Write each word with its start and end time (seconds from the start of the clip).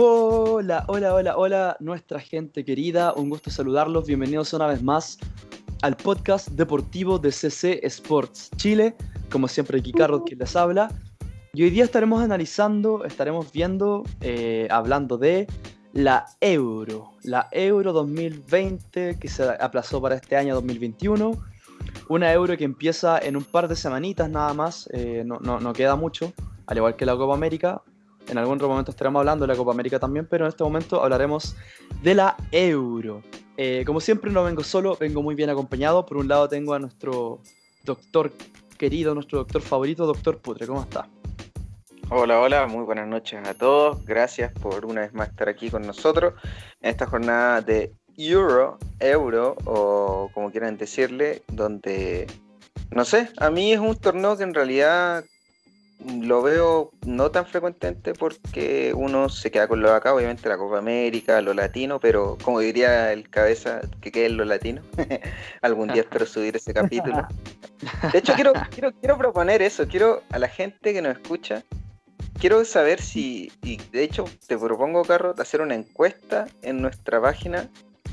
Hola, 0.00 0.84
hola, 0.86 1.12
hola, 1.12 1.36
hola, 1.36 1.76
nuestra 1.80 2.20
gente 2.20 2.64
querida, 2.64 3.12
un 3.14 3.28
gusto 3.28 3.50
saludarlos, 3.50 4.06
bienvenidos 4.06 4.52
una 4.52 4.68
vez 4.68 4.80
más 4.80 5.18
al 5.82 5.96
podcast 5.96 6.50
deportivo 6.50 7.18
de 7.18 7.32
CC 7.32 7.80
Sports 7.82 8.48
Chile, 8.54 8.94
como 9.28 9.48
siempre 9.48 9.80
aquí 9.80 9.90
Carlos 9.90 10.22
quien 10.24 10.38
les 10.38 10.54
habla, 10.54 10.88
y 11.52 11.64
hoy 11.64 11.70
día 11.70 11.82
estaremos 11.82 12.22
analizando, 12.22 13.04
estaremos 13.04 13.50
viendo, 13.50 14.04
eh, 14.20 14.68
hablando 14.70 15.18
de 15.18 15.48
la 15.92 16.26
Euro, 16.40 17.14
la 17.24 17.48
Euro 17.50 17.92
2020 17.92 19.18
que 19.18 19.28
se 19.28 19.48
aplazó 19.48 20.00
para 20.00 20.14
este 20.14 20.36
año 20.36 20.54
2021, 20.54 21.32
una 22.08 22.32
Euro 22.32 22.56
que 22.56 22.62
empieza 22.62 23.18
en 23.18 23.36
un 23.36 23.42
par 23.42 23.66
de 23.66 23.74
semanitas 23.74 24.30
nada 24.30 24.54
más, 24.54 24.88
eh, 24.92 25.24
no, 25.26 25.40
no, 25.40 25.58
no 25.58 25.72
queda 25.72 25.96
mucho, 25.96 26.32
al 26.68 26.76
igual 26.76 26.94
que 26.94 27.04
la 27.04 27.16
Copa 27.16 27.34
América, 27.34 27.82
en 28.28 28.38
algún 28.38 28.56
otro 28.56 28.68
momento 28.68 28.90
estaremos 28.90 29.20
hablando 29.20 29.46
de 29.46 29.52
la 29.52 29.56
Copa 29.56 29.72
América 29.72 29.98
también, 29.98 30.26
pero 30.26 30.44
en 30.44 30.50
este 30.50 30.64
momento 30.64 31.02
hablaremos 31.02 31.56
de 32.02 32.14
la 32.14 32.36
Euro. 32.52 33.22
Eh, 33.56 33.82
como 33.86 34.00
siempre 34.00 34.30
no 34.30 34.44
vengo 34.44 34.62
solo, 34.62 34.96
vengo 34.98 35.22
muy 35.22 35.34
bien 35.34 35.50
acompañado. 35.50 36.06
Por 36.06 36.18
un 36.18 36.28
lado 36.28 36.48
tengo 36.48 36.74
a 36.74 36.78
nuestro 36.78 37.40
doctor 37.84 38.32
querido, 38.76 39.14
nuestro 39.14 39.38
doctor 39.38 39.62
favorito, 39.62 40.06
doctor 40.06 40.38
Putre. 40.38 40.66
¿Cómo 40.66 40.82
está? 40.82 41.08
Hola, 42.10 42.40
hola, 42.40 42.66
muy 42.66 42.84
buenas 42.84 43.08
noches 43.08 43.46
a 43.46 43.54
todos. 43.54 44.04
Gracias 44.04 44.52
por 44.52 44.86
una 44.86 45.02
vez 45.02 45.12
más 45.12 45.28
estar 45.28 45.48
aquí 45.48 45.70
con 45.70 45.86
nosotros 45.86 46.34
en 46.80 46.90
esta 46.90 47.06
jornada 47.06 47.60
de 47.60 47.92
Euro, 48.16 48.78
Euro 48.98 49.56
o 49.64 50.30
como 50.32 50.50
quieran 50.50 50.76
decirle, 50.76 51.42
donde, 51.48 52.26
no 52.90 53.04
sé, 53.04 53.28
a 53.38 53.50
mí 53.50 53.72
es 53.72 53.80
un 53.80 53.96
torneo 53.96 54.36
que 54.36 54.44
en 54.44 54.54
realidad 54.54 55.24
lo 56.06 56.42
veo 56.42 56.92
no 57.06 57.30
tan 57.30 57.44
frecuentemente 57.46 58.12
porque 58.14 58.92
uno 58.94 59.28
se 59.28 59.50
queda 59.50 59.66
con 59.66 59.80
lo 59.80 59.90
de 59.90 59.96
acá, 59.96 60.14
obviamente 60.14 60.48
la 60.48 60.56
Copa 60.56 60.78
América, 60.78 61.40
lo 61.40 61.54
latino, 61.54 61.98
pero 61.98 62.38
como 62.42 62.60
diría 62.60 63.12
el 63.12 63.28
cabeza, 63.28 63.80
que 64.00 64.12
quede 64.12 64.26
en 64.26 64.36
lo 64.36 64.44
latino. 64.44 64.82
Algún 65.62 65.88
día 65.88 66.02
espero 66.02 66.26
subir 66.26 66.56
ese 66.56 66.72
capítulo. 66.72 67.26
De 68.12 68.18
hecho, 68.18 68.34
quiero, 68.34 68.52
quiero, 68.70 68.92
quiero 68.92 69.18
proponer 69.18 69.62
eso, 69.62 69.88
quiero 69.88 70.22
a 70.30 70.38
la 70.38 70.48
gente 70.48 70.92
que 70.92 71.02
nos 71.02 71.16
escucha, 71.16 71.64
quiero 72.38 72.64
saber 72.64 73.00
si, 73.00 73.50
y 73.62 73.78
de 73.92 74.04
hecho 74.04 74.24
te 74.46 74.56
propongo, 74.56 75.02
Carro, 75.02 75.34
hacer 75.38 75.60
una 75.60 75.74
encuesta 75.74 76.46
en 76.62 76.80
nuestra 76.80 77.20
página 77.20 77.68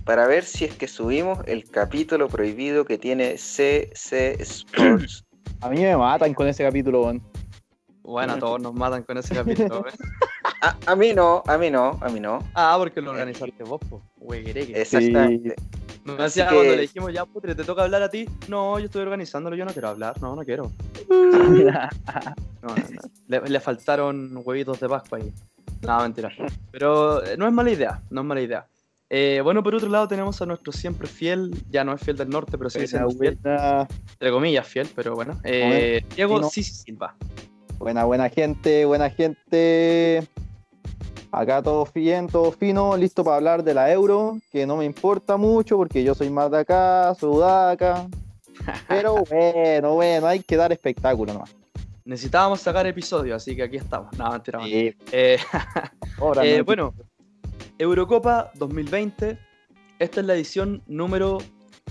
para 0.05 0.27
ver 0.27 0.43
si 0.43 0.65
es 0.65 0.73
que 0.75 0.87
subimos 0.87 1.39
el 1.45 1.69
capítulo 1.69 2.27
prohibido 2.29 2.85
que 2.85 2.97
tiene 2.97 3.37
CC 3.37 4.41
Sports. 4.41 5.23
A 5.61 5.69
mí 5.69 5.79
me 5.79 5.95
matan 5.95 6.33
con 6.33 6.47
ese 6.47 6.63
capítulo, 6.63 7.03
Juan. 7.03 7.21
Bueno, 8.05 8.37
todos 8.39 8.61
nos 8.61 8.73
matan 8.73 9.03
con 9.03 9.17
ese 9.17 9.35
capítulo. 9.35 9.83
a, 10.85 10.95
mí 10.95 11.13
no, 11.13 11.43
a 11.45 11.57
mí 11.57 11.69
no, 11.69 11.97
a 12.01 12.09
mí 12.09 12.19
no. 12.19 12.39
Ah, 12.53 12.75
porque 12.77 13.01
lo 13.01 13.11
organizaste 13.11 13.63
vos, 13.63 13.81
po. 13.89 14.01
Exactamente. 14.31 15.55
No 16.05 16.15
decía 16.17 16.45
cuando 16.45 16.63
le 16.63 16.81
dijimos, 16.81 17.11
ya, 17.11 17.25
putre, 17.25 17.55
te 17.55 17.63
toca 17.63 17.83
hablar 17.83 18.03
a 18.03 18.09
ti. 18.09 18.29
No, 18.47 18.77
yo 18.77 18.85
estoy 18.85 19.01
organizándolo, 19.01 19.55
yo 19.55 19.65
no 19.65 19.71
quiero 19.71 19.89
hablar. 19.89 20.21
No, 20.21 20.35
no 20.35 20.43
quiero. 20.43 20.71
no, 21.09 22.75
Le, 23.27 23.59
faltaron 23.59 24.39
huevitos 24.45 24.79
de 24.79 24.87
Pascua 24.87 25.17
ahí. 25.17 25.33
No, 25.81 25.99
mentira. 26.01 26.31
Pero 26.71 27.25
eh, 27.25 27.37
no 27.37 27.47
es 27.47 27.53
mala 27.53 27.71
idea, 27.71 28.01
no 28.11 28.21
es 28.21 28.27
mala 28.27 28.41
idea. 28.41 28.67
Eh, 29.09 29.41
bueno, 29.43 29.63
por 29.63 29.73
otro 29.73 29.89
lado 29.89 30.07
tenemos 30.07 30.39
a 30.41 30.45
nuestro 30.45 30.71
siempre 30.71 31.07
fiel, 31.07 31.55
ya 31.69 31.83
no 31.83 31.93
es 31.93 32.01
fiel 32.01 32.17
del 32.17 32.29
norte, 32.29 32.57
pero 32.57 32.69
sigue 32.69 32.87
siendo 32.87 33.09
fiel. 33.09 33.39
Entre 33.43 34.31
comillas 34.31 34.67
fiel, 34.67 34.87
pero 34.95 35.15
bueno. 35.15 35.39
Eh, 35.43 36.05
Diego 36.15 36.47
sí, 36.49 36.63
Silva. 36.63 37.15
Buena, 37.85 38.03
buena 38.03 38.29
gente, 38.29 38.83
buena 38.85 39.11
gente. 39.11 40.27
Acá 41.31 41.61
todo 41.61 41.87
bien, 41.93 42.25
todo 42.25 42.51
fino, 42.51 42.97
listo 42.97 43.23
para 43.23 43.35
hablar 43.35 43.63
de 43.63 43.75
la 43.75 43.91
euro, 43.91 44.39
que 44.51 44.65
no 44.65 44.75
me 44.77 44.85
importa 44.85 45.37
mucho 45.37 45.77
porque 45.77 46.03
yo 46.03 46.15
soy 46.15 46.31
más 46.31 46.49
de 46.49 46.61
acá, 46.61 47.13
sudaca. 47.13 48.07
Pero 48.87 49.23
bueno, 49.29 49.93
bueno, 49.93 50.25
hay 50.25 50.39
que 50.39 50.57
dar 50.57 50.71
espectáculo 50.71 51.31
nomás. 51.31 51.55
Necesitábamos 52.05 52.59
sacar 52.61 52.87
episodio, 52.87 53.35
así 53.35 53.55
que 53.55 53.61
aquí 53.61 53.77
estamos. 53.77 54.17
No, 54.17 54.31
mentira. 54.31 54.63
Sí. 54.63 54.95
Eh, 55.11 55.37
eh, 56.41 56.61
bueno, 56.65 56.91
Eurocopa 57.77 58.51
2020. 58.55 59.37
Esta 59.99 60.19
es 60.21 60.25
la 60.25 60.33
edición 60.33 60.81
número 60.87 61.37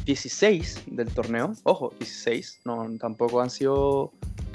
16 0.04 0.84
del 0.86 1.08
torneo. 1.08 1.54
Ojo, 1.64 1.92
16. 1.98 2.60
No, 2.64 2.86
tampoco 2.98 3.40
han 3.40 3.50
sido 3.50 4.12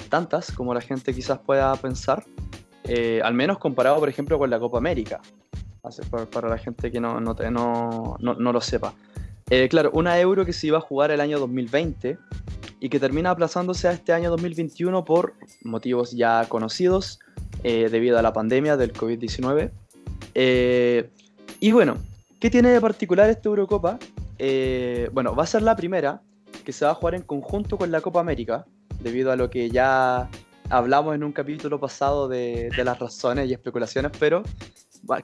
tantas 0.08 0.52
como 0.52 0.74
la 0.74 0.80
gente 0.80 1.14
quizás 1.14 1.38
pueda 1.38 1.74
pensar, 1.76 2.24
eh, 2.84 3.20
al 3.22 3.34
menos 3.34 3.58
comparado, 3.58 3.98
por 3.98 4.08
ejemplo, 4.08 4.38
con 4.38 4.50
la 4.50 4.58
Copa 4.58 4.78
América, 4.78 5.20
para, 6.30 6.48
la 6.48 6.58
gente 6.58 6.90
que 6.90 7.00
no, 7.00 7.20
no, 7.20 7.34
no, 8.18 8.52
lo 8.52 8.60
sepa. 8.60 8.94
Eh, 9.48 9.68
claro, 9.68 9.90
una 9.94 10.18
euro 10.20 10.44
que 10.44 10.52
se 10.52 10.68
iba 10.68 10.78
a 10.78 10.80
jugar 10.80 11.10
el 11.10 11.20
año 11.20 11.38
2020 11.38 12.18
y 12.80 12.88
que 12.88 13.00
termina 13.00 13.30
aplazándose 13.30 13.88
a 13.88 13.92
este 13.92 14.12
año 14.12 14.30
2021 14.30 15.04
por 15.04 15.34
motivos 15.64 16.12
ya 16.12 16.46
conocidos 16.48 17.18
eh, 17.62 17.88
debido 17.90 18.18
a 18.18 18.22
la 18.22 18.32
pandemia 18.32 18.76
del 18.76 18.92
COVID-19. 18.92 19.70
y 21.60 21.72
bueno, 21.72 21.96
¿qué 22.38 22.50
tiene 22.50 22.70
de 22.70 22.80
particular 22.80 23.28
esta 23.28 23.48
Eurocopa? 23.48 23.98
Bueno, 25.12 25.34
va 25.34 25.44
a 25.44 25.46
ser 25.46 25.62
la 25.62 25.76
primera 25.76 26.22
que 26.64 26.72
se 26.72 26.84
va 26.84 26.92
a 26.92 26.94
jugar 26.94 27.14
en 27.14 27.22
conjunto 27.22 27.76
con 27.78 27.90
la 27.90 28.00
Copa 28.00 28.20
América, 28.20 28.66
debido 29.00 29.32
a 29.32 29.36
lo 29.36 29.50
que 29.50 29.70
ya 29.70 30.28
hablamos 30.68 31.14
en 31.14 31.24
un 31.24 31.32
capítulo 31.32 31.80
pasado 31.80 32.28
de, 32.28 32.70
las 32.84 32.98
razones 32.98 33.48
y 33.48 33.52
especulaciones, 33.52 34.12
pero 34.18 34.42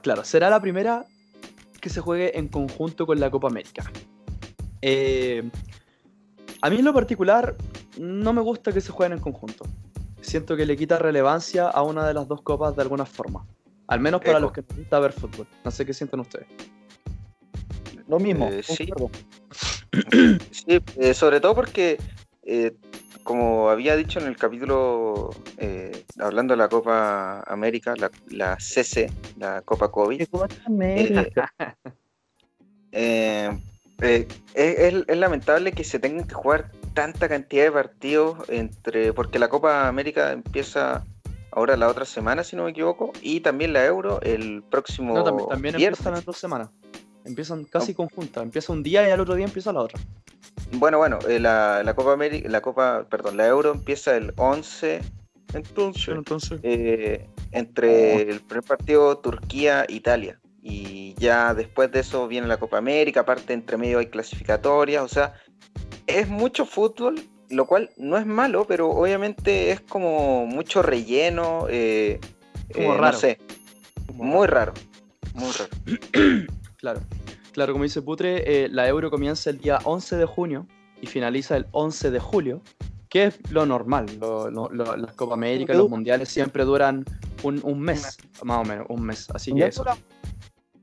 claro, 0.01 0.23
será 0.23 0.49
la 0.49 0.61
primera 0.61 1.05
que 1.79 1.89
se 1.89 2.01
juegue 2.01 2.37
en 2.37 2.47
conjunto 2.47 3.05
con 3.05 3.19
la 3.19 3.31
Copa 3.31 3.47
América. 3.47 3.91
Eh, 4.81 5.49
a 6.61 6.69
mí 6.69 6.77
en 6.77 6.85
lo 6.85 6.93
particular 6.93 7.55
no 7.99 8.33
me 8.33 8.41
gusta 8.41 8.71
que 8.71 8.81
se 8.81 8.91
jueguen 8.91 9.17
en 9.17 9.23
conjunto. 9.23 9.65
Siento 10.21 10.57
que 10.57 10.65
le 10.65 10.75
quita 10.75 10.97
relevancia 10.97 11.69
a 11.69 11.81
una 11.83 12.05
de 12.05 12.13
las 12.13 12.27
dos 12.27 12.41
copas 12.41 12.75
de 12.75 12.81
alguna 12.81 13.05
forma. 13.05 13.45
Al 13.87 14.01
menos 14.01 14.21
para 14.21 14.39
los 14.39 14.51
que 14.51 14.61
les 14.61 14.77
gusta 14.77 14.99
ver 14.99 15.13
fútbol. 15.13 15.47
No 15.63 15.71
sé 15.71 15.85
qué 15.85 15.93
sienten 15.93 16.19
ustedes. 16.19 16.47
Lo 18.07 18.19
mismo. 18.19 18.49
Eh, 18.49 18.63
sí. 18.63 18.89
sí 20.51 20.79
eh, 20.97 21.13
sobre 21.13 21.39
todo 21.39 21.55
porque 21.55 21.97
como 23.27 23.69
había 23.69 23.97
dicho 23.97 24.21
en 24.21 24.27
el 24.27 24.37
capítulo, 24.37 25.31
eh, 25.57 26.05
hablando 26.17 26.53
de 26.53 26.57
la 26.59 26.69
Copa 26.69 27.41
América, 27.41 27.93
la, 28.29 28.57
CC, 28.57 29.11
la 29.37 29.61
Copa 29.63 29.91
COVID. 29.91 30.21
Eh, 32.93 33.51
eh, 34.01 34.27
es, 34.55 35.17
lamentable 35.17 35.73
que 35.73 35.83
se 35.83 35.99
tengan 35.99 36.25
que 36.25 36.33
jugar 36.33 36.71
tanta 36.93 37.27
cantidad 37.27 37.65
de 37.65 37.71
partidos 37.73 38.37
entre 38.47 39.11
porque 39.11 39.39
la 39.39 39.49
Copa 39.49 39.89
América 39.89 40.31
empieza 40.31 41.05
ahora 41.51 41.75
la 41.75 41.89
otra 41.89 42.05
semana, 42.05 42.45
si 42.45 42.55
no 42.55 42.63
me 42.63 42.71
equivoco, 42.71 43.11
y 43.21 43.41
también 43.41 43.73
la 43.73 43.85
Euro 43.85 44.21
el 44.21 44.63
próximo. 44.63 45.15
No, 45.15 45.23
también, 45.25 45.49
también 45.49 45.75
empiezan 45.75 46.13
las 46.13 46.23
dos 46.23 46.37
semanas. 46.37 46.69
Empiezan 47.27 47.65
casi 47.65 47.93
conjuntas. 47.93 48.43
Empieza 48.43 48.73
un 48.73 48.83
día 48.83 49.07
y 49.07 49.11
al 49.11 49.19
otro 49.19 49.35
día 49.35 49.45
empieza 49.45 49.73
la 49.73 49.81
otra. 49.81 49.99
Bueno, 50.71 50.97
bueno, 50.97 51.19
eh, 51.27 51.39
la, 51.39 51.93
Copa 51.95 52.13
América, 52.13 52.49
la 52.49 52.61
Copa, 52.61 53.05
perdón, 53.09 53.37
la 53.37 53.47
Euro 53.47 53.71
empieza 53.71 54.15
el 54.15 54.33
11. 54.37 55.01
Entonces, 55.53 56.07
entonces. 56.09 56.59
Eh, 56.63 57.27
entre 57.51 58.15
oh. 58.15 58.19
el 58.31 58.41
primer 58.41 58.63
partido 58.63 59.17
Turquía-Italia. 59.17 60.39
Y 60.61 61.13
ya 61.17 61.53
después 61.53 61.91
de 61.91 62.01
eso 62.01 62.27
viene 62.27 62.47
la 62.47 62.57
Copa 62.57 62.77
América, 62.77 63.21
aparte 63.21 63.53
entre 63.53 63.77
medio 63.77 63.99
hay 63.99 64.07
clasificatorias, 64.07 65.01
o 65.01 65.07
sea, 65.07 65.33
es 66.07 66.27
mucho 66.27 66.65
fútbol, 66.65 67.21
lo 67.49 67.65
cual 67.65 67.89
no 67.95 68.17
es 68.17 68.25
malo, 68.25 68.65
pero 68.67 68.89
obviamente 68.89 69.71
es 69.71 69.79
como 69.79 70.45
mucho 70.45 70.81
relleno, 70.81 71.67
eh, 71.69 72.19
como 72.73 72.95
raro. 72.95 73.13
no 73.13 73.17
sé, 73.17 73.39
muy 74.13 74.45
raro, 74.47 74.73
muy 75.35 75.51
raro. 75.51 76.47
claro. 76.77 76.99
Claro, 77.57 77.73
como 77.73 77.85
dice 77.85 78.03
Putre, 78.03 78.65
eh, 78.65 78.69
la 78.69 78.87
Euro 78.87 79.09
comienza 79.09 79.49
el 79.49 79.57
día 79.57 79.79
11 79.83 80.17
de 80.17 80.25
junio 80.27 80.67
y 81.01 81.07
finaliza 81.07 81.57
el 81.57 81.65
11 81.71 82.11
de 82.11 82.19
julio, 82.19 82.61
que 83.09 83.23
es 83.23 83.51
lo 83.51 83.65
normal. 83.65 84.05
las 84.73 85.13
Copa 85.15 85.33
América, 85.33 85.73
los 85.73 85.89
mundiales 85.89 86.29
siempre 86.29 86.65
duran 86.65 87.03
un, 87.41 87.79
mes, 87.79 88.19
más 88.43 88.59
o 88.59 88.63
menos, 88.63 88.85
un 88.89 89.01
mes. 89.01 89.27
Así 89.33 89.55
que 89.55 89.65
eso. 89.65 89.83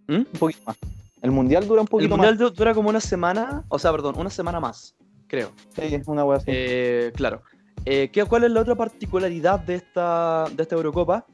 ¿Mm? 0.09 0.15
Un 0.15 0.25
poquito 0.37 0.62
más. 0.67 0.76
El 1.23 1.31
mundial 1.31 1.65
dura 1.69 1.82
un 1.82 1.87
poquito 1.87 2.17
más. 2.17 2.26
El 2.26 2.32
mundial 2.32 2.53
dura 2.53 2.75
como 2.75 2.88
una 2.88 3.00
semana, 3.00 3.62
o 3.69 3.79
sea, 3.79 3.93
perdón, 3.93 4.17
una 4.19 4.31
semana 4.31 4.59
más, 4.59 4.97
creo. 5.29 5.53
Sí, 5.76 5.94
es 5.94 6.09
una 6.09 6.25
hueá 6.25 6.38
así. 6.38 6.47
Eh, 6.49 7.12
claro. 7.15 7.43
Eh, 7.85 8.11
¿Cuál 8.29 8.43
es 8.43 8.50
la 8.50 8.62
otra 8.62 8.75
particularidad 8.75 9.61
de 9.61 9.76
esta, 9.76 10.47
de 10.53 10.61
esta 10.61 10.75
Eurocopa? 10.75 11.25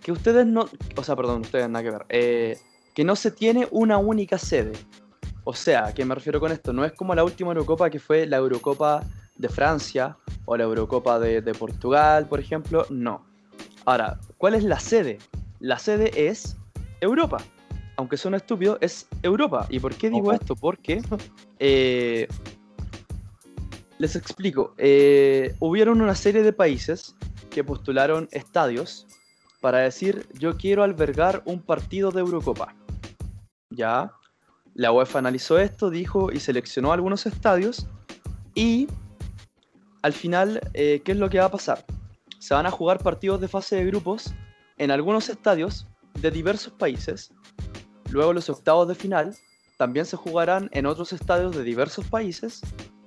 Que 0.00 0.12
ustedes 0.12 0.46
no. 0.46 0.68
O 0.94 1.02
sea, 1.02 1.16
perdón, 1.16 1.40
ustedes 1.40 1.68
nada 1.68 1.82
que 1.82 1.90
ver. 1.90 2.06
Eh, 2.08 2.56
que 2.94 3.04
no 3.04 3.16
se 3.16 3.30
tiene 3.30 3.68
una 3.70 3.98
única 3.98 4.38
sede. 4.38 4.72
O 5.44 5.54
sea, 5.54 5.86
¿a 5.86 5.94
qué 5.94 6.04
me 6.04 6.14
refiero 6.14 6.40
con 6.40 6.52
esto? 6.52 6.72
No 6.72 6.84
es 6.84 6.92
como 6.92 7.14
la 7.14 7.24
última 7.24 7.50
Eurocopa 7.50 7.90
que 7.90 7.98
fue 7.98 8.26
la 8.26 8.36
Eurocopa 8.36 9.04
de 9.36 9.48
Francia 9.48 10.16
o 10.44 10.56
la 10.56 10.64
Eurocopa 10.64 11.18
de, 11.18 11.42
Portugal, 11.54 12.26
por 12.26 12.40
ejemplo. 12.40 12.86
No. 12.90 13.24
Ahora, 13.84 14.18
¿cuál 14.36 14.54
es 14.54 14.64
la 14.64 14.78
sede? 14.78 15.18
La 15.58 15.78
sede 15.78 16.28
es 16.28 16.56
Europa. 17.00 17.38
Aunque 17.96 18.16
son 18.16 18.34
estúpidos, 18.34 18.78
es 18.80 19.06
Europa. 19.22 19.66
¿Y 19.70 19.78
por 19.80 19.94
qué 19.94 20.10
digo 20.10 20.32
esto? 20.32 20.56
Porque 20.56 21.02
eh, 21.58 22.28
les 23.98 24.16
explico. 24.16 24.74
Eh, 24.78 25.54
hubieron 25.58 26.00
una 26.00 26.14
serie 26.14 26.42
de 26.42 26.52
países 26.52 27.14
que 27.50 27.64
postularon 27.64 28.28
estadios 28.30 29.06
para 29.60 29.78
decir 29.78 30.26
yo 30.38 30.56
quiero 30.56 30.82
albergar 30.82 31.42
un 31.44 31.60
partido 31.60 32.10
de 32.10 32.20
Eurocopa. 32.20 32.74
Ya, 33.70 34.12
la 34.74 34.92
UEFA 34.92 35.18
analizó 35.18 35.58
esto, 35.58 35.90
dijo 35.90 36.32
y 36.32 36.40
seleccionó 36.40 36.92
algunos 36.92 37.26
estadios 37.26 37.86
y 38.54 38.88
al 40.02 40.12
final, 40.12 40.60
eh, 40.74 41.02
¿qué 41.04 41.12
es 41.12 41.18
lo 41.18 41.28
que 41.28 41.38
va 41.38 41.46
a 41.46 41.50
pasar? 41.50 41.84
Se 42.38 42.54
van 42.54 42.66
a 42.66 42.70
jugar 42.70 43.02
partidos 43.02 43.40
de 43.40 43.48
fase 43.48 43.76
de 43.76 43.84
grupos 43.84 44.32
en 44.78 44.90
algunos 44.90 45.28
estadios 45.28 45.86
de 46.20 46.30
diversos 46.30 46.72
países. 46.72 47.32
Luego 48.10 48.32
los 48.32 48.48
octavos 48.48 48.88
de 48.88 48.94
final 48.94 49.36
también 49.76 50.06
se 50.06 50.16
jugarán 50.16 50.68
en 50.72 50.86
otros 50.86 51.12
estadios 51.12 51.54
de 51.54 51.62
diversos 51.62 52.06
países. 52.06 52.60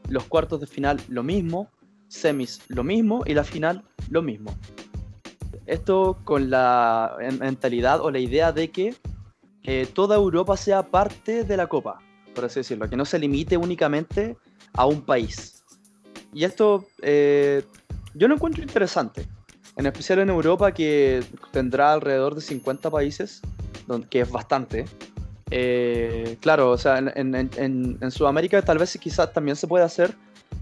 Los 0.07 0.25
cuartos 0.25 0.59
de 0.59 0.67
final 0.67 1.01
lo 1.07 1.23
mismo, 1.23 1.69
semis 2.07 2.61
lo 2.67 2.83
mismo 2.83 3.23
y 3.25 3.33
la 3.33 3.43
final 3.43 3.83
lo 4.09 4.21
mismo. 4.21 4.55
Esto 5.65 6.19
con 6.23 6.49
la 6.49 7.15
mentalidad 7.39 8.01
o 8.01 8.11
la 8.11 8.19
idea 8.19 8.51
de 8.51 8.69
que 8.69 8.95
eh, 9.65 9.87
toda 9.93 10.17
Europa 10.17 10.57
sea 10.57 10.83
parte 10.83 11.45
de 11.45 11.55
la 11.55 11.67
Copa, 11.67 11.99
por 12.35 12.45
así 12.45 12.59
decirlo, 12.59 12.89
que 12.89 12.97
no 12.97 13.05
se 13.05 13.17
limite 13.17 13.55
únicamente 13.55 14.35
a 14.73 14.85
un 14.85 15.01
país. 15.01 15.63
Y 16.33 16.43
esto 16.43 16.85
eh, 17.01 17.63
yo 18.13 18.27
lo 18.27 18.35
encuentro 18.35 18.61
interesante, 18.61 19.25
en 19.77 19.85
especial 19.85 20.19
en 20.19 20.29
Europa 20.29 20.73
que 20.73 21.23
tendrá 21.51 21.93
alrededor 21.93 22.35
de 22.35 22.41
50 22.41 22.89
países, 22.89 23.41
que 24.09 24.21
es 24.21 24.29
bastante. 24.29 24.85
Eh, 25.49 26.37
claro, 26.41 26.71
o 26.71 26.77
sea, 26.77 26.97
en, 26.97 28.11
Sudamérica 28.11 28.61
tal 28.63 28.79
vez 28.79 28.97
quizás 28.99 29.31
también 29.31 29.55
se 29.55 29.67
puede 29.67 29.85
hacer, 29.85 30.13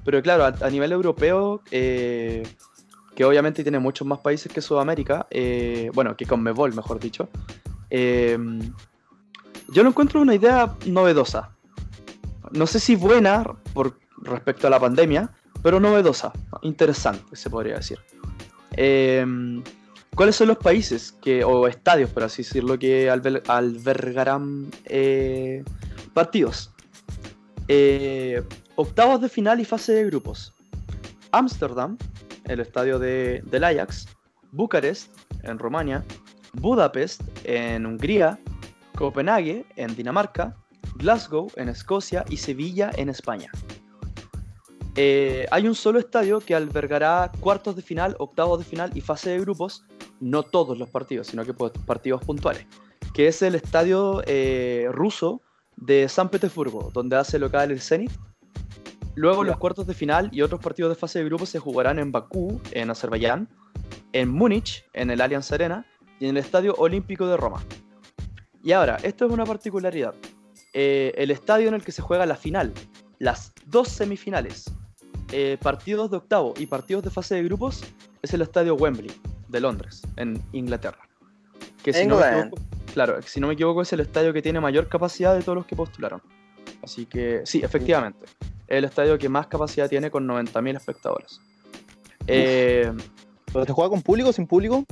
pero 0.06 0.22
claro, 0.22 0.46
a, 0.46 0.70
nivel 0.70 0.92
europeo, 0.92 1.64
que 1.72 2.46
obviamente 3.24 3.64
tiene 3.64 3.80
muchos 3.80 4.06
más 4.08 4.20
países 4.20 4.52
que 4.52 4.62
Sudamérica, 4.62 5.26
bueno, 5.94 6.16
que 6.16 6.28
Conmebol, 6.28 6.76
mejor 6.76 7.00
dicho, 7.00 7.30
yo 9.72 9.84
lo 9.84 9.90
encuentro 9.90 10.22
una 10.22 10.36
idea 10.36 10.76
novedosa. 10.86 11.52
No 12.52 12.68
sé 12.68 12.80
si 12.80 12.96
buena 12.96 13.44
por 13.74 13.98
respecto 14.22 14.68
a 14.68 14.70
la 14.70 14.80
pandemia, 14.80 15.30
pero 15.64 15.80
novedosa, 15.80 16.32
interesante, 16.62 17.36
se 17.36 17.50
podría 17.50 17.76
decir. 17.76 18.00
Em, 18.72 19.64
¿Cuáles 20.16 20.36
son 20.36 20.50
los 20.50 20.58
países 20.58 21.14
que, 21.22 21.44
o 21.44 21.68
estadios, 21.68 22.10
por 22.10 22.24
así 22.24 22.44
decirlo, 22.44 22.78
que 22.78 23.10
albergarán 23.10 24.70
eh, 24.86 25.64
partidos? 26.14 26.72
Eh, 27.70 28.44
octavos 28.76 29.22
de 29.22 29.30
final 29.30 29.62
y 29.62 29.66
fase 29.66 29.94
de 29.94 30.06
grupos. 30.06 30.54
Ámsterdam, 31.32 31.98
el 32.46 32.60
estadio 32.60 33.00
de, 33.00 33.42
del 33.46 33.64
Ajax. 33.64 34.08
Bucarest, 34.52 35.16
en 35.44 35.58
Rumania. 35.58 36.04
Budapest, 36.54 37.22
en 37.46 37.86
Hungría. 37.86 38.38
Copenhague 38.96 39.66
en 39.76 39.96
Dinamarca, 39.96 40.56
Glasgow 40.96 41.52
en 41.56 41.70
Escocia 41.70 42.26
y 42.30 42.38
Sevilla 42.38 42.92
en 42.96 43.10
España. 43.10 43.52
Eh, 44.96 45.48
hay 45.52 45.68
un 45.68 45.76
solo 45.76 46.00
estadio 46.00 46.42
que 46.42 46.54
albergará 46.54 47.32
cuartos 47.40 47.76
de 47.76 47.82
final, 47.82 48.16
octavos 48.20 48.60
de 48.60 48.66
final 48.66 48.92
y 48.94 49.02
fase 49.02 49.30
de 49.30 49.40
grupos, 49.40 49.86
no 50.20 50.44
todos 50.44 50.78
los 50.78 50.90
partidos, 50.90 51.28
sino 51.28 51.46
que 51.46 51.54
partidos 51.54 52.24
puntuales, 52.26 52.66
que 53.14 53.28
es 53.28 53.42
el 53.42 53.56
estadio 53.56 54.22
eh, 54.26 54.88
ruso 54.92 55.42
de 55.78 56.10
San 56.10 56.30
Petersburgo, 56.30 56.92
donde 56.94 57.16
hace 57.16 57.40
local 57.40 57.72
el 57.72 57.82
Zenit. 57.82 58.12
Luego 59.16 59.44
los 59.44 59.58
cuartos 59.58 59.88
de 59.88 59.94
final 59.94 60.30
y 60.32 60.42
otros 60.42 60.62
partidos 60.62 60.90
de 60.90 60.96
fase 60.96 61.20
de 61.20 61.26
grupos 61.26 61.50
se 61.50 61.60
jugarán 61.60 62.00
en 62.00 62.12
Bakú, 62.12 62.62
en 62.72 62.90
Azerbaiyán, 62.90 63.50
en 64.14 64.30
Múnich, 64.30 64.86
en 64.94 65.10
el 65.10 65.22
Allianz 65.22 65.52
Arena 65.52 65.86
y 66.20 66.26
en 66.26 66.32
el 66.32 66.38
Estadio 66.38 66.76
Olímpico 66.78 67.28
de 67.28 67.38
Roma. 67.38 67.64
Y 68.64 68.72
ahora, 68.72 68.98
esto 69.04 69.26
es 69.26 69.32
una 69.32 69.46
particularidad. 69.46 70.14
Eh, 70.74 71.14
el 71.18 71.32
estadio 71.32 71.68
en 71.68 71.74
el 71.74 71.84
que 71.84 71.92
se 71.92 72.02
juega 72.02 72.26
la 72.26 72.36
final, 72.36 72.74
las 73.20 73.54
dos 73.66 73.90
semifinales, 73.90 74.66
eh, 75.32 75.58
partidos 75.62 76.12
de 76.12 76.18
octavo 76.18 76.54
y 76.58 76.66
partidos 76.66 77.04
de 77.04 77.10
fase 77.10 77.36
de 77.36 77.44
grupos, 77.44 77.84
es 78.22 78.34
el 78.34 78.42
estadio 78.42 78.76
Wembley 78.76 79.12
de 79.48 79.60
Londres, 79.60 80.02
en 80.18 80.42
Inglaterra. 80.52 81.08
Que 81.84 81.94
si 81.94 82.06
no 82.06 82.18
me 82.18 82.28
equivoco, 82.28 82.58
claro, 82.94 83.22
si 83.24 83.40
no 83.40 83.48
me 83.48 83.54
equivoco 83.54 83.82
es 83.82 83.92
el 83.94 84.02
estadio 84.02 84.34
que 84.34 84.42
tiene 84.42 84.60
mayor 84.60 84.88
capacidad 84.88 85.36
de 85.36 85.42
todos 85.42 85.56
los 85.56 85.66
que 85.66 85.76
postularon. 85.76 86.22
Así 86.84 87.06
que 87.06 87.42
sí, 87.46 87.62
efectivamente, 87.64 88.26
es 88.68 88.78
el 88.78 88.86
estadio 88.86 89.18
que 89.18 89.30
más 89.30 89.48
capacidad 89.48 89.90
tiene 89.90 90.12
con 90.12 90.28
90.000 90.28 90.78
espectadores. 90.78 91.42
Eh, 92.28 92.92
¿Se 93.52 93.72
juega 93.74 93.90
con 93.90 94.02
público 94.02 94.30
o 94.30 94.34
sin 94.34 94.48
público? 94.48 94.86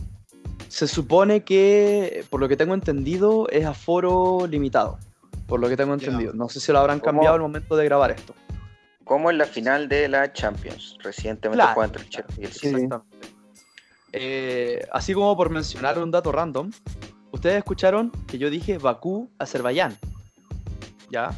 Se 0.69 0.88
supone 0.88 1.44
que, 1.44 2.24
por 2.30 2.39
lo 2.39 2.48
que 2.48 2.56
tengo 2.56 2.75
entendido, 2.75 3.50
es 3.50 3.66
aforo 3.66 4.45
limitado. 4.48 5.00
Por 5.48 5.60
lo 5.60 5.68
que 5.68 5.75
tengo 5.75 5.95
entendido. 5.95 6.31
No 6.33 6.48
sé 6.48 6.60
si 6.60 6.71
lo 6.71 6.80
habrán 6.80 7.00
cambiado 7.00 7.36
al 7.36 7.42
momento 7.42 7.75
de 7.75 7.86
grabar 7.86 8.12
esto. 8.12 8.36
Como 9.04 9.31
en 9.31 9.39
la 9.39 9.45
final 9.45 9.89
de 9.89 10.07
la 10.07 10.31
Champions, 10.31 10.95
recientemente 11.04 11.66
fue 11.74 11.86
entre 11.86 12.04
el 12.04 12.10
Chelsea 12.10 12.48
City. 12.51 12.88
Eh, 14.12 14.88
así 14.92 15.13
como 15.16 15.36
por 15.36 15.50
mencionar 15.50 15.98
un 15.98 16.12
dato 16.12 16.31
random, 16.31 16.72
ustedes 17.31 17.57
escucharon 17.57 18.12
que 18.27 18.38
yo 18.38 18.51
dije 18.51 18.77
Bakú, 18.77 19.27
Azerbaiyán. 19.39 19.98
¿Ya? 21.10 21.31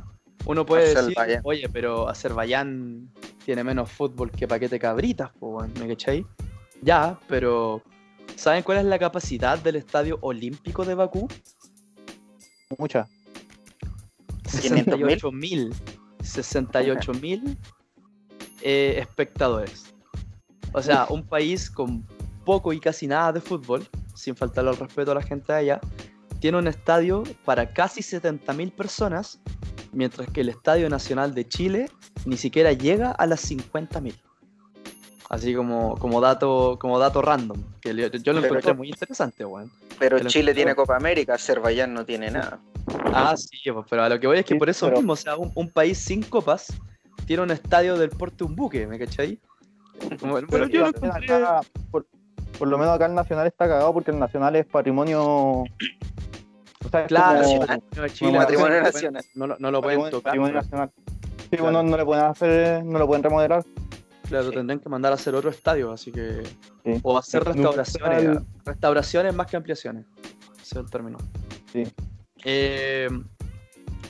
Uno 0.45 0.65
puede 0.65 0.93
decir, 0.93 1.15
oye, 1.43 1.69
pero 1.69 2.09
Azerbaiyán 2.09 3.09
tiene 3.45 3.63
menos 3.63 3.89
fútbol 3.89 4.29
que 4.31 4.47
paquete 4.47 4.77
cabritas, 4.77 5.31
¿me 5.79 5.87
cacháis? 5.87 6.25
Ya, 6.81 7.17
pero 7.27 7.81
¿Saben 8.35 8.63
cuál 8.63 8.79
es 8.79 8.85
la 8.85 8.99
capacidad 8.99 9.59
del 9.59 9.75
Estadio 9.75 10.17
Olímpico 10.21 10.83
de 10.85 10.95
Bakú? 10.95 11.27
Mucha. 12.77 13.07
68 14.45 15.31
mil. 15.31 15.73
68 16.23 17.13
mil 17.13 17.57
eh, 18.61 18.95
espectadores. 18.99 19.93
O 20.73 20.81
sea, 20.81 21.07
un 21.09 21.23
país 21.23 21.69
con 21.69 22.05
poco 22.45 22.73
y 22.73 22.79
casi 22.79 23.07
nada 23.07 23.33
de 23.33 23.41
fútbol, 23.41 23.87
sin 24.15 24.35
faltarle 24.35 24.71
el 24.71 24.77
respeto 24.77 25.11
a 25.11 25.15
la 25.15 25.21
gente 25.21 25.51
de 25.51 25.59
allá, 25.59 25.81
tiene 26.39 26.57
un 26.57 26.67
estadio 26.67 27.23
para 27.45 27.73
casi 27.73 28.01
70 28.01 28.53
mil 28.53 28.71
personas, 28.71 29.39
mientras 29.91 30.27
que 30.29 30.41
el 30.41 30.49
Estadio 30.49 30.89
Nacional 30.89 31.33
de 31.35 31.47
Chile 31.47 31.89
ni 32.25 32.37
siquiera 32.37 32.73
llega 32.73 33.11
a 33.11 33.27
las 33.27 33.41
50 33.41 34.01
mil. 34.01 34.15
Así 35.31 35.55
como, 35.55 35.97
como, 35.97 36.19
dato, 36.19 36.77
como 36.77 36.99
dato 36.99 37.21
random. 37.21 37.57
Que 37.79 37.95
yo, 38.21 38.33
lo 38.33 38.43
encontré 38.43 38.73
muy 38.73 38.89
interesante, 38.89 39.45
weón. 39.45 39.71
Pero 39.97 40.19
Chile 40.27 40.53
tiene 40.53 40.75
Copa 40.75 40.97
América, 40.97 41.35
Azerbaiyán 41.35 41.93
no 41.93 42.03
tiene 42.03 42.29
nada. 42.29 42.59
Ah, 43.13 43.33
sí, 43.37 43.71
pues, 43.71 43.85
pero 43.89 44.03
a 44.03 44.09
lo 44.09 44.19
que 44.19 44.27
voy 44.27 44.39
es 44.39 44.45
que 44.45 44.57
por 44.57 44.69
eso 44.69 44.91
mismo, 44.91 45.13
o 45.13 45.15
sea, 45.15 45.37
un, 45.37 45.69
país 45.69 45.99
sin 45.99 46.21
copas 46.21 46.73
tiene 47.25 47.43
un 47.43 47.51
estadio 47.51 47.97
del 47.97 48.09
porte 48.09 48.43
un 48.43 48.57
buque, 48.57 48.85
¿me 48.87 48.99
cachai? 48.99 49.39
pero 50.49 50.67
yo 50.67 50.81
lo 50.81 50.87
encontré... 50.87 51.45
por, 51.91 52.67
lo 52.67 52.77
menos 52.77 52.93
acá 52.93 53.05
el 53.05 53.15
Nacional 53.15 53.47
está 53.47 53.69
cagado 53.69 53.93
porque 53.93 54.11
el 54.11 54.19
Nacional 54.19 54.57
es 54.57 54.65
patrimonio. 54.65 55.23
O 55.23 55.65
sea, 56.91 57.05
claro, 57.05 57.39
nacional, 57.39 57.81
Chile, 58.11 58.37
patrimonio 58.37 58.81
nacional. 58.81 59.23
No, 59.35 59.47
no, 59.47 59.71
lo 59.71 59.81
pueden 59.81 60.01
tocar. 60.09 60.23
Patrimonio 60.23 60.55
nacional. 60.55 60.91
Sí, 61.49 61.55
bueno, 61.57 61.83
no 61.83 61.95
le 61.95 62.03
pueden 62.03 62.25
hacer, 62.25 62.83
no 62.83 62.99
lo 62.99 63.07
pueden 63.07 63.23
remodelar. 63.23 63.63
Claro, 64.31 64.49
tendrán 64.49 64.79
que 64.79 64.87
mandar 64.87 65.11
a 65.11 65.15
hacer 65.15 65.35
otro 65.35 65.49
estadio, 65.49 65.91
así 65.91 66.09
que. 66.09 66.41
O 67.03 67.17
hacer 67.17 67.43
restauraciones. 67.43 68.41
Restauraciones 68.63 69.35
más 69.35 69.47
que 69.47 69.57
ampliaciones. 69.57 70.05
Ese 70.55 70.61
es 70.61 70.75
el 70.77 70.89
término. 70.89 71.17
Sí. 71.73 71.83
Eh, 72.45 73.09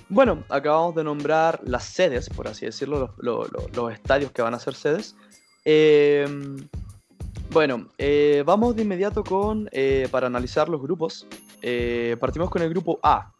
bueno, 0.09 0.43
acabamos 0.49 0.93
de 0.93 1.03
nombrar 1.03 1.59
las 1.63 1.85
sedes, 1.85 2.29
por 2.29 2.47
así 2.47 2.67
decirlo, 2.67 3.15
los, 3.17 3.49
estadios 3.91 4.31
que 4.31 4.43
van 4.43 4.53
a 4.53 4.59
ser 4.59 4.75
sedes. 4.75 5.15
Eh, 5.65 6.27
bueno, 7.49 7.89
eh, 7.97 8.43
vamos 8.45 8.75
de 8.75 8.83
inmediato 8.83 9.23
con 9.23 9.71
para 10.11 10.27
analizar 10.27 10.69
los 10.69 10.83
grupos. 10.83 11.25
partimos 12.19 12.51
con 12.51 12.61
el 12.61 12.69
grupo 12.69 12.99
A. 13.01 13.33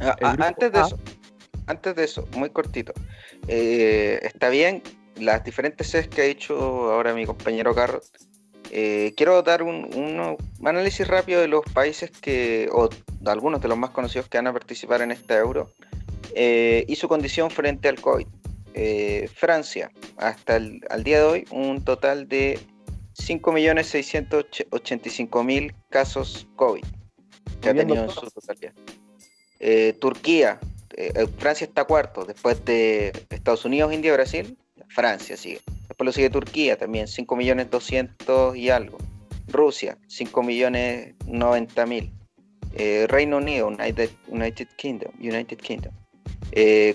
Ah, 0.00 0.16
ah, 0.20 0.36
antes 0.40 0.72
de 0.72 0.80
eso, 0.80 0.98
antes 1.66 1.94
de 1.94 2.02
eso, 2.02 2.26
muy 2.36 2.50
cortito. 2.50 2.92
está 3.46 4.48
bien 4.48 4.82
las 5.20 5.44
diferentes 5.44 5.88
sedes 5.88 6.08
que 6.08 6.22
ha 6.22 6.24
dicho 6.24 6.92
ahora 6.92 7.14
mi 7.14 7.26
compañero 7.26 7.74
Carrot, 7.74 8.04
eh, 8.70 9.14
quiero 9.16 9.42
dar 9.42 9.62
un, 9.62 10.36
análisis 10.64 11.08
rápido 11.08 11.40
de 11.40 11.48
los 11.48 11.64
países 11.72 12.10
que, 12.10 12.68
o 12.72 12.88
de 12.88 13.30
algunos 13.30 13.62
de 13.62 13.68
los 13.68 13.78
más 13.78 13.90
conocidos 13.90 14.28
que 14.28 14.38
van 14.38 14.48
a 14.48 14.52
participar 14.52 15.02
en 15.02 15.12
este 15.12 15.34
euro, 15.34 15.70
eh, 16.34 16.84
y 16.86 16.96
su 16.96 17.08
condición 17.08 17.50
frente 17.50 17.88
al 17.88 17.98
COVID. 18.00 18.26
Eh, 18.74 19.30
Francia, 19.34 19.90
hasta 20.18 20.56
el 20.56 20.82
al 20.90 21.02
día 21.02 21.16
de 21.18 21.24
hoy, 21.24 21.46
un 21.50 21.82
total 21.82 22.28
de 22.28 22.60
5.685.000 23.14 25.74
casos 25.88 26.46
COVID. 26.56 26.84
que 27.60 27.70
ha 27.70 27.74
tenido 27.74 28.04
en 28.04 28.10
su 28.10 28.30
totalidad. 28.30 28.72
Eh, 29.58 29.94
Turquía, 29.98 30.60
Francia 31.38 31.64
está 31.64 31.84
cuarto, 31.84 32.24
después 32.24 32.64
de 32.64 33.12
Estados 33.30 33.64
Unidos, 33.64 33.92
India, 33.92 34.12
Brasil, 34.12 34.56
Francia 34.88 35.36
sigue. 35.36 35.60
Después 35.88 36.06
lo 36.06 36.12
sigue 36.12 36.30
Turquía 36.30 36.76
también, 36.76 37.08
5 37.08 37.36
millones 37.36 37.70
200 37.70 38.56
y 38.56 38.70
algo. 38.70 38.98
Rusia, 39.48 39.96
5 40.08 40.42
millones 40.42 41.14
90 41.26 41.86
mil. 41.86 42.12
Reino 43.08 43.38
Unido, 43.38 43.68
United, 43.68 44.10
United 44.28 44.68
Kingdom, 44.76 45.12
United 45.18 45.58
Kingdom. 45.58 45.92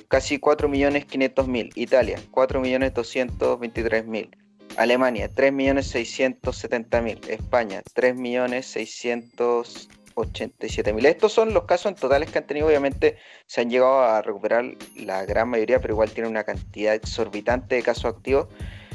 casi 0.07 0.39
4 0.39 0.69
millones 0.69 1.05
500 1.05 1.47
mil. 1.47 1.71
Italia, 1.75 2.19
4 2.31 2.59
millones 2.61 2.93
223 2.93 4.05
mil. 4.05 4.29
Alemania, 4.77 5.29
3 5.29 5.51
millones 5.53 5.87
670 5.87 7.01
mil. 7.01 7.19
España, 7.27 7.81
3 7.93 8.15
millones 8.15 8.65
600 8.67 9.89
87 10.15 10.93
mil. 10.93 11.05
Estos 11.05 11.33
son 11.33 11.53
los 11.53 11.65
casos 11.65 11.87
en 11.87 11.95
totales 11.95 12.31
que 12.31 12.37
han 12.39 12.47
tenido, 12.47 12.67
obviamente 12.67 13.17
se 13.45 13.61
han 13.61 13.69
llegado 13.69 14.01
a 14.01 14.21
recuperar 14.21 14.65
la 14.95 15.25
gran 15.25 15.49
mayoría, 15.49 15.79
pero 15.79 15.93
igual 15.93 16.11
tiene 16.11 16.29
una 16.29 16.43
cantidad 16.43 16.93
exorbitante 16.93 17.75
de 17.75 17.83
casos 17.83 18.05
activos. 18.05 18.47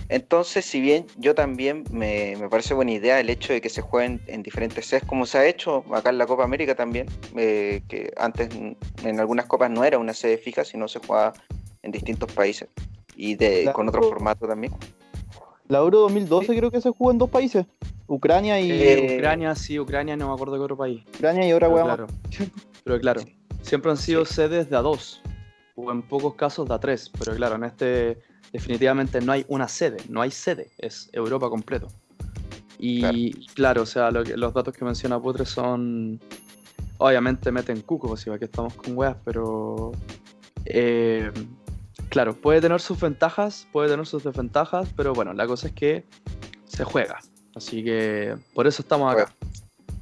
Entonces, 0.08 0.64
si 0.64 0.80
bien 0.80 1.06
yo 1.16 1.34
también 1.34 1.84
me, 1.90 2.34
parece 2.50 2.72
buena 2.72 2.92
idea 2.92 3.20
el 3.20 3.28
hecho 3.28 3.52
de 3.52 3.60
que 3.60 3.68
se 3.68 3.82
jueguen 3.82 4.22
en 4.26 4.42
diferentes 4.42 4.86
sedes, 4.86 5.04
como 5.04 5.26
se 5.26 5.36
ha 5.36 5.46
hecho 5.46 5.84
acá 5.94 6.08
en 6.08 6.16
la 6.16 6.26
Copa 6.26 6.44
América 6.44 6.74
también, 6.74 7.06
eh, 7.36 7.82
que 7.88 8.10
antes 8.16 8.48
en 9.04 9.20
algunas 9.20 9.44
copas 9.44 9.70
no 9.70 9.84
era 9.84 9.98
una 9.98 10.14
sede 10.14 10.38
fija, 10.38 10.64
sino 10.64 10.88
se 10.88 11.00
jugaba 11.00 11.34
en 11.82 11.92
distintos 11.92 12.32
países 12.32 12.68
y 13.16 13.34
de, 13.34 13.70
con 13.74 13.88
otro 13.88 14.02
formato 14.02 14.46
también. 14.46 14.72
La 15.68 15.78
Euro 15.78 16.00
2012 16.00 16.56
creo 16.56 16.70
que 16.70 16.80
se 16.80 16.90
jugó 16.90 17.10
en 17.10 17.18
dos 17.18 17.28
países. 17.28 17.66
Ucrania 18.06 18.58
y. 18.60 18.70
Eh, 18.70 19.16
Ucrania, 19.16 19.54
sí, 19.54 19.78
Ucrania, 19.78 20.16
no 20.16 20.28
me 20.28 20.34
acuerdo 20.34 20.54
de 20.54 20.60
otro 20.60 20.76
país. 20.76 21.02
Ucrania 21.14 21.46
y 21.46 21.52
otra 21.52 21.68
Claro. 21.68 22.06
Pero 22.84 23.00
claro, 23.00 23.20
siempre 23.62 23.90
han 23.90 23.98
sido 23.98 24.24
sedes 24.24 24.70
de 24.70 24.76
a 24.76 24.80
dos. 24.80 25.20
O 25.76 25.92
en 25.92 26.02
pocos 26.02 26.34
casos 26.34 26.68
de 26.68 26.74
a 26.74 26.78
tres. 26.78 27.10
Pero 27.18 27.36
claro, 27.36 27.56
en 27.56 27.64
este 27.64 28.18
definitivamente 28.52 29.20
no 29.20 29.32
hay 29.32 29.44
una 29.48 29.68
sede, 29.68 29.98
no 30.08 30.22
hay 30.22 30.30
sede, 30.30 30.70
es 30.78 31.10
Europa 31.12 31.50
completo. 31.50 31.88
Y 32.78 33.32
claro, 33.48 33.82
o 33.82 33.86
sea, 33.86 34.10
los 34.10 34.54
datos 34.54 34.74
que 34.74 34.84
menciona 34.84 35.20
Putre 35.20 35.44
son. 35.44 36.20
Obviamente 37.00 37.52
meten 37.52 37.82
cuco, 37.82 38.16
si 38.16 38.30
aquí 38.30 38.44
estamos 38.44 38.74
con 38.74 38.96
weas, 38.96 39.16
pero. 39.24 39.92
Eh, 40.64 41.30
claro, 42.08 42.34
puede 42.34 42.60
tener 42.60 42.80
sus 42.80 43.00
ventajas, 43.00 43.66
puede 43.72 43.88
tener 43.88 44.06
sus 44.06 44.24
desventajas, 44.24 44.88
pero 44.96 45.12
bueno, 45.14 45.32
la 45.32 45.46
cosa 45.46 45.68
es 45.68 45.74
que 45.74 46.04
se 46.64 46.84
juega. 46.84 47.18
Así 47.54 47.82
que 47.82 48.36
por 48.54 48.66
eso 48.66 48.82
estamos 48.82 49.12
acá. 49.12 49.32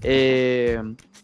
Eh, 0.02 0.80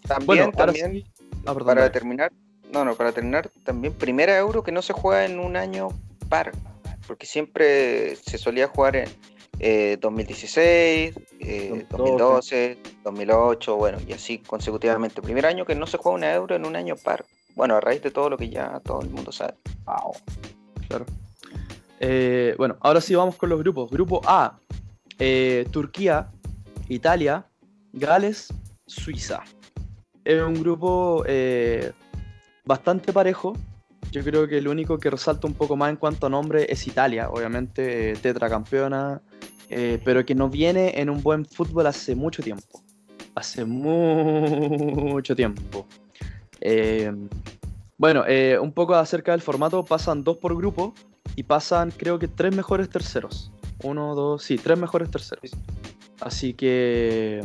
también, 0.07 0.53
también 0.53 1.05
ah, 1.47 1.55
para 1.55 1.93
terminar, 1.93 2.33
no, 2.73 2.85
no, 2.85 2.95
para 2.95 3.13
terminar, 3.13 3.51
también 3.65 3.93
primera 3.95 4.37
euro 4.37 4.63
que 4.63 4.73
no 4.73 4.83
se 4.83 4.93
juega 4.93 5.25
en 5.25 5.39
un 5.39 5.57
año 5.57 5.89
par, 6.29 6.53
porque 7.07 7.27
siempre 7.27 8.17
se 8.17 8.39
solía 8.39 8.69
jugar 8.69 8.97
en 8.97 9.09
2016, 10.01 11.15
2012, 11.91 12.79
2008, 13.05 13.77
bueno, 13.77 13.99
y 14.07 14.13
así 14.13 14.39
consecutivamente. 14.39 15.23
Primer 15.23 15.47
año 15.47 15.65
que 15.65 15.75
no 15.75 15.87
se 15.87 15.99
juega 15.99 16.17
una 16.17 16.35
euro 16.35 16.57
en 16.57 16.67
un 16.67 16.75
año 16.75 16.97
par. 16.97 17.25
Bueno, 17.55 17.77
a 17.77 17.81
raíz 17.81 18.03
de 18.03 18.11
todo 18.11 18.31
lo 18.31 18.39
que 18.39 18.49
ya 18.49 18.81
todo 18.81 19.03
el 19.03 19.11
mundo 19.11 19.31
sabe. 19.31 19.55
Claro. 20.89 21.07
Eh, 22.05 22.55
bueno, 22.59 22.77
ahora 22.81 23.01
sí 23.01 23.15
vamos 23.15 23.37
con 23.37 23.49
los 23.49 23.61
grupos. 23.61 23.89
Grupo 23.91 24.21
A, 24.27 24.59
eh, 25.21 25.67
Turquía, 25.71 26.29
Italia, 26.89 27.47
Gales, 27.93 28.53
Suiza. 28.87 29.45
Es 30.25 30.43
un 30.43 30.55
grupo 30.55 31.23
eh, 31.27 31.93
bastante 32.65 33.13
parejo. 33.13 33.57
Yo 34.11 34.25
creo 34.25 34.49
que 34.49 34.59
el 34.59 34.67
único 34.67 34.99
que 34.99 35.11
resalta 35.11 35.47
un 35.47 35.55
poco 35.55 35.77
más 35.77 35.91
en 35.91 35.97
cuanto 35.97 36.27
a 36.27 36.29
nombre 36.29 36.67
es 36.69 36.87
Italia, 36.89 37.31
obviamente 37.31 38.15
tetracampeona, 38.21 39.23
pero 40.05 40.27
que 40.27 40.35
no 40.35 40.51
viene 40.51 41.01
en 41.01 41.09
un 41.09 41.23
buen 41.23 41.47
fútbol 41.47 41.87
hace 41.87 42.15
mucho 42.15 42.43
tiempo. 42.43 42.83
Hace 43.35 43.65
mucho 43.65 45.35
tiempo. 45.35 45.87
Bueno, 47.99 48.25
un 48.61 48.73
poco 48.73 48.95
acerca 48.95 49.33
del 49.33 49.43
formato, 49.43 49.85
pasan 49.85 50.25
dos 50.25 50.39
por 50.39 50.57
grupo 50.57 50.95
y 51.37 51.45
pasan 51.45 51.91
creo 51.91 52.19
que 52.19 52.29
tres 52.29 52.55
mejores 52.55 52.89
terceros. 52.89 53.53
Uno, 53.83 54.15
dos, 54.15 54.43
sí, 54.43 54.57
tres 54.57 54.79
mejores 54.79 55.11
terceros. 55.11 55.51
Así 56.21 56.55
que. 56.55 57.45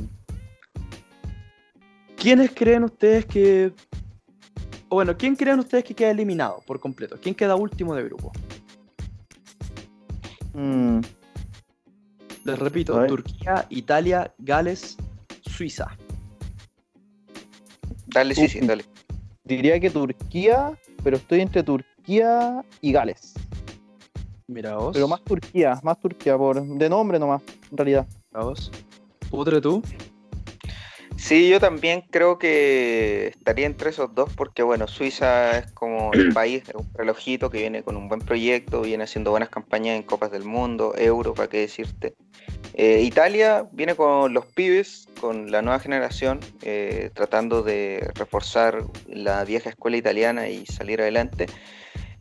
¿Quiénes 2.16 2.51
creen 2.54 2.84
ustedes 2.84 3.25
que. 3.25 3.74
O 4.89 4.96
bueno, 4.96 5.18
¿quién 5.18 5.36
creen 5.36 5.60
ustedes 5.60 5.84
que 5.84 5.94
queda 5.94 6.12
eliminado 6.12 6.62
por 6.66 6.80
completo? 6.80 7.18
¿Quién 7.22 7.36
queda 7.36 7.56
último 7.56 7.94
de 7.96 8.04
grupo? 8.04 8.32
Mm. 10.54 11.01
Les 12.46 12.60
repito, 12.60 13.06
Turquía, 13.08 13.66
Italia, 13.70 14.34
Gales, 14.38 14.96
Suiza. 15.42 15.98
Dale, 18.08 18.34
sí, 18.34 18.48
sí, 18.48 18.60
dale. 18.62 18.86
Diría 19.48 19.80
que 19.80 19.89
Turquía, 19.89 20.77
pero 21.06 21.16
estoy 21.16 21.39
entre 21.39 21.63
Turquía 21.63 22.66
y 22.82 22.92
Gales. 22.92 23.34
Mira 24.46 24.75
vos. 24.75 24.92
Pero 24.94 25.08
más 25.08 25.24
Turquía, 25.24 25.80
más 25.84 25.98
Turquía, 26.01 26.38
por 26.38 26.62
de 26.62 26.89
nombre 26.89 27.18
nomás, 27.18 27.42
en 27.72 27.77
realidad. 27.77 28.06
Mira 28.34 28.44
vos. 28.44 28.70
¿Putre 29.30 29.62
tú? 29.62 29.82
Sí, 31.17 31.50
yo 31.50 31.59
también 31.59 32.03
creo 32.12 32.38
que 32.38 33.27
estaría 33.29 33.65
entre 33.65 33.89
esos 33.89 34.13
dos 34.13 34.31
porque, 34.33 34.62
bueno, 34.62 34.88
Suiza 34.88 35.57
es 35.57 35.71
como 35.71 36.12
el 36.13 36.31
país, 36.33 36.63
es 36.69 36.75
un 36.75 36.88
relojito 36.93 37.50
que 37.50 37.57
viene 37.57 37.83
con 37.83 37.97
un 37.97 38.07
buen 38.07 38.21
proyecto, 38.21 38.81
viene 38.81 39.03
haciendo 39.03 39.31
buenas 39.31 39.50
campañas 39.50 39.97
en 39.97 40.03
Copas 40.03 40.31
del 40.31 40.43
Mundo, 40.43 40.93
Euro, 40.95 41.33
para 41.33 41.50
qué 41.50 41.57
decirte. 41.57 42.15
Eh, 42.75 43.01
Italia 43.01 43.67
viene 43.71 43.95
con 43.95 44.31
los 44.31 44.45
pibes, 44.45 45.07
con 45.19 45.51
la 45.51 45.63
nueva 45.63 45.79
generación, 45.79 46.39
eh, 46.62 47.09
tratando 47.15 47.63
de 47.63 48.12
reforzar 48.13 48.83
la 49.07 49.43
vieja 49.43 49.71
escuela 49.71 49.97
italiana 49.97 50.47
y 50.50 50.67
salir 50.67 51.01
adelante. 51.01 51.47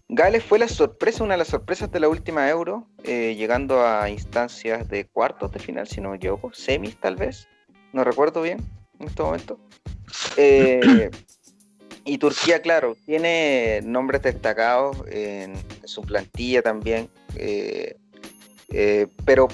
Gales 0.09 0.43
fue 0.43 0.59
la 0.59 0.69
sorpresa, 0.69 1.23
una 1.23 1.35
de 1.35 1.39
las 1.39 1.49
sorpresas 1.49 1.93
de 1.93 2.01
la 2.01 2.09
última 2.09 2.49
Euro, 2.49 2.89
eh, 3.05 3.35
llegando 3.37 3.87
a 3.87 4.09
instancias 4.09 4.89
de 4.89 5.05
cuartos 5.05 5.53
de 5.53 5.59
final, 5.59 5.87
si 5.87 6.01
no 6.01 6.11
me 6.11 6.17
equivoco, 6.17 6.53
semis 6.55 6.97
tal 6.97 7.17
vez, 7.17 7.47
no 7.93 8.03
recuerdo 8.03 8.41
bien 8.41 8.76
en 8.99 9.09
este 9.09 9.23
momento. 9.23 9.59
Eh, 10.37 11.11
y 12.05 12.19
Turquía, 12.19 12.61
claro, 12.63 12.97
tiene 13.07 13.81
nombres 13.83 14.23
destacados 14.23 14.97
en, 15.09 15.55
su 15.85 16.03
plantilla 16.03 16.63
también, 16.63 17.09
eh, 17.37 17.97
pero 19.25 19.49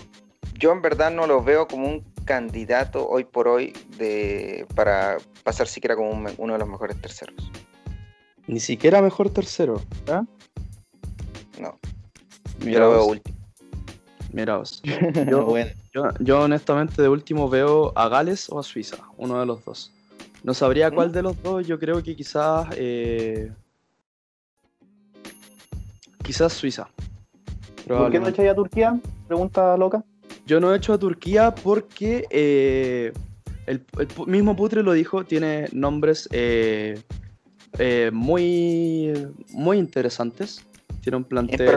yo 0.59 0.73
en 0.73 0.83
verdad 0.83 1.11
no 1.11 1.27
lo 1.27 1.43
veo 1.43 1.67
como 1.67 1.89
un 1.89 2.05
candidato 2.25 3.09
hoy 3.09 3.25
por 3.25 3.49
hoy 3.49 3.73
de, 3.99 4.67
para 4.75 5.19
pasar 5.43 5.67
siquiera 5.67 5.97
como 5.97 6.11
uno 6.11 6.53
de 6.53 6.59
los 6.59 6.69
mejores 6.69 7.01
terceros. 7.01 7.51
Ni 8.47 8.61
siquiera 8.61 9.03
mejor 9.03 9.31
tercero. 9.31 9.83
¿ah? 10.09 10.25
No. 11.61 11.79
yo 12.61 12.79
lo 12.79 12.91
veo 12.91 13.05
último. 13.05 13.37
Mira 14.33 14.63
Yo, 15.31 15.55
yo, 16.21 16.41
honestamente 16.41 17.03
de 17.03 17.09
último 17.09 17.49
veo 17.49 17.93
a 17.97 18.09
Gales 18.09 18.49
o 18.51 18.59
a 18.59 18.63
Suiza, 18.63 18.97
uno 19.17 19.39
de 19.41 19.47
los 19.47 19.65
dos. 19.65 19.93
No 20.43 20.55
sabría 20.55 20.91
cuál 20.91 21.13
de 21.13 21.23
los 21.23 21.41
dos, 21.43 21.67
yo 21.67 21.79
creo 21.79 22.03
que 22.03 22.17
quizás... 22.17 22.67
Eh, 22.77 23.53
quizás 26.23 26.53
Suiza. 26.53 26.89
¿Por 27.87 28.11
qué 28.11 28.19
no 28.19 28.29
echáis 28.29 28.51
a 28.51 28.55
Turquía? 28.55 28.99
Pregunta 29.27 29.77
loca. 29.77 30.05
Yo 30.47 30.61
no 30.61 30.73
he 30.73 30.77
hecho 30.77 30.93
a 30.93 30.99
Turquía 30.99 31.55
porque 31.55 32.25
eh, 32.31 33.13
el, 33.67 33.85
mismo 34.27 34.57
Putre 34.57 34.83
lo 34.83 34.93
dijo, 34.93 35.25
tiene 35.25 35.69
nombres 35.73 36.29
eh, 36.33 37.01
muy, 38.13 39.13
muy 39.51 39.79
interesantes. 39.79 40.65
Tiene 41.03 41.19
un 41.19 41.25
plantel. 41.25 41.69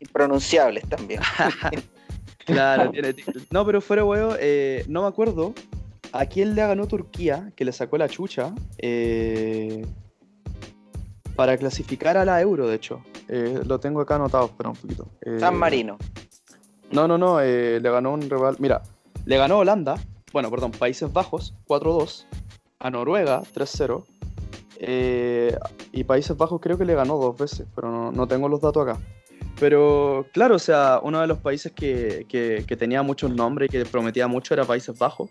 Impronunciables 0.00 0.88
también. 0.88 1.20
claro, 2.52 2.90
tiene. 2.92 3.14
No, 3.50 3.64
pero 3.64 3.80
fuera 3.80 4.04
huevo, 4.04 4.34
eh, 4.38 4.84
no 4.88 5.02
me 5.02 5.08
acuerdo 5.08 5.54
a 6.12 6.26
quién 6.26 6.54
le 6.54 6.62
ganó 6.62 6.86
Turquía, 6.86 7.52
que 7.54 7.64
le 7.64 7.72
sacó 7.72 7.98
la 7.98 8.08
chucha. 8.08 8.52
Eh, 8.78 9.86
para 11.36 11.56
clasificar 11.56 12.16
a 12.16 12.24
la 12.24 12.40
Euro, 12.40 12.66
de 12.66 12.74
hecho. 12.74 13.00
Eh, 13.28 13.60
lo 13.64 13.78
tengo 13.78 14.00
acá 14.00 14.16
anotado, 14.16 14.46
espera 14.46 14.70
un 14.70 14.76
poquito. 14.76 15.06
San 15.38 15.56
Marino. 15.56 15.96
No, 16.90 17.06
no, 17.06 17.16
no, 17.16 17.40
le 17.40 17.78
ganó 17.80 18.14
un 18.14 18.22
rival. 18.22 18.56
Mira, 18.58 18.82
le 19.24 19.36
ganó 19.36 19.58
Holanda, 19.58 19.96
bueno, 20.32 20.50
perdón, 20.50 20.72
Países 20.72 21.12
Bajos, 21.12 21.54
4-2. 21.66 22.26
A 22.80 22.90
Noruega, 22.90 23.42
3-0. 23.54 24.04
Eh, 24.80 25.56
y 25.92 26.04
Países 26.04 26.36
Bajos 26.36 26.60
creo 26.60 26.78
que 26.78 26.84
le 26.84 26.94
ganó 26.94 27.16
dos 27.16 27.36
veces, 27.36 27.66
pero 27.74 28.12
no, 28.12 28.26
tengo 28.28 28.48
los 28.48 28.60
datos 28.60 28.86
acá. 28.86 29.00
Pero 29.60 30.26
claro, 30.32 30.56
o 30.56 30.58
sea, 30.58 31.00
uno 31.02 31.20
de 31.20 31.26
los 31.26 31.38
países 31.38 31.72
que, 31.72 32.64
tenía 32.78 33.02
muchos 33.02 33.34
nombres 33.34 33.68
y 33.68 33.72
que 33.72 33.84
prometía 33.84 34.28
mucho 34.28 34.54
era 34.54 34.64
Países 34.64 34.96
Bajos. 34.98 35.30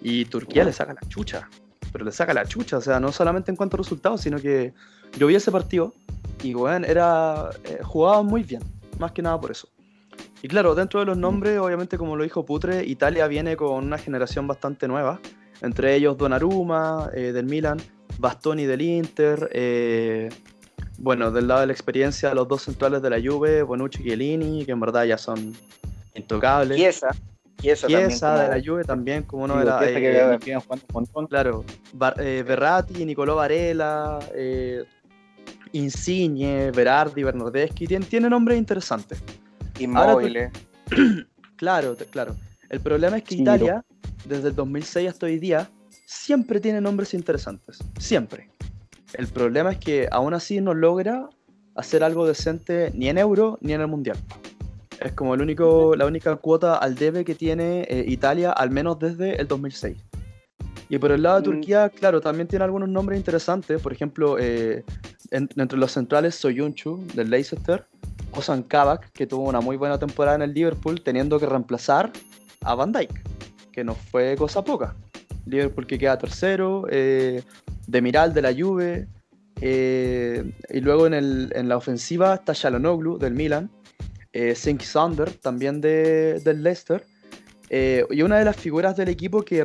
Y 0.00 0.24
Turquía 0.26 0.64
le 0.64 0.72
saca 0.72 0.94
la 0.94 1.08
chucha. 1.08 1.48
pero 1.92 2.04
le 2.04 2.12
saca 2.12 2.34
la 2.34 2.44
chucha, 2.44 2.78
o 2.78 2.80
sea, 2.80 3.00
no 3.00 3.12
solamente 3.12 3.50
en 3.50 3.56
cuanto 3.56 3.76
a 3.76 3.78
resultados, 3.78 4.20
sino 4.20 4.38
que 4.38 4.74
yo 5.18 5.26
vi 5.26 5.34
ese 5.34 5.50
partido 5.50 5.94
y, 6.42 6.52
bueno, 6.52 6.86
era, 6.86 7.50
eh, 7.64 7.80
jugaba 7.82 8.22
muy 8.22 8.42
bien, 8.42 8.62
más 8.98 9.12
que 9.12 9.22
nada 9.22 9.40
por 9.40 9.50
eso. 9.50 9.68
Y 10.42 10.48
claro, 10.48 10.74
dentro 10.74 11.00
de 11.00 11.06
los 11.06 11.16
nombres, 11.16 11.58
obviamente 11.58 11.96
como 11.96 12.16
lo 12.16 12.24
dijo 12.24 12.44
Putre, 12.44 12.84
Italia 12.84 13.26
viene 13.26 13.56
con 13.56 13.84
una 13.84 13.98
generación 13.98 14.46
bastante 14.46 14.86
nueva, 14.86 15.18
entre 15.62 15.94
ellos 15.94 16.18
Donnarumma 16.18 17.10
eh, 17.14 17.32
del 17.32 17.46
Milan, 17.46 17.78
Bastoni 18.18 18.66
del 18.66 18.82
Inter, 18.82 19.48
eh, 19.52 20.28
bueno, 20.98 21.30
del 21.30 21.48
lado 21.48 21.60
de 21.60 21.66
la 21.66 21.72
experiencia, 21.72 22.34
los 22.34 22.48
dos 22.48 22.62
centrales 22.62 23.02
de 23.02 23.10
la 23.10 23.20
Juve, 23.20 23.62
Bonucci 23.62 24.00
y 24.00 24.04
Chiellini, 24.04 24.64
que 24.64 24.72
en 24.72 24.80
verdad 24.80 25.04
ya 25.04 25.18
son 25.18 25.54
intocables. 26.14 26.76
Chiesa. 26.76 27.08
Chiesa, 27.60 27.86
Chiesa 27.86 28.42
de 28.42 28.58
la 28.58 28.64
Juve 28.64 28.84
también, 28.84 29.22
como 29.22 29.44
uno 29.44 29.58
de 29.58 29.64
la... 29.64 29.80
Eh, 29.82 30.38
claro, 31.28 31.64
eh, 32.18 32.44
Berratti, 32.46 33.04
Nicolò 33.04 33.34
Varela, 33.34 34.18
eh, 34.34 34.84
Insigne, 35.72 36.70
Berardi, 36.70 37.22
Bernardeschi, 37.22 37.86
tiene, 37.86 38.04
tiene 38.06 38.28
nombres 38.28 38.58
interesantes. 38.58 39.22
Inmóviles. 39.78 40.50
claro, 41.56 41.96
claro. 42.10 42.36
El 42.68 42.80
problema 42.80 43.18
es 43.18 43.24
que 43.24 43.36
Italia, 43.36 43.84
desde 44.26 44.48
el 44.48 44.54
2006 44.54 45.08
hasta 45.08 45.26
hoy 45.26 45.38
día, 45.38 45.70
siempre 46.06 46.60
tiene 46.60 46.80
nombres 46.80 47.14
interesantes. 47.14 47.78
Siempre. 47.98 48.50
El 49.16 49.28
problema 49.28 49.72
es 49.72 49.78
que 49.78 50.08
aún 50.12 50.34
así 50.34 50.60
no 50.60 50.74
logra 50.74 51.30
hacer 51.74 52.04
algo 52.04 52.26
decente 52.26 52.90
ni 52.94 53.08
en 53.08 53.16
Euro 53.16 53.56
ni 53.62 53.72
en 53.72 53.80
el 53.80 53.86
Mundial. 53.86 54.18
Es 55.00 55.12
como 55.12 55.34
el 55.34 55.40
único, 55.40 55.96
la 55.96 56.04
única 56.04 56.36
cuota 56.36 56.76
al 56.76 56.96
debe 56.96 57.24
que 57.24 57.34
tiene 57.34 57.86
eh, 57.88 58.04
Italia, 58.06 58.52
al 58.52 58.70
menos 58.70 58.98
desde 58.98 59.40
el 59.40 59.48
2006. 59.48 59.96
Y 60.90 60.98
por 60.98 61.12
el 61.12 61.22
lado 61.22 61.40
de 61.40 61.48
mm. 61.48 61.52
Turquía, 61.52 61.88
claro, 61.88 62.20
también 62.20 62.46
tiene 62.46 62.66
algunos 62.66 62.90
nombres 62.90 63.18
interesantes. 63.18 63.80
Por 63.80 63.94
ejemplo, 63.94 64.36
eh, 64.38 64.84
entre 65.30 65.78
los 65.78 65.92
centrales, 65.92 66.34
Soyuncu, 66.34 67.02
del 67.14 67.30
Leicester, 67.30 67.86
Ozan 68.32 68.62
Kabak, 68.64 69.12
que 69.12 69.26
tuvo 69.26 69.48
una 69.48 69.62
muy 69.62 69.78
buena 69.78 69.98
temporada 69.98 70.36
en 70.36 70.42
el 70.42 70.52
Liverpool, 70.52 71.00
teniendo 71.02 71.40
que 71.40 71.46
reemplazar 71.46 72.12
a 72.60 72.74
Van 72.74 72.92
Dijk, 72.92 73.10
que 73.72 73.82
no 73.82 73.94
fue 73.94 74.36
cosa 74.36 74.62
poca. 74.62 74.94
Liverpool 75.46 75.86
que 75.86 75.98
queda 75.98 76.18
tercero, 76.18 76.86
eh, 76.90 77.42
Demiral 77.86 78.34
de 78.34 78.42
la 78.42 78.54
Juve, 78.54 79.08
eh, 79.60 80.52
y 80.70 80.80
luego 80.80 81.06
en, 81.06 81.14
el, 81.14 81.52
en, 81.54 81.68
la 81.68 81.76
ofensiva 81.76 82.34
está 82.34 82.52
Shalonoglu 82.52 83.18
del 83.18 83.34
Milan, 83.34 83.70
eh, 84.32 84.54
Sander 84.54 85.30
también 85.30 85.80
de, 85.80 86.40
del 86.40 86.62
Leicester, 86.62 87.04
eh, 87.70 88.04
y 88.10 88.22
una 88.22 88.38
de 88.38 88.44
las 88.44 88.56
figuras 88.56 88.96
del 88.96 89.08
equipo 89.08 89.42
que, 89.42 89.64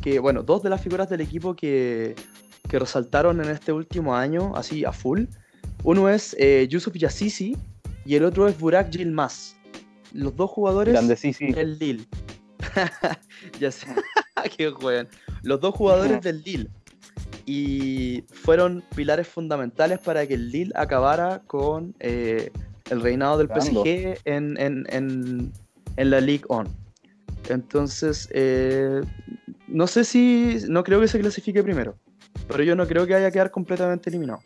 que 0.00 0.18
bueno, 0.18 0.42
dos 0.42 0.62
de 0.62 0.70
las 0.70 0.80
figuras 0.80 1.08
del 1.08 1.20
equipo 1.20 1.54
que, 1.54 2.14
que 2.68 2.78
resaltaron 2.78 3.40
en 3.40 3.50
este 3.50 3.72
último 3.72 4.14
año, 4.14 4.52
así 4.56 4.84
a 4.84 4.92
full, 4.92 5.24
uno 5.84 6.08
es 6.08 6.34
eh, 6.38 6.66
Yusuf 6.68 6.94
Yassisi 6.94 7.56
y 8.04 8.14
el 8.16 8.24
otro 8.24 8.48
es 8.48 8.58
Burak 8.58 8.90
Yilmaz. 8.90 9.54
Los 10.12 10.34
dos 10.34 10.50
jugadores 10.50 10.94
del 11.38 11.78
Lille. 11.78 12.06
ya 13.60 13.70
sé, 13.70 13.86
que 14.56 14.70
juegan. 14.70 15.08
Los 15.42 15.60
dos 15.60 15.74
jugadores 15.74 16.20
del 16.22 16.42
Lille 16.42 16.68
y 17.46 18.24
fueron 18.32 18.82
pilares 18.94 19.28
fundamentales 19.28 20.00
para 20.00 20.26
que 20.26 20.34
el 20.34 20.50
Lille 20.50 20.72
acabara 20.74 21.42
con 21.46 21.94
eh, 22.00 22.50
el 22.90 23.00
reinado 23.00 23.38
del 23.38 23.48
PSG 23.48 24.18
en, 24.24 24.58
en, 24.60 24.84
en, 24.90 25.52
en, 25.96 26.10
la 26.10 26.20
League 26.20 26.44
On. 26.48 26.68
Entonces, 27.48 28.28
eh, 28.32 29.00
no 29.68 29.86
sé 29.86 30.04
si, 30.04 30.58
no 30.68 30.82
creo 30.82 31.00
que 31.00 31.08
se 31.08 31.20
clasifique 31.20 31.62
primero, 31.62 31.96
pero 32.48 32.64
yo 32.64 32.74
no 32.74 32.86
creo 32.86 33.06
que 33.06 33.14
haya 33.14 33.28
que 33.28 33.34
quedar 33.34 33.50
completamente 33.50 34.10
eliminado. 34.10 34.40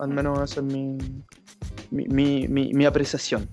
Al 0.00 0.08
menos 0.08 0.50
esa 0.50 0.60
es 0.60 0.66
mi, 0.66 0.96
mi, 1.90 2.48
mi, 2.48 2.72
mi 2.72 2.84
apreciación. 2.86 3.48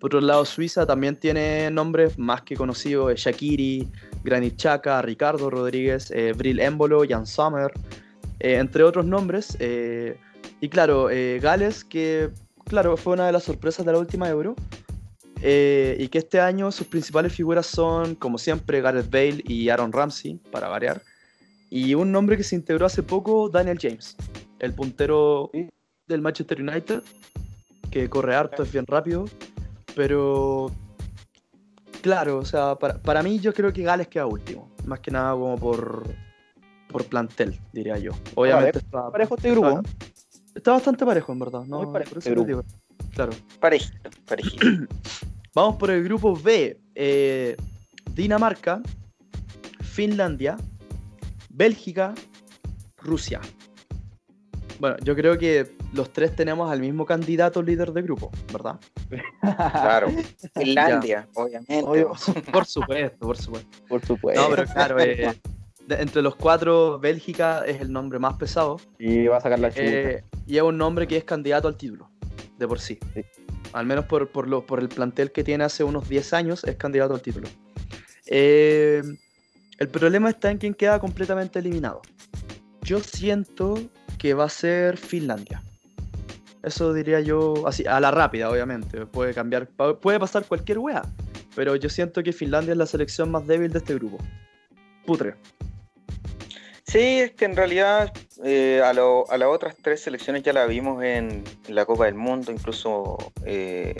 Por 0.00 0.08
otro 0.08 0.22
lado, 0.22 0.46
Suiza 0.46 0.86
también 0.86 1.14
tiene 1.14 1.70
nombres 1.70 2.18
más 2.18 2.40
que 2.40 2.56
conocidos, 2.56 3.14
Shakiri, 3.20 3.86
Granit 4.24 4.56
Chaka, 4.56 5.02
Ricardo 5.02 5.50
Rodríguez, 5.50 6.10
eh, 6.10 6.32
Bril 6.32 6.58
Embolo, 6.58 7.02
Jan 7.06 7.26
Sommer, 7.26 7.70
eh, 8.38 8.54
entre 8.54 8.82
otros 8.82 9.04
nombres. 9.04 9.58
Eh, 9.60 10.16
y 10.62 10.70
claro, 10.70 11.08
Gales, 11.40 11.84
que 11.84 12.30
claro, 12.64 12.96
fue 12.96 13.12
una 13.12 13.26
de 13.26 13.32
las 13.32 13.44
sorpresas 13.44 13.84
de 13.84 13.92
la 13.92 13.98
última 13.98 14.28
Euro. 14.28 14.56
y 15.42 16.08
que 16.08 16.18
este 16.18 16.38
año 16.40 16.70
sus 16.70 16.86
principales 16.86 17.32
figuras 17.32 17.66
son, 17.66 18.14
como 18.14 18.36
siempre, 18.38 18.80
Gareth 18.80 19.10
Bale 19.10 19.42
y 19.46 19.68
Aaron 19.68 19.92
Ramsey, 19.92 20.38
para 20.50 20.68
variar. 20.68 21.02
Y 21.70 21.94
un 21.94 22.10
nombre 22.10 22.36
que 22.36 22.42
se 22.42 22.56
integró 22.56 22.86
hace 22.86 23.02
poco, 23.02 23.48
Daniel 23.48 23.78
James, 23.80 24.16
el 24.58 24.74
puntero 24.74 25.50
del 26.06 26.20
Manchester 26.20 26.60
United, 26.60 27.02
que 27.90 28.08
corre 28.10 28.34
harto, 28.34 28.62
es 28.62 28.72
bien 28.72 28.86
rápido 28.86 29.26
pero 29.94 30.70
claro, 32.02 32.38
o 32.38 32.44
sea, 32.44 32.76
para, 32.76 33.22
mí 33.22 33.38
yo 33.38 33.52
creo 33.52 33.72
que 33.72 33.82
Gales 33.82 34.08
queda 34.08 34.26
último. 34.26 34.70
Más 34.84 35.00
que 35.00 35.10
nada 35.10 35.32
como 35.32 35.56
por, 35.58 36.04
por 36.88 37.04
plantel, 37.06 37.58
diría 37.72 37.98
yo. 37.98 38.12
Obviamente 38.34 38.78
está 38.78 39.10
parejo 39.10 39.36
este 39.36 39.50
grupo. 39.50 39.82
Está, 40.54 40.72
bastante 40.72 41.04
parejo, 41.04 41.32
en 41.32 41.38
verdad. 41.38 41.62
¿no? 41.64 41.82
Muy 41.82 41.92
parejo 41.92 42.18
este 42.18 42.30
grupo. 42.30 42.64
Claro. 43.14 43.32
Parejito, 43.60 44.10
parejito. 44.26 44.66
Vamos 45.54 45.76
por 45.76 45.90
el 45.90 46.04
grupo 46.04 46.34
B. 46.36 46.78
Eh, 46.94 47.56
Dinamarca, 48.14 48.82
Finlandia, 49.80 50.56
Bélgica, 51.48 52.14
Rusia. 52.98 53.40
Bueno, 54.78 54.96
yo 55.02 55.14
creo 55.14 55.38
que 55.38 55.76
los 55.92 56.12
tres 56.12 56.34
tenemos 56.36 56.70
al 56.70 56.80
mismo 56.80 57.04
candidato 57.04 57.62
líder 57.62 57.92
de 57.92 58.02
grupo, 58.02 58.30
¿verdad? 58.52 58.78
Claro. 59.40 60.08
Finlandia, 60.54 61.28
obviamente. 61.34 62.06
por 62.52 62.66
supuesto, 62.66 63.18
por 63.18 63.36
supuesto. 63.36 63.78
Por 63.88 64.06
supuesto. 64.06 64.42
No, 64.42 64.54
pero 64.54 64.64
claro, 64.66 65.00
eh, 65.00 65.34
entre 65.88 66.22
los 66.22 66.36
cuatro, 66.36 66.98
Bélgica 66.98 67.64
es 67.66 67.80
el 67.80 67.92
nombre 67.92 68.18
más 68.18 68.34
pesado. 68.34 68.80
Y 68.98 69.26
va 69.26 69.38
a 69.38 69.40
sacar 69.40 69.58
la 69.58 69.72
eh, 69.74 70.22
Y 70.46 70.56
es 70.56 70.62
un 70.62 70.78
nombre 70.78 71.08
que 71.08 71.16
es 71.16 71.24
candidato 71.24 71.66
al 71.68 71.76
título, 71.76 72.10
de 72.58 72.68
por 72.68 72.80
sí. 72.80 72.98
Al 73.72 73.86
menos 73.86 74.04
por, 74.06 74.28
por, 74.30 74.48
lo, 74.48 74.66
por 74.66 74.80
el 74.80 74.88
plantel 74.88 75.32
que 75.32 75.44
tiene 75.44 75.64
hace 75.64 75.84
unos 75.84 76.08
10 76.08 76.32
años, 76.34 76.64
es 76.64 76.76
candidato 76.76 77.14
al 77.14 77.22
título. 77.22 77.48
Eh, 78.26 79.02
el 79.78 79.88
problema 79.88 80.30
está 80.30 80.50
en 80.50 80.58
quien 80.58 80.74
queda 80.74 81.00
completamente 81.00 81.58
eliminado. 81.58 82.02
Yo 82.82 83.00
siento 83.00 83.78
que 84.18 84.34
va 84.34 84.44
a 84.44 84.48
ser 84.48 84.96
Finlandia. 84.96 85.62
Eso 86.62 86.92
diría 86.92 87.20
yo, 87.20 87.66
así, 87.66 87.86
a 87.86 88.00
la 88.00 88.10
rápida, 88.10 88.50
obviamente. 88.50 89.06
Puede 89.06 89.34
cambiar, 89.34 89.68
puede 89.68 90.20
pasar 90.20 90.44
cualquier 90.44 90.78
wea. 90.78 91.02
Pero 91.54 91.76
yo 91.76 91.88
siento 91.88 92.22
que 92.22 92.32
Finlandia 92.32 92.72
es 92.72 92.78
la 92.78 92.86
selección 92.86 93.30
más 93.30 93.46
débil 93.46 93.72
de 93.72 93.78
este 93.78 93.94
grupo. 93.94 94.18
Putre. 95.06 95.34
Sí, 96.84 97.20
es 97.20 97.32
que 97.32 97.44
en 97.44 97.56
realidad 97.56 98.12
eh, 98.42 98.82
a, 98.84 98.92
las 98.92 99.48
otras 99.48 99.76
tres 99.80 100.02
selecciones 100.02 100.42
ya 100.42 100.52
la 100.52 100.66
vimos 100.66 101.02
en, 101.04 101.44
la 101.68 101.84
Copa 101.84 102.06
del 102.06 102.16
Mundo, 102.16 102.50
incluso 102.50 103.16
eh, 103.44 103.94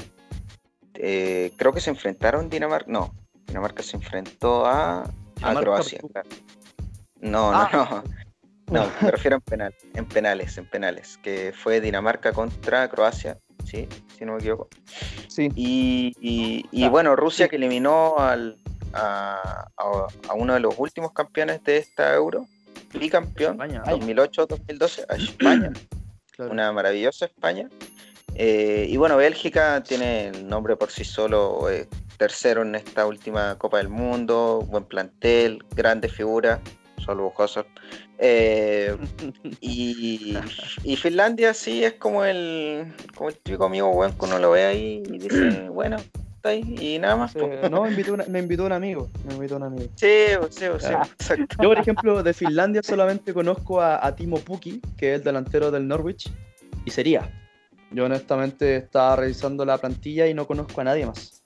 eh, 0.95 1.53
creo 1.57 1.73
que 1.73 1.81
se 1.81 1.91
enfrentaron 1.91 2.51
Dinamarca, 2.51 2.91
no, 2.91 3.15
Dinamarca 3.47 3.85
se 3.85 3.97
enfrentó 3.97 4.67
a, 4.67 5.09
Croacia. 5.61 6.01
No, 7.21 7.53
no, 7.53 7.57
ah. 7.57 7.71
no. 7.73 8.03
No, 8.03 8.20
me 9.03 9.11
refiero 9.11 9.37
en, 9.37 9.43
penal, 9.43 9.75
en 9.95 10.07
penales, 10.07 10.57
en 10.59 10.67
penales, 10.67 11.19
que 11.23 11.53
fue 11.53 11.81
Dinamarca 11.81 12.33
contra 12.33 12.89
Croacia, 12.89 13.37
¿sí? 13.65 13.89
Si 14.17 14.25
no 14.25 14.35
me 14.35 14.39
equivoco. 14.39 14.69
Sí. 15.29 15.51
Y, 15.57 16.89
bueno, 16.89 17.17
Rusia 17.17 17.49
que 17.49 17.57
eliminó 17.57 18.19
al, 18.19 18.57
a, 18.93 19.67
uno 20.35 20.55
de 20.55 20.61
los 20.61 20.75
últimos 20.79 21.13
campeones 21.13 21.63
de 21.65 21.79
esta 21.79 22.15
Euro, 22.15 22.47
bicampeón, 22.95 23.59
2008-2012, 23.59 25.05
a 25.09 25.15
España. 25.17 25.73
Una 26.39 26.73
maravillosa 26.73 27.27
España. 27.27 27.69
Eh, 28.35 28.87
y 28.89 28.97
bueno, 28.97 29.17
Bélgica 29.17 29.83
tiene 29.83 30.29
el 30.29 30.49
nombre 30.49 30.77
por 30.77 30.91
sí 30.91 31.05
solo, 31.05 31.69
eh, 31.69 31.89
tercero 32.17 32.63
en 32.63 32.77
esta 32.77 33.05
última 33.05 33.59
Copa 33.59 33.79
del 33.79 33.89
Mundo, 33.89 34.65
buen 34.67 34.85
plantel, 34.85 35.65
grandes 35.75 36.13
figuras 36.13 36.61
salvo 37.01 37.33
Hazard. 37.39 37.67
Eh, 38.19 38.97
y, 39.61 40.37
Finlandia 40.97 41.55
sí 41.55 41.85
es 41.85 41.95
como 41.95 42.25
el, 42.25 42.93
como 43.15 43.31
el 43.31 43.37
típico 43.37 43.65
amigo 43.65 43.93
bueno 43.93 44.17
que 44.19 44.25
uno 44.27 44.39
lo 44.39 44.51
ve 44.51 44.67
ahí 44.67 45.03
y 45.07 45.19
dice, 45.19 45.69
bueno, 45.71 45.97
está 46.41 46.51
ahí 46.51 46.77
y 46.81 46.99
nada 46.99 47.17
más. 47.17 47.35
no, 47.71 47.83
me 47.83 47.91
invitó, 47.91 48.17
me 48.29 48.39
invitó 48.39 48.65
un 48.65 48.73
amigo. 48.73 49.09
Me 49.27 49.35
invitó 49.35 49.57
un 49.57 49.65
amigo. 49.65 49.91
Sí, 49.97 50.27
sí, 50.51 50.65
sí, 50.79 50.87
ah. 50.95 51.09
Yo, 51.61 51.69
por 51.69 51.79
ejemplo, 51.79 52.23
de 52.23 52.33
Finlandia 52.33 52.83
solamente 52.83 53.35
conozco 53.35 53.81
a, 53.83 54.15
Timo 54.17 54.39
Puki, 54.39 54.81
que 54.97 55.15
es 55.15 55.19
el 55.19 55.25
delantero 55.25 55.71
del 55.71 55.87
Norwich, 55.87 56.31
y 56.85 56.91
sería. 56.91 57.31
Yo 57.93 58.05
honestamente 58.05 58.77
estaba 58.77 59.17
revisando 59.17 59.65
la 59.65 59.77
plantilla 59.77 60.29
y 60.29 60.35
no 60.35 60.47
conozco 60.47 60.81
a 60.81 60.85
nadie 60.85 61.07
más. 61.07 61.40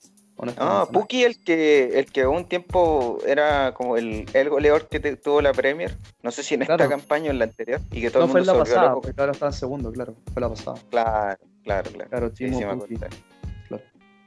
Ah, 0.59 0.89
Puki 0.93 1.23
el 1.23 1.43
que 1.43 1.99
el 1.99 2.07
que 2.07 2.27
un 2.27 2.47
tiempo 2.47 3.19
era 3.25 3.73
como 3.73 3.97
el, 3.97 4.27
el 4.33 4.51
goleador 4.51 4.89
que 4.89 4.99
tuvo 5.17 5.41
la 5.41 5.53
Premier. 5.53 5.97
No 6.23 6.31
sé 6.31 6.43
si 6.43 6.55
en 6.55 6.63
esta 6.63 6.89
campaña 6.89 7.29
o 7.29 7.31
en 7.31 7.39
la 7.39 7.45
anterior. 7.45 7.81
Y 7.93 8.01
que 8.01 8.11
todo 8.11 8.27
no 8.27 8.37
el 8.39 8.39
mundo 8.39 8.53
fue 8.53 8.59
la 8.59 8.65
pasada, 8.65 8.95
porque 8.95 9.13
ahora 9.17 9.33
está 9.33 9.47
en 9.47 9.53
segundo, 9.53 9.93
claro. 9.93 10.15
Fue 10.33 10.43
la 10.43 10.49
pasada. 10.49 10.77
Claro, 10.91 11.39
claro, 11.63 11.91
claro. 11.93 12.33
Claro, 12.33 12.33
claro. 12.87 13.11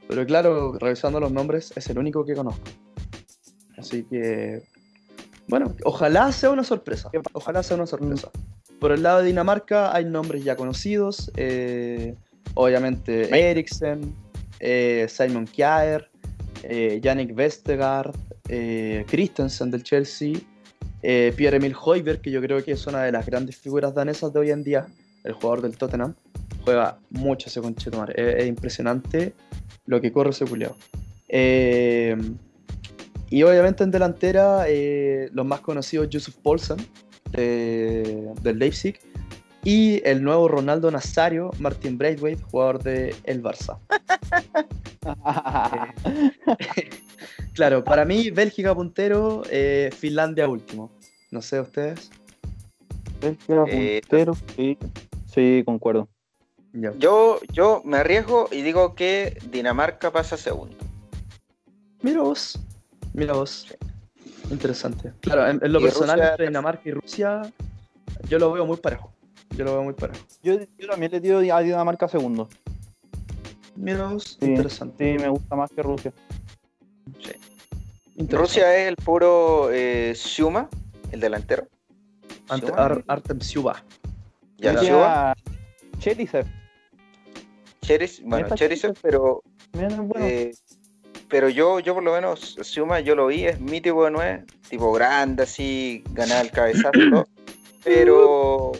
Pero 0.08 0.26
claro, 0.26 0.72
revisando 0.78 1.20
los 1.20 1.30
nombres, 1.30 1.72
es 1.76 1.88
el 1.90 1.98
único 1.98 2.24
que 2.24 2.34
conozco. 2.34 2.64
Así 3.76 4.04
que. 4.04 4.62
Bueno, 5.46 5.74
ojalá 5.84 6.32
sea 6.32 6.50
una 6.50 6.64
sorpresa. 6.64 7.10
Ojalá 7.32 7.62
sea 7.62 7.76
una 7.76 7.86
sorpresa. 7.86 8.30
Por 8.80 8.92
el 8.92 9.02
lado 9.02 9.20
de 9.20 9.26
Dinamarca 9.26 9.94
hay 9.94 10.04
nombres 10.04 10.44
ya 10.44 10.56
conocidos. 10.56 11.30
Eh, 11.36 12.14
obviamente 12.54 13.50
Eriksen, 13.50 14.14
eh, 14.60 15.06
Simon 15.08 15.46
Kjaer, 15.46 16.10
eh, 16.62 17.00
Yannick 17.02 17.34
Vestergaard, 17.34 18.14
eh, 18.48 19.04
Christensen 19.08 19.70
del 19.70 19.82
Chelsea, 19.82 20.34
Pierre-Emil 21.00 21.74
Højbjerg, 21.74 22.20
que 22.20 22.30
yo 22.30 22.40
creo 22.40 22.64
que 22.64 22.72
es 22.72 22.86
una 22.86 23.04
de 23.04 23.12
las 23.12 23.24
grandes 23.24 23.56
figuras 23.56 23.94
danesas 23.94 24.32
de 24.32 24.40
hoy 24.40 24.50
en 24.50 24.64
día, 24.64 24.86
el 25.22 25.32
jugador 25.32 25.62
del 25.62 25.76
Tottenham. 25.76 26.14
Juega 26.64 26.98
mucho 27.10 27.48
ese 27.48 27.60
conchetomar. 27.60 28.10
Es, 28.18 28.42
es 28.42 28.46
impresionante 28.48 29.32
lo 29.86 30.00
que 30.00 30.10
corre 30.10 30.30
ese 30.30 30.44
culiao. 30.44 30.76
y 33.30 33.42
obviamente 33.42 33.84
en 33.84 33.92
delantera, 33.92 34.66
los 35.32 35.46
más 35.46 35.60
conocidos, 35.60 36.08
Yusuf 36.08 36.34
Paulsen, 36.42 36.78
del 37.32 38.58
Leipzig, 38.58 38.98
y 39.68 40.00
el 40.06 40.22
nuevo 40.22 40.48
Ronaldo 40.48 40.90
Nazario, 40.90 41.50
Martin 41.58 41.98
Braithwaite, 41.98 42.42
jugador 42.42 42.82
de 42.82 43.14
el 43.24 43.42
Barça. 43.42 43.78
claro, 47.52 47.84
para 47.84 48.06
mí 48.06 48.30
Bélgica 48.30 48.74
puntero, 48.74 49.42
eh, 49.50 49.90
Finlandia 49.94 50.48
último. 50.48 50.90
No 51.30 51.42
sé 51.42 51.60
ustedes. 51.60 52.10
Bélgica 53.20 53.64
eh, 53.68 54.00
puntero, 54.00 54.34
sí, 54.56 54.78
sí, 55.30 55.62
concuerdo. 55.66 56.08
Yo, 56.72 57.38
yo 57.52 57.82
me 57.84 57.98
arriesgo 57.98 58.48
y 58.50 58.62
digo 58.62 58.94
que 58.94 59.36
Dinamarca 59.50 60.10
pasa 60.10 60.38
segundo. 60.38 60.78
Mira 62.00 62.22
vos, 62.22 62.58
mira 63.12 63.34
vos. 63.34 63.66
Interesante. 64.50 65.12
Claro, 65.20 65.46
en, 65.46 65.60
lo 65.70 65.78
personal 65.78 66.22
entre 66.22 66.46
Dinamarca 66.46 66.88
y 66.88 66.92
Rusia, 66.92 67.42
yo 68.30 68.38
lo 68.38 68.50
veo 68.50 68.64
muy 68.64 68.78
parejo. 68.78 69.12
Yo 69.56 69.64
lo 69.64 69.72
veo 69.72 69.82
muy 69.82 69.94
parejo. 69.94 70.20
Yo, 70.42 70.58
también 70.88 71.12
le 71.12 71.20
tiro 71.20 71.38
a 71.38 71.60
Dinamarca 71.62 72.08
segundo. 72.08 72.48
Mira, 73.76 74.10
interesante. 74.40 75.16
Sí, 75.16 75.22
me 75.22 75.28
gusta 75.28 75.56
más 75.56 75.70
que 75.70 75.82
Rusia. 75.82 76.12
Sí. 77.20 78.26
Rusia 78.28 78.76
es 78.76 78.88
el 78.88 78.96
puro 78.96 79.70
eh, 79.72 80.12
Siuma, 80.16 80.68
el 81.12 81.20
delantero. 81.20 81.66
Artem 82.48 83.40
Siuba. 83.40 83.82
¿Ya 84.56 84.78
Siuba? 84.78 85.34
Cherisev. 85.98 86.46
Cheris, 87.82 88.22
bueno, 88.22 88.54
Cherisev, 88.54 88.94
pero. 89.00 89.42
Eh, 90.18 90.52
pero 91.28 91.48
yo, 91.48 91.80
yo 91.80 91.94
por 91.94 92.02
lo 92.02 92.12
menos, 92.12 92.58
Siuma, 92.62 93.00
yo 93.00 93.14
lo 93.14 93.26
vi, 93.28 93.46
es 93.46 93.60
mi 93.60 93.80
tipo 93.80 94.04
de 94.04 94.10
nueve, 94.10 94.44
tipo 94.68 94.92
grande, 94.92 95.44
así, 95.44 96.02
ganar 96.12 96.44
el 96.44 96.50
cabezazo, 96.50 96.90
pero 97.84 98.72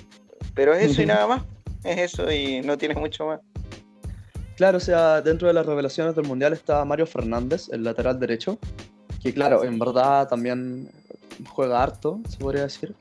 pero 0.59 0.75
es 0.75 0.91
eso 0.91 1.03
y 1.03 1.07
nada 1.07 1.25
más. 1.29 1.43
Es 1.85 1.99
eso 2.13 2.33
y 2.33 2.63
no 2.63 2.77
tiene 2.77 2.97
mucho 2.97 3.27
más. 3.27 3.39
Claro, 4.57 4.79
o 4.79 4.81
sea, 4.81 5.23
dentro 5.23 5.47
de 5.47 5.55
las 5.55 5.65
revelaciones 5.65 6.17
del 6.17 6.27
Mundial 6.27 6.53
está 6.53 6.85
Mario 6.85 7.07
Fernández, 7.07 7.69
el 7.71 7.85
lateral 7.85 8.19
derecho, 8.19 8.59
que 9.23 9.33
claro, 9.33 9.63
en 9.63 9.79
verdad 9.79 10.27
también 10.27 10.91
juega 11.49 11.81
harto, 11.81 12.19
se 12.29 12.39
podría 12.39 12.63
decir. 12.63 12.93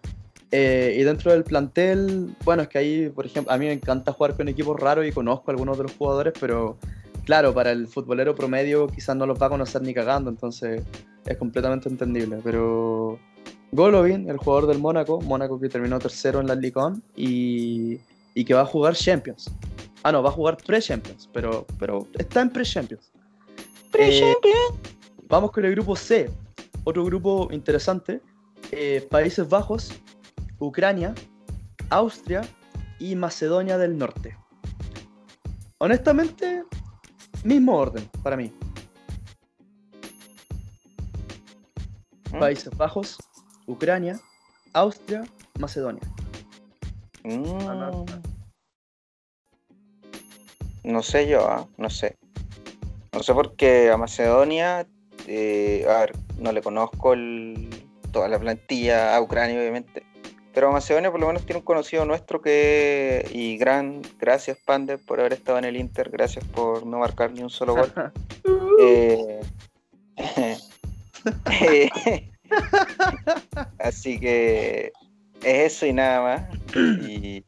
Eh, 0.51 0.97
y 0.99 1.01
dentro 1.01 1.31
del 1.31 1.43
plantel, 1.43 2.35
bueno, 2.45 2.61
es 2.61 2.67
que 2.67 2.77
ahí, 2.77 3.09
por 3.09 3.25
ejemplo, 3.25 3.51
a 3.51 3.57
mí 3.57 3.65
me 3.65 3.73
encanta 3.73 4.13
jugar 4.13 4.35
con 4.35 4.47
equipos 4.47 4.79
raros 4.79 5.07
y 5.07 5.11
conozco 5.11 5.49
a 5.49 5.53
algunos 5.53 5.79
de 5.79 5.83
los 5.85 5.93
jugadores, 5.93 6.33
pero 6.39 6.77
claro, 7.25 7.55
para 7.55 7.71
el 7.71 7.87
futbolero 7.87 8.35
promedio 8.35 8.85
quizás 8.85 9.15
no 9.15 9.25
los 9.25 9.41
va 9.41 9.47
a 9.47 9.49
conocer 9.49 9.81
ni 9.81 9.95
cagando, 9.95 10.29
entonces 10.29 10.83
es 11.25 11.37
completamente 11.37 11.89
entendible. 11.89 12.37
Pero 12.43 13.17
Golovin, 13.71 14.29
el 14.29 14.37
jugador 14.37 14.67
del 14.67 14.79
Mónaco, 14.79 15.21
Mónaco 15.21 15.59
que 15.59 15.69
terminó 15.69 15.99
tercero 15.99 16.39
en 16.39 16.47
la 16.47 16.55
Ligue 16.55 16.79
1 16.79 17.01
y, 17.15 17.97
que 18.45 18.53
va 18.53 18.61
a 18.61 18.65
jugar 18.65 18.95
Champions. 18.95 19.51
Ah, 20.03 20.11
no, 20.11 20.23
va 20.23 20.29
a 20.29 20.31
jugar 20.31 20.57
Pre-Champions, 20.57 21.29
pero, 21.33 21.65
pero 21.79 22.07
está 22.17 22.41
en 22.41 22.49
Pre-Champions. 22.49 23.11
Pre-Champions. 23.91 24.55
Eh, 24.73 24.91
vamos 25.27 25.51
con 25.51 25.65
el 25.65 25.71
grupo 25.71 25.95
C, 25.95 26.29
otro 26.83 27.03
grupo 27.03 27.49
interesante. 27.51 28.21
Eh, 28.71 29.05
Países 29.09 29.47
Bajos, 29.47 29.91
Ucrania, 30.59 31.13
Austria 31.89 32.41
y 32.99 33.15
Macedonia 33.15 33.77
del 33.77 33.97
Norte. 33.97 34.37
Honestamente, 35.79 36.63
mismo 37.43 37.77
orden 37.77 38.09
para 38.23 38.37
mí. 38.37 38.51
¿Mm? 42.31 42.39
Países 42.39 42.75
Bajos, 42.75 43.17
Ucrania, 43.67 44.19
Austria, 44.73 45.23
Macedonia. 45.59 46.01
Mm. 47.23 48.05
No 50.83 51.03
sé 51.03 51.27
yo, 51.27 51.47
¿ah? 51.47 51.67
no 51.77 51.89
sé. 51.89 52.17
No 53.11 53.21
sé 53.21 53.33
por 53.33 53.55
qué 53.55 53.91
a 53.91 53.97
Macedonia, 53.97 54.87
eh, 55.27 55.85
a 55.89 55.99
ver, 55.99 56.13
no 56.39 56.51
le 56.53 56.61
conozco 56.61 57.13
toda 58.11 58.29
la 58.29 58.39
plantilla, 58.39 59.15
a 59.15 59.21
Ucrania 59.21 59.59
obviamente, 59.59 60.03
pero 60.53 60.69
a 60.69 60.71
Macedonia 60.71 61.11
por 61.11 61.19
lo 61.19 61.27
menos 61.27 61.45
tiene 61.45 61.59
un 61.59 61.65
conocido 61.65 62.05
nuestro 62.05 62.41
que, 62.41 63.29
y 63.33 63.57
gran, 63.57 64.01
gracias 64.19 64.57
Pander 64.65 64.99
por 65.05 65.19
haber 65.19 65.33
estado 65.33 65.57
en 65.57 65.65
el 65.65 65.75
Inter, 65.75 66.09
gracias 66.09 66.45
por 66.45 66.85
no 66.85 66.99
marcar 66.99 67.31
ni 67.31 67.41
un 67.41 67.49
solo 67.49 67.75
gol. 67.75 67.91
eh, 68.79 69.41
eh 71.61 72.31
Así 73.79 74.19
que 74.19 74.91
es 75.43 75.73
eso 75.73 75.85
y 75.85 75.93
nada 75.93 76.21
más. 76.21 76.41
Y, 77.07 77.43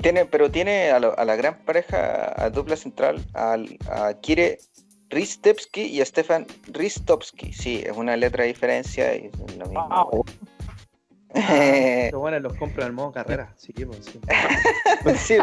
tiene, 0.00 0.24
pero 0.24 0.50
tiene 0.50 0.90
a, 0.90 0.98
la 0.98 1.36
gran 1.36 1.58
pareja, 1.64 2.32
a 2.42 2.50
dupla 2.50 2.76
central, 2.76 3.24
a 3.34 4.14
Kire 4.20 4.58
Ristevski 5.12 5.82
y 5.82 6.00
a 6.00 6.06
Stefan 6.06 6.46
Ristovski. 6.68 7.52
Sí, 7.52 7.82
es 7.86 7.96
una 7.96 8.16
letra 8.16 8.44
de 8.44 8.48
diferencia 8.48 9.14
y 9.14 9.26
es 9.26 9.56
lo 9.58 9.66
mismo. 9.66 9.88
Ah, 9.90 10.06
bueno, 12.12 12.40
los 12.40 12.54
compro 12.54 12.82
en 12.82 12.88
el 12.88 12.94
modo 12.94 13.12
carrera. 13.12 13.52
Sí, 13.56 13.72
pues, 13.72 14.06
sí. 14.06 14.18
sí, 15.18 15.36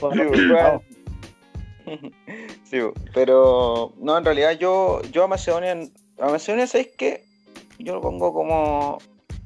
pues, 0.00 0.14
sí, 2.64 2.78
pero 3.14 3.92
no, 3.98 4.18
en 4.18 4.24
realidad 4.24 4.52
yo, 4.58 5.00
yo 5.12 5.24
a 5.24 5.28
Macedonia 5.28 5.76
a 6.20 6.30
Macedonia, 6.30 6.66
¿sabéis 6.66 6.90
qué? 6.96 7.24
Yo 7.78 7.94
lo 7.94 8.00
pongo 8.00 8.32
como 8.32 8.98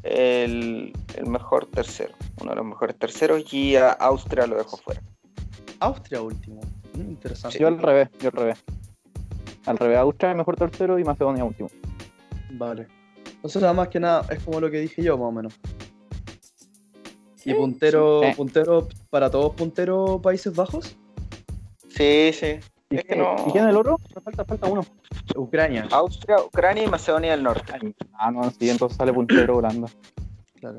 el, 0.02 0.92
mejor 1.26 1.66
tercero, 1.66 2.14
uno 2.40 2.50
de 2.50 2.56
los 2.56 2.66
mejores 2.66 2.96
terceros, 2.96 3.52
y 3.52 3.76
a 3.76 3.92
Austria 3.92 4.46
lo 4.46 4.56
dejo 4.56 4.76
fuera. 4.76 5.00
Austria 5.80 6.20
último, 6.20 6.60
mm, 6.94 7.00
interesante. 7.00 7.58
Yo 7.58 7.68
al 7.68 7.78
revés, 7.78 8.08
yo 8.20 8.28
al 8.28 8.36
revés. 8.36 8.64
Al 9.66 9.78
revés, 9.78 9.98
Austria 9.98 10.30
es 10.32 10.36
mejor 10.36 10.56
tercero 10.56 10.98
y 10.98 11.04
Macedonia 11.04 11.44
último. 11.44 11.70
Vale. 12.50 12.86
Entonces 13.26 13.62
nada 13.62 13.74
más 13.74 13.88
que 13.88 14.00
nada 14.00 14.26
es 14.30 14.42
como 14.42 14.60
lo 14.60 14.70
que 14.70 14.80
dije 14.80 15.02
yo, 15.02 15.16
más 15.16 15.28
o 15.28 15.32
menos. 15.32 15.54
¿Y 17.44 17.52
puntero, 17.52 18.22
puntero 18.36 18.88
para 19.10 19.30
todos 19.30 19.54
punteros 19.54 20.20
Países 20.22 20.54
Bajos? 20.54 20.96
Sí, 21.88 22.30
sí. 22.32 22.58
¿Y, 22.90 22.96
es 22.96 23.04
que 23.04 23.16
no... 23.16 23.36
¿Y 23.46 23.52
quién 23.52 23.64
es 23.64 23.70
el 23.70 23.76
otro? 23.76 23.98
Falta, 24.24 24.44
falta 24.44 24.66
uno. 24.66 24.84
Ucrania. 25.36 25.86
Austria, 25.90 26.36
Ucrania 26.40 26.84
y 26.84 26.88
Macedonia 26.88 27.32
del 27.32 27.42
Norte. 27.42 27.72
Ah, 28.14 28.30
no, 28.30 28.50
sí, 28.50 28.70
entonces 28.70 28.96
sale 28.96 29.12
puntero 29.12 29.56
Holanda. 29.56 29.88
Claro. 30.60 30.78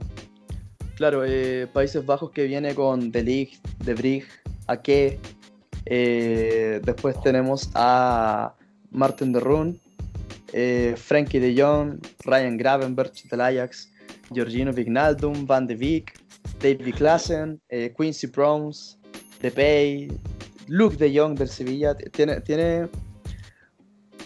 Claro, 0.96 1.26
eh, 1.26 1.68
Países 1.72 2.06
Bajos 2.06 2.32
que 2.32 2.46
viene 2.46 2.74
con 2.74 3.12
De 3.12 3.22
Ligt, 3.22 3.66
De 3.84 3.94
Brig, 3.94 4.26
Ake. 4.68 5.20
Eh, 5.86 6.80
después 6.84 7.20
tenemos 7.22 7.70
a 7.76 8.56
Martin 8.92 9.34
de 9.34 9.40
Roon, 9.42 9.80
eh, 10.54 10.96
Frankie 10.98 11.40
de 11.40 11.62
Jong, 11.62 12.00
Ryan 12.24 12.58
Gravenberg 12.58 13.12
del 13.30 13.42
Ajax, 13.42 13.92
Georgino 14.34 14.72
Vignaldum, 14.72 15.46
Van 15.46 15.68
de 15.68 15.76
Beek, 15.76 16.14
David 16.62 16.96
Klassen, 16.96 17.62
Quincy 17.98 18.28
Proms, 18.28 18.98
Depay, 19.42 20.08
Luke 20.68 20.96
de 20.96 21.20
Jong 21.20 21.38
del 21.38 21.50
Sevilla. 21.50 21.94
Tiene, 21.96 22.40
tiene 22.42 22.88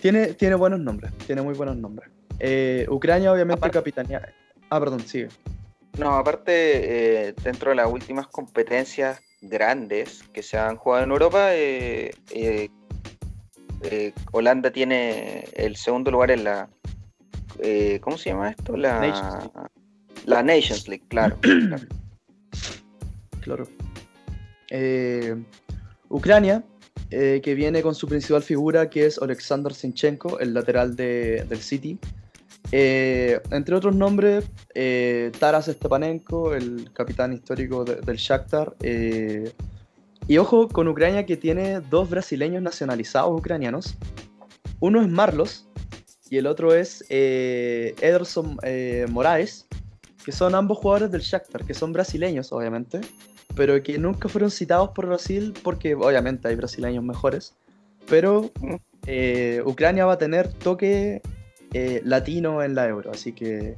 tiene, 0.01 0.33
tiene 0.33 0.55
buenos 0.55 0.79
nombres, 0.79 1.11
tiene 1.25 1.41
muy 1.41 1.53
buenos 1.53 1.77
nombres. 1.77 2.09
Eh, 2.39 2.85
Ucrania, 2.89 3.31
obviamente, 3.31 3.69
capitanía. 3.69 4.33
Ah, 4.69 4.79
perdón, 4.79 5.01
sigue. 5.01 5.29
No, 5.97 6.15
aparte, 6.15 7.27
eh, 7.27 7.33
dentro 7.43 7.71
de 7.71 7.75
las 7.75 7.91
últimas 7.91 8.27
competencias 8.27 9.19
grandes 9.41 10.23
que 10.33 10.43
se 10.43 10.57
han 10.57 10.77
jugado 10.77 11.03
en 11.03 11.11
Europa, 11.11 11.49
eh, 11.53 12.11
Holanda 14.31 14.71
tiene 14.71 15.45
el 15.53 15.75
segundo 15.75 16.11
lugar 16.11 16.31
en 16.31 16.45
la. 16.45 16.69
Eh, 17.59 17.99
¿Cómo 18.01 18.17
se 18.17 18.29
llama 18.29 18.51
esto? 18.51 18.77
La 18.77 18.99
Nations 18.99 19.33
League, 19.33 19.51
la 20.25 20.43
Nations 20.43 20.87
League 20.87 21.03
claro. 21.09 21.37
claro. 23.41 23.67
Ucrania, 26.09 26.63
que 27.09 27.53
viene 27.55 27.81
con 27.81 27.95
su 27.95 28.07
principal 28.07 28.43
figura, 28.43 28.89
que 28.89 29.05
es 29.05 29.19
Alexander 29.19 29.73
Sinchenko, 29.73 30.39
el 30.39 30.53
lateral 30.53 30.95
del 30.95 31.61
City. 31.61 31.97
entre 32.71 33.75
otros 33.75 33.95
nombres, 33.95 34.45
Taras 35.39 35.65
Stepanenko, 35.65 36.53
el 36.53 36.91
capitán 36.93 37.33
histórico 37.33 37.83
del 37.83 38.17
Shakhtar. 38.17 38.75
Y 40.29 40.37
ojo 40.37 40.67
con 40.67 40.87
Ucrania 40.87 41.25
que 41.25 41.37
tiene 41.37 41.79
dos 41.79 42.07
brasileños 42.07 42.61
nacionalizados 42.61 43.35
ucranianos. 43.35 43.95
Uno 44.79 45.01
es 45.01 45.07
Marlos 45.07 45.67
y 46.29 46.37
el 46.37 46.45
otro 46.45 46.75
es 46.75 47.03
eh, 47.09 47.95
Ederson 47.99 48.57
eh, 48.61 49.07
Moraes, 49.09 49.67
que 50.23 50.31
son 50.31 50.53
ambos 50.53 50.77
jugadores 50.77 51.11
del 51.11 51.21
Shakhtar, 51.21 51.65
que 51.65 51.73
son 51.73 51.91
brasileños 51.91 52.51
obviamente, 52.51 53.01
pero 53.55 53.81
que 53.83 53.97
nunca 53.97 54.29
fueron 54.29 54.51
citados 54.51 54.89
por 54.89 55.07
Brasil 55.07 55.53
porque 55.63 55.95
obviamente 55.95 56.47
hay 56.47 56.55
brasileños 56.55 57.03
mejores. 57.03 57.55
Pero 58.07 58.51
eh, 59.05 59.61
Ucrania 59.65 60.05
va 60.05 60.13
a 60.13 60.17
tener 60.17 60.51
toque 60.53 61.21
eh, 61.73 62.01
latino 62.03 62.63
en 62.63 62.75
la 62.75 62.87
euro, 62.87 63.11
así 63.11 63.33
que 63.33 63.77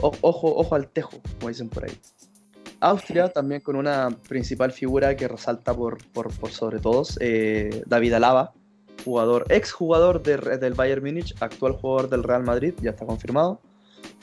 ojo, 0.00 0.54
ojo 0.56 0.74
al 0.74 0.88
tejo, 0.88 1.20
como 1.38 1.48
dicen 1.48 1.68
por 1.68 1.84
ahí. 1.84 1.98
Austria 2.82 3.28
también 3.28 3.60
con 3.60 3.76
una 3.76 4.10
principal 4.28 4.72
figura 4.72 5.16
que 5.16 5.28
resalta 5.28 5.72
por, 5.72 5.98
por, 6.12 6.32
sobre 6.50 6.80
todos, 6.80 7.16
eh, 7.20 7.84
David 7.86 8.14
Alaba, 8.14 8.52
jugador, 9.04 9.44
ex 9.50 9.70
jugador 9.70 10.22
del 10.22 10.74
Bayern 10.74 11.04
Múnich, 11.04 11.34
actual 11.40 11.74
jugador 11.74 12.10
del 12.10 12.24
Real 12.24 12.42
Madrid, 12.42 12.74
ya 12.82 12.90
está 12.90 13.06
confirmado. 13.06 13.60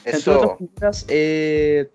Entre 0.04 0.30
otras 0.30 0.58
figuras, 0.58 1.06
eh, 1.08 1.90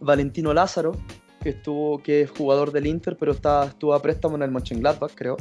Valentino 0.00 0.54
Lázaro, 0.54 0.92
que 1.38 1.50
estuvo, 1.50 2.02
que 2.02 2.22
es 2.22 2.30
jugador 2.30 2.72
del 2.72 2.86
Inter, 2.86 3.16
pero 3.18 3.32
está, 3.32 3.66
estuvo 3.66 3.94
a 3.94 4.02
préstamo 4.02 4.36
en 4.36 4.42
el 4.42 4.50
Mönchengladbach, 4.50 5.12
creo. 5.14 5.36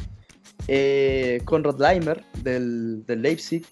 Eh, 0.67 1.41
Konrad 1.45 1.79
Leimer 1.79 2.23
del, 2.41 3.05
Leipzig, 3.07 3.65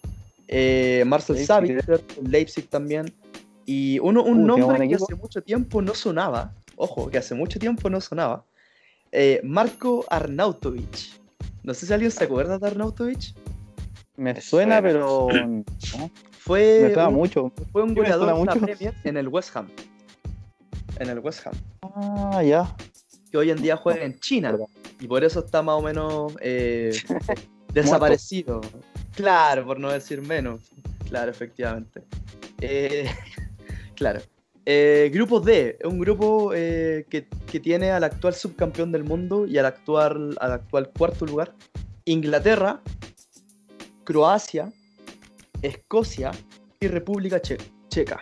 Marcel 1.06 1.46
Sabitzer 1.46 2.06
del 2.06 2.32
Leipzig 2.32 2.70
también. 2.70 3.14
Y 3.66 4.00
uno, 4.00 4.24
un 4.24 4.46
nombre 4.46 4.88
que 4.88 4.96
hace 4.96 5.16
mucho 5.16 5.42
tiempo 5.42 5.82
no 5.82 5.96
sonaba, 5.96 6.54
ojo, 6.76 7.10
que 7.10 7.18
hace 7.18 7.34
mucho 7.34 7.60
tiempo 7.60 7.90
no 7.90 8.00
sonaba, 8.00 8.46
eh, 9.12 9.42
Marco 9.44 10.06
Arnautovic. 10.10 11.20
No 11.64 11.74
sé 11.74 11.86
si 11.86 11.94
alguien 11.94 12.12
se 12.12 12.24
acuerda 12.24 12.60
de 12.60 12.68
Arnautovic. 12.68 13.34
Me 14.18 14.40
suena, 14.40 14.82
pero 14.82 15.28
Fue, 16.46 16.94
un, 16.96 17.14
mucho. 17.16 17.52
fue 17.72 17.82
un 17.82 17.96
goleador 17.96 18.38
de 18.38 18.46
la 18.46 18.54
Premier 18.54 18.94
en 19.04 19.18
el 19.18 19.28
West 19.30 19.56
Ham. 19.56 19.68
En 21.00 21.10
el 21.10 21.20
West 21.20 21.46
Ham. 21.46 21.54
Ah, 21.82 22.42
ya. 22.44 22.76
Que 23.32 23.38
hoy 23.38 23.52
en 23.52 23.62
día 23.62 23.76
juega 23.76 24.04
en 24.04 24.20
China. 24.20 24.58
Y 25.00 25.08
por 25.08 25.24
eso 25.24 25.40
está 25.40 25.62
más 25.62 25.76
o 25.76 25.82
menos 25.82 26.34
eh, 26.42 26.92
desaparecido. 27.74 28.62
Claro, 29.16 29.66
por 29.66 29.80
no 29.80 29.92
decir 29.92 30.22
menos. 30.22 30.62
Claro, 31.08 31.32
efectivamente. 31.32 32.04
Eh, 32.62 33.10
claro. 33.96 34.22
Eh, 34.68 35.12
grupo 35.14 35.40
D, 35.40 35.78
un 35.84 36.00
grupo 36.00 36.52
eh, 36.56 37.06
que, 37.10 37.28
tiene 37.60 37.92
al 37.92 38.04
actual 38.04 38.34
subcampeón 38.34 38.92
del 38.92 39.06
mundo 39.06 39.46
y 39.46 39.58
al 39.58 39.66
actual, 39.66 40.36
al 40.42 40.52
actual 40.52 40.92
cuarto 40.92 41.26
lugar. 41.26 41.54
Inglaterra, 42.04 42.82
Croacia, 44.04 44.74
Escocia 45.62 46.32
y 46.80 46.88
República 46.88 47.42
Checa. 47.42 48.20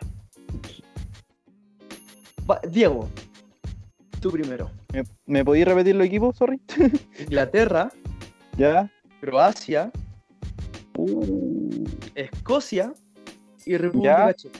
Diego, 2.69 3.09
tú 4.21 4.31
primero. 4.31 4.69
¿Me, 4.91 5.03
¿Me 5.25 5.45
podías 5.45 5.67
repetir 5.67 5.95
los 5.95 6.07
equipos, 6.07 6.35
sorry? 6.35 6.59
Inglaterra, 7.19 7.91
ya, 8.57 8.91
Croacia, 9.21 9.91
uh. 10.97 11.85
Escocia 12.15 12.93
y 13.65 13.77
República 13.77 14.33
Checa. 14.33 14.59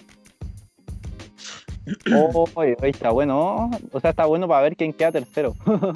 Oh, 2.16 2.46
está 2.84 3.12
bueno. 3.12 3.70
O 3.92 4.00
sea, 4.00 4.12
está 4.12 4.26
bueno 4.26 4.48
para 4.48 4.62
ver 4.62 4.76
quién 4.76 4.94
queda 4.94 5.12
tercero. 5.12 5.56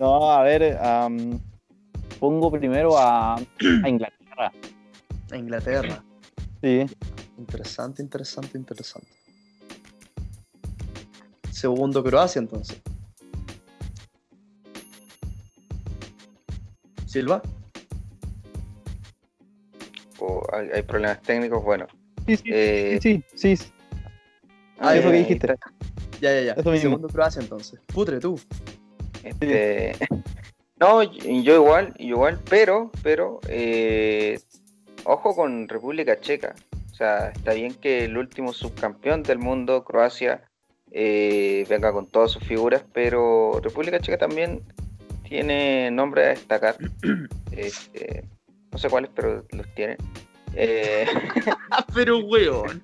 No, 0.00 0.32
a 0.32 0.42
ver, 0.42 0.78
pongo 2.18 2.50
primero 2.50 2.96
a, 2.96 3.34
a, 3.34 3.88
Inglaterra. 3.88 4.50
A 5.30 5.36
Inglaterra. 5.36 6.02
Sí. 6.62 6.86
Interesante, 7.38 8.02
interesante, 8.02 8.58
interesante. 8.58 9.08
Segundo 11.50 12.02
Croacia 12.02 12.38
entonces. 12.38 12.80
Silva 17.06 17.42
hay, 20.52 20.82
problemas 20.82 21.22
técnicos, 21.22 21.62
bueno. 21.62 21.86
Sí, 22.26 22.36
sí, 22.36 22.42
eh, 22.46 22.98
sí, 23.00 23.22
sí, 23.34 23.72
Ah, 24.78 24.96
eso 24.96 25.10
que 25.10 25.18
dijiste. 25.18 25.54
Ya, 26.20 26.32
ya, 26.32 26.40
ya. 26.42 26.52
Eso 26.52 26.76
Segundo 26.76 27.08
Croacia 27.08 27.40
entonces. 27.40 27.80
Putre 27.86 28.18
tú. 28.20 28.38
Este... 29.22 29.96
No, 30.78 31.02
yo 31.02 31.54
igual, 31.54 31.94
igual, 31.98 32.38
pero, 32.50 32.90
pero, 33.02 33.40
eh, 33.48 34.38
ojo 35.06 35.34
con 35.34 35.68
República 35.68 36.20
Checa. 36.20 36.54
O 36.90 36.94
sea, 36.94 37.28
está 37.28 37.52
bien 37.52 37.74
que 37.74 38.04
el 38.04 38.16
último 38.16 38.52
subcampeón 38.52 39.22
del 39.22 39.38
mundo, 39.38 39.84
Croacia, 39.84 40.42
eh, 40.90 41.66
venga 41.68 41.92
con 41.92 42.06
todas 42.06 42.30
sus 42.30 42.42
figuras, 42.44 42.84
pero 42.92 43.60
República 43.62 44.00
Checa 44.00 44.18
también 44.18 44.62
tiene 45.28 45.90
nombre 45.90 46.24
a 46.24 46.28
destacar. 46.28 46.76
Este, 47.56 48.22
no 48.70 48.76
sé 48.76 48.90
cuáles, 48.90 49.10
pero 49.14 49.42
los 49.50 49.74
tiene. 49.74 49.96
Eh... 50.54 51.06
pero 51.94 52.18
weón. 52.18 52.82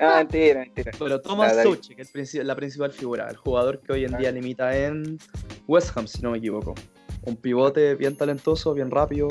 no, 0.00 0.16
mentira, 0.16 0.60
mentira. 0.60 0.92
Pero 0.96 1.20
Thomas 1.20 1.60
Suchek, 1.60 2.06
la 2.44 2.54
principal 2.54 2.92
figura, 2.92 3.28
el 3.28 3.36
jugador 3.36 3.80
que 3.80 3.94
hoy 3.94 4.04
en 4.04 4.16
día 4.16 4.30
limita 4.30 4.76
en 4.76 5.18
West 5.66 5.96
Ham, 5.96 6.06
si 6.06 6.22
no 6.22 6.30
me 6.30 6.38
equivoco. 6.38 6.74
Un 7.22 7.34
pivote 7.34 7.96
bien 7.96 8.16
talentoso, 8.16 8.74
bien 8.74 8.92
rápido. 8.92 9.26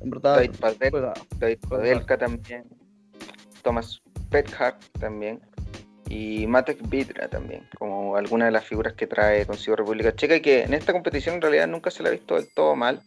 En 0.00 0.10
verdad, 0.10 0.36
David 1.38 1.58
Padelka 1.68 2.16
también. 2.16 2.64
Thomas 3.62 4.00
Pethard 4.30 4.76
también. 4.98 5.40
Y 6.08 6.46
Matek 6.46 6.88
Vidra 6.88 7.28
también, 7.28 7.68
como 7.78 8.16
alguna 8.16 8.46
de 8.46 8.50
las 8.50 8.64
figuras 8.64 8.94
que 8.94 9.06
trae 9.06 9.44
consigo 9.44 9.76
República 9.76 10.16
Checa 10.16 10.36
y 10.36 10.40
que 10.40 10.62
en 10.62 10.72
esta 10.72 10.92
competición 10.92 11.34
en 11.34 11.42
realidad 11.42 11.66
nunca 11.66 11.90
se 11.90 12.02
la 12.02 12.08
ha 12.08 12.12
visto 12.12 12.36
del 12.36 12.48
todo 12.54 12.74
mal 12.74 13.02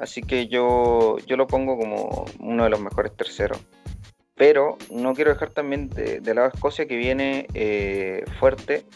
Así 0.00 0.22
que 0.22 0.48
yo, 0.48 1.18
yo 1.26 1.36
lo 1.36 1.46
pongo 1.46 1.76
como 1.76 2.24
uno 2.38 2.64
de 2.64 2.70
los 2.70 2.80
mejores 2.80 3.14
terceros. 3.14 3.60
Pero 4.34 4.78
no 4.90 5.14
quiero 5.14 5.30
dejar 5.30 5.50
también 5.50 5.90
de, 5.90 6.22
lado 6.34 6.48
Escocia 6.48 6.86
que 6.86 6.96
viene 6.96 7.46
eh, 7.52 8.24
fuerte, 8.38 8.86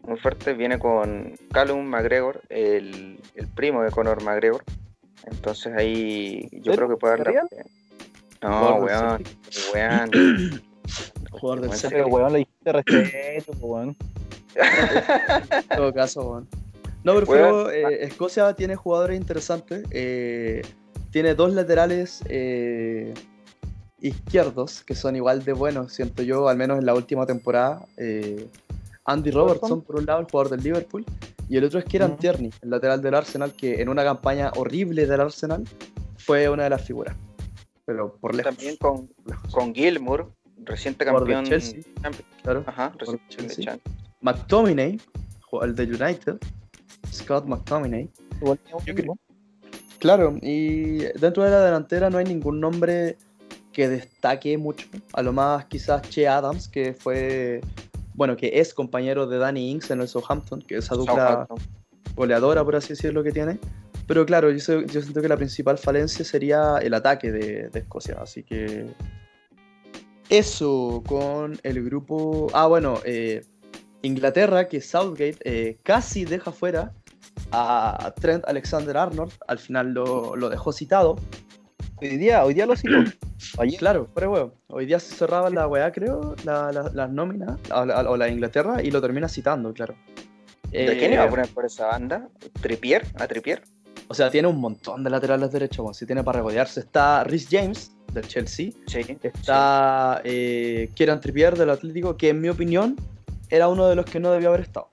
muy 0.00 0.18
fuerte. 0.18 0.54
Viene 0.54 0.78
con 0.78 1.34
Callum 1.52 1.84
McGregor, 1.84 2.40
el, 2.48 3.18
primo 3.54 3.82
de 3.82 3.90
Conor 3.90 4.22
McGregor. 4.22 4.64
Entonces 5.26 5.72
ahí 5.76 6.48
yo 6.52 6.72
creo 6.72 6.88
que 6.88 6.96
puede 6.96 7.18
dar 7.18 7.34
la... 7.34 7.46
No, 8.42 8.76
weón, 8.76 9.24
weón. 9.74 10.62
Jugador 11.30 11.60
del 11.62 11.72
Celtic. 11.72 12.06
weón, 12.06 12.32
le 12.32 12.38
dijiste 12.38 12.72
respeto, 12.72 13.52
weón. 13.60 13.96
en 14.54 15.76
todo 15.76 15.92
caso, 15.92 16.30
weón. 16.30 16.48
No, 17.06 17.14
pero 17.24 17.70
eh, 17.70 18.04
Escocia 18.04 18.52
tiene 18.54 18.74
jugadores 18.74 19.16
interesantes. 19.16 19.84
Eh, 19.90 20.62
tiene 21.10 21.36
dos 21.36 21.52
laterales 21.52 22.20
eh, 22.28 23.14
izquierdos 24.00 24.82
que 24.82 24.96
son 24.96 25.14
igual 25.14 25.44
de 25.44 25.52
buenos, 25.52 25.92
siento 25.92 26.24
yo, 26.24 26.48
al 26.48 26.56
menos 26.56 26.80
en 26.80 26.86
la 26.86 26.94
última 26.94 27.24
temporada. 27.24 27.86
Andy 29.04 29.30
Robertson, 29.30 29.82
por 29.82 29.96
un 29.96 30.06
lado, 30.06 30.18
el 30.18 30.26
jugador 30.26 30.50
del 30.50 30.64
Liverpool, 30.64 31.04
y 31.48 31.56
el 31.56 31.64
otro 31.64 31.78
es 31.78 31.84
Kieran 31.84 32.16
Tierney, 32.16 32.50
el 32.62 32.70
lateral 32.70 33.00
del 33.00 33.14
Arsenal, 33.14 33.52
que 33.52 33.80
en 33.80 33.88
una 33.88 34.04
campaña 34.04 34.50
horrible 34.56 35.06
del 35.06 35.20
Arsenal 35.20 35.64
fue 36.18 36.48
una 36.48 36.64
de 36.64 36.70
las 36.70 36.84
figuras. 36.84 37.16
Pero 37.84 38.16
por 38.16 38.34
lejos. 38.34 38.54
También 38.54 38.76
con, 38.76 39.08
con 39.52 39.74
Gilmour, 39.74 40.32
reciente 40.64 41.04
campeón 41.04 41.44
de 41.44 41.50
Chelsea. 41.50 41.80
Claro, 42.42 42.64
Ajá, 42.66 42.92
reciente 42.98 43.80
McTominay, 44.20 45.00
el 45.62 45.74
de 45.74 45.84
United. 45.84 46.38
Scott 47.12 47.46
McTominay. 47.46 48.10
Claro, 49.98 50.36
y 50.42 50.98
dentro 51.18 51.44
de 51.44 51.50
la 51.50 51.64
delantera 51.64 52.10
no 52.10 52.18
hay 52.18 52.24
ningún 52.24 52.60
nombre 52.60 53.16
que 53.72 53.88
destaque 53.88 54.58
mucho. 54.58 54.88
A 55.12 55.22
lo 55.22 55.32
más 55.32 55.66
quizás 55.66 56.02
Che 56.08 56.26
Adams, 56.26 56.68
que 56.68 56.94
fue, 56.94 57.60
bueno, 58.16 58.36
que 58.36 58.50
es 58.54 58.74
compañero 58.74 59.26
de 59.26 59.38
Danny 59.38 59.70
Ings 59.70 59.90
en 59.90 60.00
el 60.00 60.08
Southampton, 60.08 60.62
que 60.62 60.78
es 60.78 60.86
esa 60.86 60.96
dupla 60.96 61.46
goleadora, 62.14 62.64
por 62.64 62.76
así 62.76 62.88
decirlo, 62.88 63.22
que 63.22 63.30
tiene. 63.30 63.58
Pero 64.06 64.24
claro, 64.24 64.50
yo, 64.50 64.58
siento 64.58 65.20
que 65.20 65.28
la 65.28 65.36
principal 65.36 65.78
falencia 65.78 66.24
sería 66.24 66.78
el 66.78 66.94
ataque 66.94 67.30
de, 67.30 67.70
Escocia. 67.74 68.16
Así 68.20 68.42
que. 68.42 68.86
Eso 70.28 71.02
con 71.06 71.58
el 71.62 71.84
grupo. 71.84 72.48
Ah, 72.52 72.66
bueno, 72.66 73.00
eh, 73.04 73.44
Inglaterra, 74.02 74.68
que 74.68 74.80
Southgate 74.80 75.38
eh, 75.44 75.78
casi 75.82 76.24
deja 76.24 76.52
fuera 76.52 76.92
a 77.52 78.12
Trent 78.20 78.44
Alexander 78.46 78.96
Arnold. 78.96 79.32
Al 79.46 79.58
final 79.58 79.92
lo, 79.92 80.48
dejó 80.48 80.72
citado. 80.72 81.16
Hoy 81.98 82.18
día, 82.18 82.44
hoy 82.44 82.54
día 82.54 82.66
lo 82.66 82.76
citó. 82.76 82.96
Claro, 83.78 84.08
pero 84.14 84.30
bueno, 84.30 84.52
hoy 84.68 84.86
día 84.86 84.98
se 84.98 85.14
cerraba 85.14 85.50
la 85.50 85.68
weá, 85.68 85.92
creo, 85.92 86.34
las 86.44 86.94
la, 86.94 87.06
nóminas, 87.06 87.58
o 87.70 88.16
la, 88.16 88.28
Inglaterra, 88.28 88.82
y 88.82 88.90
lo 88.90 89.00
termina 89.00 89.28
citando, 89.28 89.72
claro. 89.72 89.94
¿De 90.70 90.96
quién 90.98 91.12
iba 91.12 91.22
a 91.22 91.26
eh, 91.26 91.30
poner 91.30 91.48
por 91.48 91.64
esa 91.64 91.86
banda? 91.86 92.28
¿Tripier? 92.60 93.06
¿A 93.14 93.26
Tripier? 93.26 93.62
O 94.08 94.14
sea, 94.14 94.30
tiene 94.30 94.48
un 94.48 94.58
montón 94.60 95.04
de 95.04 95.10
laterales 95.10 95.52
derechos, 95.52 95.96
si 95.96 96.06
tiene 96.06 96.24
para 96.24 96.38
regodearse. 96.38 96.80
Está 96.80 97.24
Rhys 97.24 97.46
James, 97.50 97.92
del 98.12 98.26
Chelsea. 98.26 98.70
Sí, 98.86 99.18
está 99.22 100.20
eh, 100.24 100.90
Kieran 100.94 101.20
Trippier, 101.20 101.56
del 101.56 101.70
Atlético, 101.70 102.16
que 102.16 102.30
en 102.30 102.40
mi 102.40 102.48
opinión 102.48 102.96
era 103.48 103.68
uno 103.68 103.86
de 103.86 103.96
los 103.96 104.06
que 104.06 104.18
no 104.18 104.32
debió 104.32 104.48
haber 104.48 104.62
estado. 104.62 104.88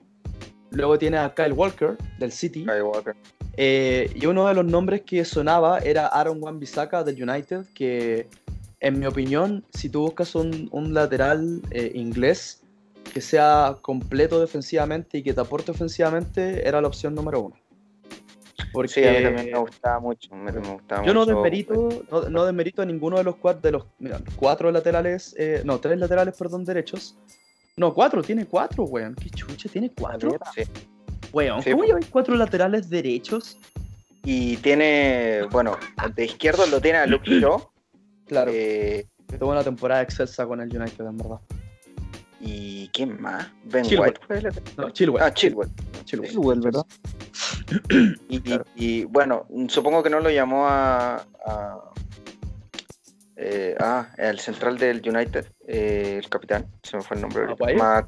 Luego 0.70 0.98
tiene 0.98 1.18
a 1.18 1.34
Kyle 1.34 1.52
Walker, 1.52 1.96
del 2.18 2.32
City. 2.32 2.64
Kyle 2.64 2.82
Walker. 2.82 3.14
Eh, 3.56 4.10
y 4.14 4.26
uno 4.26 4.46
de 4.46 4.54
los 4.54 4.64
nombres 4.64 5.02
que 5.02 5.24
sonaba 5.24 5.78
era 5.78 6.06
Aaron 6.06 6.42
Wan-Bissaka 6.42 7.04
del 7.04 7.22
United, 7.22 7.66
que 7.74 8.28
en 8.80 8.98
mi 8.98 9.06
opinión, 9.06 9.64
si 9.72 9.88
tú 9.88 10.02
buscas 10.02 10.34
un, 10.34 10.68
lateral 10.92 11.62
eh, 11.70 11.92
inglés 11.94 12.62
que 13.12 13.20
sea 13.20 13.76
completo 13.80 14.40
defensivamente 14.40 15.18
y 15.18 15.22
que 15.22 15.32
te 15.32 15.40
aporte 15.40 15.70
ofensivamente, 15.70 16.66
era 16.66 16.80
la 16.80 16.88
opción 16.88 17.14
número 17.14 17.40
uno. 17.40 17.56
Porque 18.72 18.92
sí, 18.92 19.04
a 19.04 19.12
mí 19.12 19.22
también 19.22 19.52
me 19.52 19.58
gustaba 19.58 20.00
mucho. 20.00 20.30
yo 21.04 21.14
no 21.14 21.26
desmerito, 21.26 21.88
no, 22.28 22.44
desmerito 22.44 22.82
a 22.82 22.84
ninguno 22.84 23.18
de 23.18 23.24
los 23.24 23.36
cuatro, 23.36 23.60
de 23.62 23.70
los 23.70 23.84
cuatro 24.36 24.70
laterales, 24.70 25.34
eh, 25.38 25.62
no, 25.64 25.78
tres 25.78 25.98
laterales, 25.98 26.36
perdón, 26.36 26.64
derechos. 26.64 27.16
No, 27.76 27.94
cuatro, 27.94 28.22
tiene 28.22 28.46
cuatro, 28.46 28.84
weón. 28.84 29.14
¿Qué 29.14 29.30
chucha? 29.30 29.68
¿Tiene 29.68 29.90
cuatro? 29.96 30.38
Sí. 30.54 30.62
Weón, 31.34 31.62
¿cómo 31.62 31.76
pues. 31.78 31.88
lleváis 31.88 32.06
cuatro 32.06 32.36
laterales 32.36 32.88
derechos? 32.88 33.58
Y 34.24 34.56
tiene, 34.58 35.42
bueno, 35.50 35.76
de 36.14 36.24
izquierdo 36.24 36.64
lo 36.66 36.80
tiene 36.80 36.98
a 36.98 37.06
Luke 37.06 37.28
Shaw. 37.28 37.60
Claro. 38.26 38.50
Eh, 38.54 39.06
tuvo 39.38 39.50
una 39.50 39.64
temporada 39.64 40.00
excelsa 40.00 40.46
con 40.46 40.60
el 40.60 40.74
United, 40.74 41.04
en 41.04 41.16
verdad. 41.16 41.40
¿Y 42.40 42.88
quién 42.88 43.20
más? 43.20 43.48
Ben 43.64 43.84
White. 43.84 44.20
No, 44.76 44.90
Chilwell. 44.90 45.22
Ah, 45.22 45.34
Chilwell. 45.34 45.70
Chilwell, 46.04 46.60
¿verdad? 46.60 46.86
y, 48.76 49.04
bueno, 49.04 49.46
supongo 49.68 50.02
que 50.02 50.10
no 50.10 50.20
lo 50.20 50.30
llamó 50.30 50.66
a. 50.68 51.24
eh, 53.36 53.74
ah, 53.80 54.08
el 54.18 54.38
central 54.38 54.78
del 54.78 55.02
United, 55.06 55.46
eh, 55.66 56.20
el 56.22 56.28
capitán, 56.28 56.66
se 56.82 56.96
me 56.96 57.02
fue 57.02 57.16
el 57.16 57.22
nombre. 57.22 57.46
Maguire, 57.46 58.06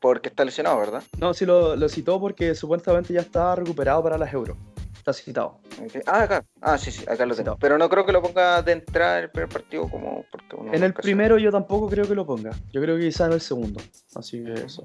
porque 0.00 0.28
está 0.28 0.44
lesionado, 0.44 0.78
¿verdad? 0.78 1.02
No, 1.18 1.34
sí 1.34 1.46
lo, 1.46 1.76
lo, 1.76 1.88
citó 1.88 2.18
porque 2.20 2.54
supuestamente 2.54 3.12
ya 3.12 3.20
está 3.20 3.54
recuperado 3.54 4.02
para 4.02 4.18
las 4.18 4.32
Euro. 4.32 4.56
Está 4.96 5.12
citado. 5.12 5.60
Ah, 6.06 6.22
acá. 6.22 6.44
Ah, 6.60 6.76
sí, 6.76 6.90
sí, 6.90 7.04
acá 7.08 7.24
lo 7.26 7.36
tengo. 7.36 7.56
Pero 7.60 7.78
no 7.78 7.88
creo 7.88 8.04
que 8.04 8.12
lo 8.12 8.20
ponga 8.20 8.60
de 8.62 8.72
entrada 8.72 9.18
en 9.18 9.24
el 9.24 9.30
primer 9.30 9.48
partido 9.48 9.88
como 9.88 10.24
porque 10.32 10.76
En 10.76 10.82
el 10.82 10.92
primero 10.92 11.38
yo 11.38 11.52
tampoco 11.52 11.88
creo 11.88 12.08
que 12.08 12.14
lo 12.14 12.26
ponga. 12.26 12.50
Yo 12.72 12.80
creo 12.80 12.96
que 12.96 13.04
quizá 13.04 13.26
en 13.26 13.32
el 13.34 13.40
segundo. 13.40 13.80
Así 14.16 14.42
que 14.42 14.54
eso. 14.54 14.84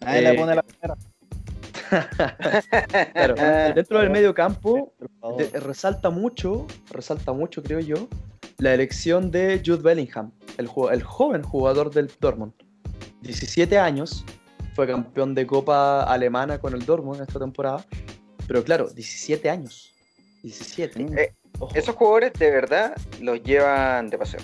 Ahí 0.00 0.24
le 0.24 0.34
pone 0.34 0.54
la 0.54 0.62
primera. 0.62 0.96
claro, 3.12 3.34
dentro 3.74 3.98
del 3.98 4.08
medio 4.08 4.32
campo 4.32 4.94
resalta 5.52 6.08
mucho, 6.08 6.66
resalta 6.90 7.32
mucho 7.32 7.62
creo 7.62 7.80
yo, 7.80 8.08
la 8.58 8.72
elección 8.72 9.30
de 9.30 9.60
Jude 9.64 9.82
Bellingham, 9.82 10.30
el, 10.56 10.70
el 10.92 11.02
joven 11.02 11.42
jugador 11.42 11.90
del 11.90 12.10
Dortmund. 12.20 12.54
17 13.22 13.78
años, 13.78 14.24
fue 14.74 14.86
campeón 14.86 15.34
de 15.34 15.46
Copa 15.46 16.04
Alemana 16.04 16.58
con 16.58 16.74
el 16.74 16.84
Dortmund 16.84 17.20
esta 17.20 17.38
temporada, 17.38 17.84
pero 18.46 18.64
claro, 18.64 18.88
17 18.88 19.50
años. 19.50 19.92
17. 20.42 21.06
Eh, 21.16 21.32
esos 21.74 21.94
jugadores 21.94 22.32
de 22.34 22.50
verdad 22.50 22.96
los 23.20 23.42
llevan 23.42 24.08
de 24.08 24.18
paseo. 24.18 24.40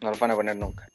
No 0.00 0.10
los 0.10 0.18
van 0.18 0.30
a 0.30 0.34
poner 0.34 0.56
nunca. 0.56 0.88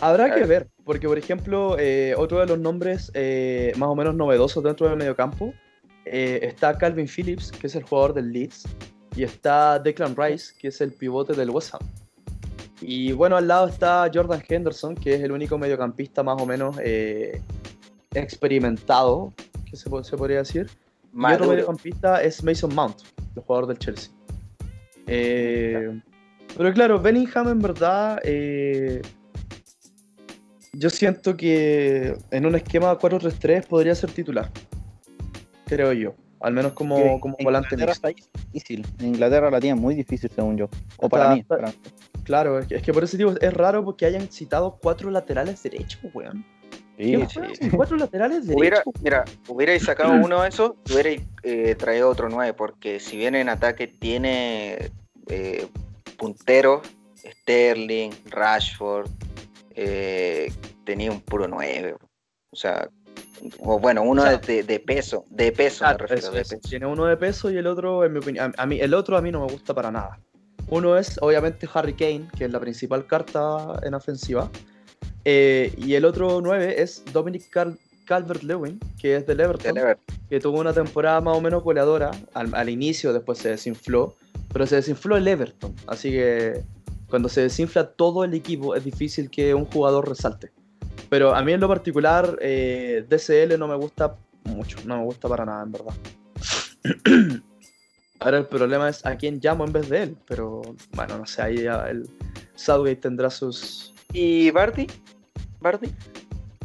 Habrá 0.00 0.34
que 0.34 0.44
ver, 0.44 0.68
porque 0.84 1.06
por 1.06 1.18
ejemplo, 1.18 1.76
eh, 1.78 2.14
otro 2.16 2.40
de 2.40 2.46
los 2.46 2.58
nombres 2.58 3.10
eh, 3.14 3.72
más 3.76 3.88
o 3.88 3.94
menos 3.94 4.14
novedosos 4.14 4.62
dentro 4.64 4.88
del 4.88 4.96
mediocampo 4.96 5.54
está 6.04 6.76
Calvin 6.76 7.08
Phillips, 7.08 7.50
que 7.50 7.66
es 7.66 7.74
el 7.74 7.82
jugador 7.82 8.12
del 8.14 8.30
Leeds, 8.32 8.64
y 9.16 9.22
está 9.22 9.78
Declan 9.78 10.14
Rice, 10.16 10.52
que 10.58 10.68
es 10.68 10.80
el 10.80 10.92
pivote 10.92 11.32
del 11.32 11.50
West 11.50 11.74
Ham. 11.74 11.80
Y 12.86 13.12
bueno, 13.12 13.36
al 13.36 13.48
lado 13.48 13.68
está 13.68 14.10
Jordan 14.12 14.42
Henderson, 14.46 14.94
que 14.94 15.14
es 15.14 15.22
el 15.22 15.32
único 15.32 15.56
mediocampista 15.56 16.22
más 16.22 16.40
o 16.40 16.46
menos 16.46 16.76
experimentado, 18.12 19.32
que 19.68 19.76
se, 19.76 19.88
se, 20.02 20.16
podría 20.16 20.38
decir. 20.38 20.68
Y 21.14 21.24
otro 21.32 21.48
mediocampista 21.48 22.22
es 22.22 22.44
Mason 22.44 22.74
Mount, 22.74 22.96
el 23.36 23.42
jugador 23.42 23.68
del 23.68 23.78
Chelsea. 23.78 24.12
pero 25.06 26.72
claro, 26.74 27.00
Bellingham 27.00 27.48
en 27.48 27.58
verdad 27.60 28.20
yo 30.76 30.90
siento 30.90 31.36
que 31.36 32.16
en 32.30 32.46
un 32.46 32.54
esquema 32.54 32.98
4-3-3 32.98 33.66
podría 33.66 33.94
ser 33.94 34.10
titular. 34.10 34.50
Creo 35.66 35.92
yo. 35.92 36.14
Al 36.44 36.52
menos 36.52 36.72
como, 36.72 37.18
como 37.20 37.36
volante. 37.42 37.74
Inglaterra 37.74 38.12
difícil. 38.52 38.86
En 38.98 39.06
Inglaterra 39.06 39.50
la 39.50 39.60
tiene 39.60 39.80
muy 39.80 39.94
difícil, 39.94 40.30
según 40.30 40.58
yo. 40.58 40.68
O 40.98 41.08
para, 41.08 41.34
mí, 41.34 41.44
Claro, 42.24 42.58
es 42.58 42.82
que, 42.82 42.92
por 42.92 43.02
ese 43.02 43.16
tipo 43.16 43.32
es 43.40 43.54
raro 43.54 43.82
porque 43.82 44.04
hayan 44.04 44.28
citado 44.30 44.78
cuatro 44.80 45.10
laterales 45.10 45.62
derechos, 45.62 46.02
weón. 46.12 46.44
Sí, 46.98 47.16
sí. 47.28 47.70
Cuatro 47.70 47.96
laterales 47.96 48.46
derechos. 48.46 48.60
Hubiera, 48.60 48.82
mira, 49.02 49.24
hubierais 49.48 49.82
sacado 49.84 50.12
uno 50.24 50.42
de 50.42 50.48
esos, 50.50 50.72
hubierais 50.92 51.22
eh, 51.42 51.74
traído 51.76 52.10
otro 52.10 52.28
nueve, 52.28 52.52
porque 52.52 53.00
si 53.00 53.16
bien 53.16 53.34
en 53.34 53.48
ataque 53.48 53.88
tiene 53.88 54.90
eh, 55.28 55.66
punteros, 56.18 56.82
Sterling, 57.16 58.10
Rashford, 58.26 59.08
eh, 59.74 60.52
tenía 60.84 61.10
un 61.10 61.20
puro 61.20 61.48
9. 61.48 61.96
O 62.50 62.56
sea, 62.56 62.88
o 63.58 63.78
bueno, 63.78 64.02
uno 64.02 64.24
de, 64.24 64.38
peso, 64.38 65.24
de 65.30 65.52
peso 65.52 65.84
me 65.86 65.94
refiero. 65.94 66.32
Tiene 66.60 66.86
uno 66.86 67.06
de 67.06 67.16
peso 67.16 67.50
y 67.50 67.56
el 67.56 67.66
otro, 67.66 68.04
en 68.04 68.12
mi 68.12 68.18
opinión, 68.18 68.54
a, 68.56 68.66
mí, 68.66 68.80
el 68.80 68.94
otro 68.94 69.16
a 69.16 69.22
mí 69.22 69.30
no 69.30 69.44
me 69.44 69.52
gusta 69.52 69.74
para 69.74 69.90
nada. 69.90 70.18
Uno 70.68 70.96
es 70.96 71.18
obviamente 71.20 71.68
Harry 71.72 71.94
Kane, 71.94 72.28
que 72.36 72.46
es 72.46 72.50
la 72.50 72.60
principal 72.60 73.06
carta 73.06 73.78
en 73.82 73.94
ofensiva. 73.94 74.50
Eh, 75.24 75.72
y 75.76 75.94
el 75.94 76.04
otro 76.04 76.40
9 76.40 76.82
es 76.82 77.04
Dominic 77.12 77.50
Calvert-Lewin, 78.06 78.78
que 78.98 79.16
es 79.16 79.26
del 79.26 79.40
Everton, 79.40 79.74
que 80.28 80.40
tuvo 80.40 80.60
una 80.60 80.72
temporada 80.72 81.20
más 81.20 81.36
o 81.36 81.40
menos 81.40 81.62
goleadora 81.62 82.10
al, 82.34 82.54
al, 82.54 82.68
inicio, 82.68 83.12
después 83.12 83.38
se 83.38 83.50
desinfló, 83.50 84.16
pero 84.52 84.66
se 84.66 84.76
desinfló 84.76 85.16
el 85.16 85.26
Everton, 85.26 85.74
así 85.86 86.10
que 86.10 86.62
cuando 87.08 87.28
se 87.28 87.42
desinfla 87.42 87.92
todo 87.92 88.24
el 88.24 88.34
equipo 88.34 88.74
es 88.74 88.84
difícil 88.84 89.30
que 89.30 89.54
un 89.54 89.64
jugador 89.66 90.08
resalte. 90.08 90.52
Pero 91.14 91.32
a 91.32 91.44
mí 91.44 91.52
en 91.52 91.60
lo 91.60 91.68
particular, 91.68 92.36
eh, 92.40 93.06
DCL 93.08 93.56
no 93.56 93.68
me 93.68 93.76
gusta 93.76 94.16
mucho, 94.42 94.78
no 94.84 94.96
me 94.98 95.04
gusta 95.04 95.28
para 95.28 95.44
nada, 95.44 95.62
en 95.62 95.70
verdad. 95.70 95.94
Ahora 98.18 98.38
el 98.38 98.46
problema 98.46 98.88
es 98.88 99.06
a 99.06 99.14
quién 99.14 99.38
llamo 99.40 99.64
en 99.64 99.72
vez 99.72 99.88
de 99.88 100.02
él, 100.02 100.16
pero 100.26 100.62
bueno, 100.90 101.18
no 101.18 101.24
sé, 101.24 101.42
ahí 101.42 101.58
el 101.58 102.10
Southgate 102.56 102.96
tendrá 102.96 103.30
sus... 103.30 103.94
¿Y 104.12 104.50
Barty? 104.50 104.88
¿Barty? 105.60 105.94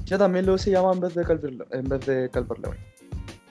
Yo 0.06 0.18
también 0.18 0.48
lo 0.48 0.54
hubiese 0.54 0.72
llamado 0.72 0.96
en 0.96 1.02
vez 1.02 1.14
de 1.14 1.26
Calvert, 1.26 1.72
en 1.72 1.84
vez 1.88 2.06
de 2.08 2.30
Calvert 2.32 2.60
Lewin. 2.60 2.80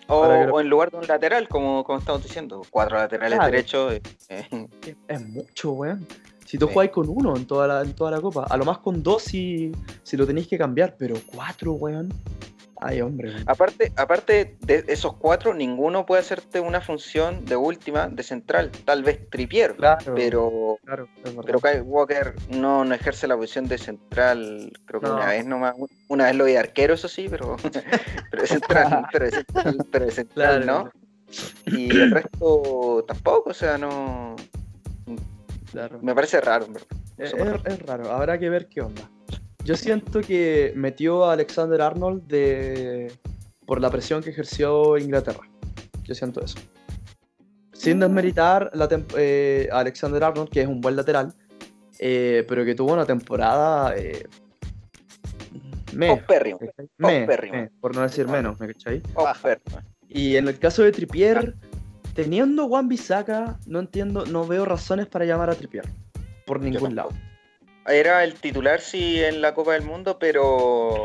O, 0.09 0.61
en 0.61 0.69
lugar 0.69 0.91
de 0.91 0.97
un 0.97 1.07
lateral, 1.07 1.47
como, 1.47 1.85
como 1.85 2.01
estamos 2.01 2.25
diciendo, 2.25 2.63
cuatro 2.71 2.97
laterales 2.97 3.39
derechos. 3.39 4.01
Eh, 4.31 4.69
es 5.07 5.29
mucho, 5.29 5.71
weón. 5.75 6.05
Si 6.49 6.57
tú 6.57 6.67
jugáis 6.67 6.91
con 6.91 7.07
uno 7.11 7.37
en 7.37 7.47
toda, 7.47 7.67
la, 7.67 7.83
en 7.83 7.93
toda 7.93 8.11
la 8.11 8.23
copa, 8.23 8.47
a 8.49 8.57
lo 8.57 8.65
más 8.65 8.79
con 8.79 9.03
dos 9.03 9.23
si, 9.23 9.71
si 10.03 10.17
lo 10.17 10.27
tenéis 10.27 10.49
que 10.49 10.57
cambiar, 10.57 10.97
pero 10.97 11.15
cuatro, 11.27 11.73
weón. 11.73 12.09
Ay, 12.81 13.03
hombre. 13.03 13.35
Aparte, 13.45 13.93
aparte 13.97 14.57
de 14.61 14.83
esos 14.89 15.13
cuatro, 15.17 15.53
ninguno 15.53 16.07
puede 16.07 16.23
hacerte 16.23 16.61
una 16.61 16.81
función 16.81 17.45
de 17.45 17.57
última, 17.57 18.09
de 18.09 18.23
central. 18.23 18.71
Tal 18.87 19.03
vez 19.03 19.29
Tripier, 19.29 19.75
claro, 19.75 20.15
pero, 20.15 20.79
claro, 20.87 21.07
pero 21.45 21.61
Kyle 21.61 21.83
Walker 21.83 22.35
no, 22.49 22.83
no 22.83 22.95
ejerce 22.95 23.29
la 23.29 23.37
posición 23.37 23.69
de 23.69 23.77
central. 23.77 24.73
Creo 24.87 25.03
que 25.03 25.11
una 25.11 25.27
vez 25.27 25.45
nomás, 25.45 25.75
una 26.09 26.25
vez 26.25 26.37
lo 26.37 26.47
vi 26.47 26.57
arquero, 26.57 26.95
eso 26.95 27.09
sí, 27.09 27.27
pero, 27.29 27.57
pero 28.31 28.43
es 28.43 28.49
central, 28.49 29.07
pero 29.13 29.27
es 29.27 29.35
central, 29.35 29.77
pero 29.91 30.05
es 30.07 30.15
central 30.15 30.67
¿no? 30.67 30.91
Y 31.67 31.91
el 31.91 32.11
resto 32.11 33.05
tampoco, 33.07 33.51
o 33.51 33.55
sea, 33.55 33.77
no. 33.77 34.35
Me 36.03 36.15
parece 36.15 36.41
raro, 36.41 36.67
Es, 37.17 37.33
raro, 37.87 38.11
habrá 38.11 38.39
que 38.39 38.49
ver 38.49 38.69
qué 38.69 38.81
onda. 38.81 39.11
Yo 39.65 39.77
siento 39.77 40.21
que 40.21 40.73
metió 40.77 41.25
a 41.25 41.35
Alexander 41.35 41.83
Arnold 41.83 42.27
de 42.27 43.13
por 43.67 43.81
la 43.81 43.91
presión 43.91 44.23
que 44.23 44.31
ejerció 44.31 44.97
Inglaterra. 44.97 45.47
Yo 46.05 46.15
siento 46.15 46.43
eso. 46.43 46.59
sin 47.75 48.01
desmeritar 48.01 48.71
la 48.73 48.89
eh, 49.17 49.69
a 49.71 49.81
Alexander 49.81 50.25
Arnold, 50.25 50.49
que 50.49 50.63
es 50.63 50.69
un 50.69 50.81
buen 50.81 50.97
lateral, 50.97 51.35
eh, 51.99 52.45
pero 52.49 52.65
que 52.65 52.75
tuvo 52.75 52.95
una 52.95 53.05
temporada 53.05 53.95
eh, 53.97 54.27
me, 55.93 56.23
por 57.81 57.95
no 57.95 58.03
decir 58.03 58.29
menos, 58.29 58.59
¿me 58.61 58.69
cachai? 58.69 59.03
Y 60.09 60.37
en 60.37 60.49
el 60.49 60.59
caso 60.59 60.83
de 60.83 60.93
Tripier, 60.93 61.55
teniendo 62.19 62.67
Juan 62.67 62.89
Bisaca, 62.89 63.61
no 63.67 63.79
entiendo, 63.79 64.27
no 64.27 64.45
veo 64.45 64.65
razones 64.65 65.07
para 65.07 65.25
llamar 65.25 65.51
a 65.51 65.55
Tripier, 65.55 65.85
por 66.47 66.61
ningún 66.61 66.97
lado. 66.97 67.11
Era 67.87 68.25
el 68.25 68.35
titular 68.35 68.81
sí 68.81 69.23
en 69.23 69.41
la 69.41 69.55
Copa 69.55 69.75
del 69.75 69.83
Mundo, 69.83 70.19
pero 70.19 71.05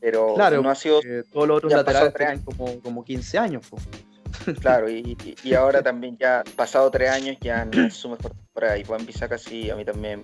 pero 0.00 0.36
no 0.38 0.70
ha 0.70 0.74
sido. 0.74 1.02
todos 1.30 1.46
los 1.46 1.58
otros 1.58 1.74
laterales 1.74 2.14
tienen 2.14 2.42
como, 2.44 2.80
como 2.80 3.04
15 3.04 3.38
años. 3.38 3.66
Claro, 4.60 4.88
y, 4.88 5.16
ahora 5.54 5.82
también 5.82 6.16
ya, 6.16 6.44
pasado 6.56 6.90
tres 6.90 7.10
años, 7.10 7.36
ya 7.42 7.66
no 7.66 7.86
es 7.86 7.92
su 7.92 8.08
mejor 8.08 8.32
temporada. 8.32 8.78
Y 8.78 8.84
Juan 8.84 9.04
Bisaca 9.04 9.36
sí, 9.36 9.68
a 9.68 9.76
mí 9.76 9.84
también, 9.84 10.22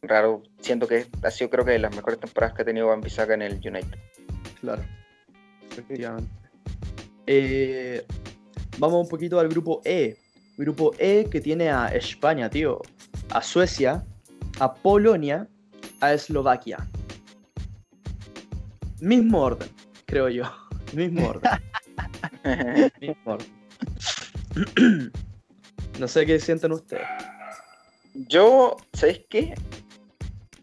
raro, 0.00 0.42
siento 0.58 0.88
que 0.88 1.06
ha 1.22 1.30
sido 1.30 1.50
creo 1.50 1.64
que 1.64 1.72
de 1.72 1.78
las 1.78 1.94
mejores 1.94 2.18
temporadas 2.18 2.56
que 2.56 2.62
ha 2.62 2.64
tenido 2.64 2.86
Juan 2.86 3.00
Bisaca 3.00 3.34
en 3.34 3.42
el 3.42 3.54
United. 3.54 3.98
Claro, 4.60 4.82
efectivamente. 5.70 6.32
Eh, 7.26 8.04
vamos 8.78 9.02
un 9.02 9.08
poquito 9.08 9.38
al 9.38 9.48
grupo 9.48 9.80
E. 9.84 10.16
Grupo 10.56 10.92
E 10.98 11.28
que 11.30 11.40
tiene 11.40 11.70
a 11.70 11.88
España, 11.88 12.50
tío, 12.50 12.80
a 13.30 13.42
Suecia, 13.42 14.04
a 14.60 14.74
Polonia, 14.74 15.48
a 16.00 16.12
Eslovaquia. 16.12 16.86
Mismo 19.00 19.40
orden, 19.40 19.68
creo 20.06 20.28
yo. 20.28 20.44
Mismo 20.92 21.28
orden. 21.28 21.50
no 25.98 26.08
sé 26.08 26.26
qué 26.26 26.38
sienten 26.38 26.72
ustedes. 26.72 27.06
Yo, 28.14 28.76
¿sabéis 28.92 29.22
qué? 29.30 29.54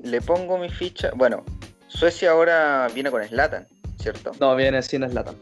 Le 0.03 0.21
pongo 0.21 0.57
mi 0.57 0.69
ficha. 0.69 1.11
Bueno, 1.15 1.43
Suecia 1.87 2.31
ahora 2.31 2.87
viene 2.93 3.09
con 3.09 3.23
Slatan, 3.27 3.67
¿cierto? 3.99 4.31
No, 4.39 4.55
viene 4.55 4.81
sin 4.83 5.09
Slatan. 5.09 5.35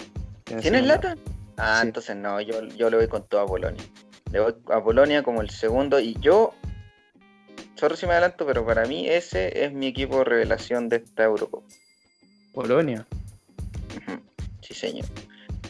¿Tiene 0.62 0.82
Slatan? 0.82 1.20
Ah, 1.58 1.82
entonces 1.84 2.16
no, 2.16 2.40
yo, 2.40 2.64
yo 2.68 2.90
le 2.90 2.98
voy 2.98 3.08
con 3.08 3.28
todo 3.28 3.42
a 3.42 3.46
Polonia. 3.46 3.84
Le 4.32 4.40
voy 4.40 4.56
a 4.72 4.84
Polonia 4.84 5.24
como 5.24 5.42
el 5.42 5.50
segundo 5.50 6.00
y 6.00 6.16
yo, 6.20 6.54
solo 7.76 7.96
si 7.96 8.06
me 8.06 8.14
adelanto, 8.14 8.46
pero 8.46 8.66
para 8.66 8.86
mí 8.86 9.08
ese 9.08 9.66
es 9.66 9.74
mi 9.74 9.88
equipo 9.88 10.20
de 10.20 10.24
revelación 10.26 10.90
de 10.90 10.98
esta 10.98 11.24
Eurocopa. 11.24 11.68
Polonia. 12.54 13.06
Sí, 14.62 14.74
señor. 14.74 15.06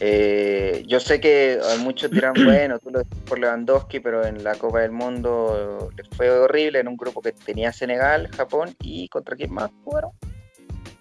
Eh, 0.00 0.84
yo 0.86 1.00
sé 1.00 1.20
que 1.20 1.58
muchos 1.80 2.10
dirán, 2.10 2.34
bueno, 2.44 2.78
tú 2.78 2.90
lo 2.90 3.00
dices 3.00 3.18
por 3.26 3.38
Lewandowski, 3.38 4.00
pero 4.00 4.24
en 4.24 4.44
la 4.44 4.54
Copa 4.54 4.80
del 4.80 4.92
Mundo 4.92 5.90
le 5.96 6.04
fue 6.16 6.30
horrible 6.30 6.80
en 6.80 6.88
un 6.88 6.96
grupo 6.96 7.20
que 7.20 7.32
tenía 7.32 7.72
Senegal, 7.72 8.28
Japón 8.36 8.74
y 8.80 9.08
contra 9.08 9.36
quién 9.36 9.52
más 9.52 9.70
jugaron. 9.84 10.12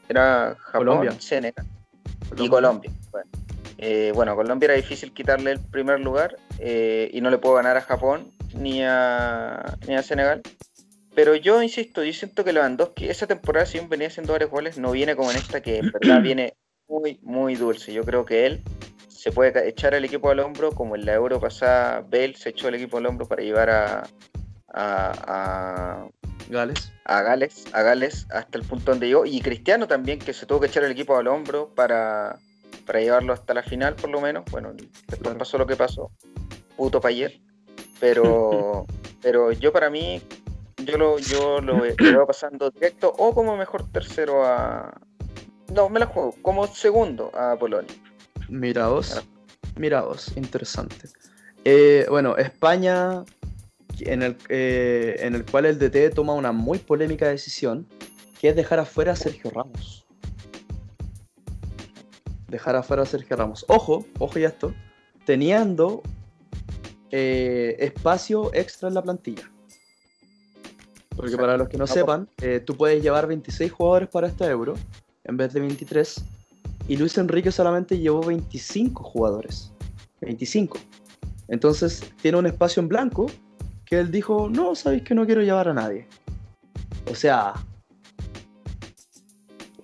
Era 0.10 0.56
Japón, 0.60 1.20
Senegal 1.20 1.66
y 2.38 2.50
Colombia. 2.50 2.92
Eh, 3.78 4.12
bueno. 4.14 4.36
Colombia 4.36 4.68
era 4.68 4.76
difícil 4.76 5.14
quitarle 5.14 5.52
el 5.52 5.60
primer 5.60 6.00
lugar 6.00 6.38
eh, 6.60 7.10
y 7.14 7.22
no 7.22 7.30
le 7.30 7.38
puedo 7.38 7.56
ganar 7.56 7.78
a 7.78 7.82
Japón 7.82 8.32
ni 8.54 8.84
a, 8.84 9.78
ni 9.88 9.96
a 9.96 10.04
Senegal. 10.04 10.42
Pero 11.16 11.36
yo 11.36 11.64
insisto, 11.64 12.04
yo 12.04 12.14
siento 12.14 12.44
que 12.44 12.54
Lewandowski, 12.54 13.10
esa 13.10 13.26
temporada, 13.26 13.66
si 13.66 13.80
bien 13.80 13.90
venía 13.90 14.08
haciendo 14.08 14.34
varios 14.34 14.52
goles, 14.52 14.78
no 14.78 14.92
viene 14.92 15.16
como 15.16 15.32
en 15.32 15.38
esta, 15.38 15.62
que 15.62 15.80
en 15.80 15.92
verdad 15.92 16.22
viene 16.22 16.54
muy, 16.88 17.20
muy 17.24 17.56
dulce. 17.56 17.92
Yo 17.92 18.04
creo 18.04 18.24
que 18.24 18.46
él 18.46 18.62
se 19.08 19.32
puede 19.32 19.68
echar 19.68 19.96
el 19.96 20.06
equipo 20.06 20.30
al 20.30 20.40
hombro, 20.40 20.72
como 20.72 20.96
en 20.96 21.06
la 21.06 21.14
Euro 21.16 21.40
pasada, 21.40 22.02
Bale 22.02 22.36
se 22.36 22.50
echó 22.50 22.68
el 22.68 22.76
equipo 22.76 22.98
al 22.98 23.08
hombro 23.08 23.28
para 23.28 23.42
llevar 23.42 23.70
a, 23.70 24.08
a, 24.68 26.08
Gales. 26.50 26.94
A 27.06 27.22
Gales, 27.24 27.66
a 27.74 27.82
Gales 27.82 28.28
hasta 28.30 28.58
el 28.58 28.64
punto 28.64 28.92
donde 28.92 29.08
llegó. 29.08 29.26
Y 29.26 29.42
Cristiano 29.42 29.88
también, 29.88 30.20
que 30.20 30.34
se 30.34 30.46
tuvo 30.46 30.60
que 30.60 30.68
echar 30.68 30.84
el 30.84 30.92
equipo 30.92 31.18
al 31.18 31.28
hombro 31.28 31.74
para, 31.74 32.38
para 32.88 33.02
llevarlo 33.02 33.34
hasta 33.34 33.54
la 33.54 33.62
final, 33.62 33.96
por 33.96 34.10
lo 34.10 34.22
menos. 34.22 34.46
Bueno, 34.50 34.74
después 35.08 35.36
pasó 35.36 35.58
lo 35.58 35.68
que 35.68 35.76
pasó. 35.76 36.10
Puto 36.78 37.02
ayer 37.04 37.40
Pero, 38.00 38.86
pero 39.22 39.52
yo 39.52 39.72
para 39.74 39.90
mí, 39.90 40.22
yo 40.78 40.98
lo, 40.98 41.20
yo 41.20 41.60
lo, 41.60 41.82
veo 41.82 42.26
pasando 42.26 42.72
directo 42.72 43.14
o 43.16 43.36
como 43.36 43.58
mejor 43.58 43.92
tercero 43.92 44.44
a. 44.46 45.00
No, 45.76 45.90
me 45.90 46.00
la 46.00 46.06
juego, 46.06 46.34
como 46.42 46.66
segundo 46.66 47.30
a 47.36 47.58
Polonia. 47.60 47.94
Mira 48.48 48.88
vos, 48.88 49.22
mira 49.76 50.02
vos, 50.02 50.32
interesante. 50.38 51.10
Eh, 51.66 52.06
bueno, 52.10 52.38
España, 52.38 53.26
en 54.00 54.24
el, 54.24 54.38
eh, 54.48 55.18
en 55.20 55.36
el 55.36 55.44
cual 55.46 55.66
el 55.66 55.78
DT 55.78 56.16
toma 56.16 56.34
una 56.34 56.54
muy 56.54 56.80
polémica 56.80 57.28
decisión, 57.28 57.86
que 58.40 58.48
es 58.48 58.56
dejar 58.56 58.80
afuera 58.80 59.12
a 59.12 59.16
Sergio 59.18 59.52
Ramos. 59.52 60.07
Dejar 62.48 62.76
afuera 62.76 63.04
a 63.04 63.06
Sergio 63.06 63.36
Ramos. 63.36 63.66
Ojo, 63.68 64.06
ojo 64.20 64.40
ya 64.40 64.48
esto, 64.48 64.74
teniendo 65.26 66.02
eh, 67.12 67.76
espacio 67.80 68.52
extra 68.54 68.88
en 68.88 68.94
la 68.94 69.02
plantilla. 69.02 69.50
Porque 71.16 71.36
para 71.36 71.58
los 71.58 71.68
que 71.68 71.78
no 71.78 71.88
sepan, 71.88 72.30
eh, 72.42 72.62
tú 72.64 72.78
puedes 72.78 73.02
llevar 73.02 73.28
26 73.28 73.72
jugadores 73.72 74.10
para 74.10 74.28
este 74.28 74.46
euro 74.46 74.76
en 75.24 75.36
vez 75.36 75.52
de 75.54 75.62
23. 75.62 76.24
Y 76.88 76.98
Luis 76.98 77.18
Enrique 77.18 77.52
solamente 77.52 77.98
llevó 77.98 78.22
25 78.22 79.04
jugadores. 79.04 79.72
25. 80.22 80.78
Entonces 81.48 82.02
tiene 82.22 82.38
un 82.38 82.46
espacio 82.46 82.82
en 82.82 82.88
blanco 82.88 83.28
que 83.86 84.00
él 84.00 84.12
dijo, 84.12 84.50
no, 84.50 84.76
sabéis 84.76 85.04
que 85.04 85.16
no 85.16 85.26
quiero 85.26 85.42
llevar 85.42 85.70
a 85.70 85.74
nadie. 85.74 86.08
O 87.10 87.16
sea, 87.16 87.54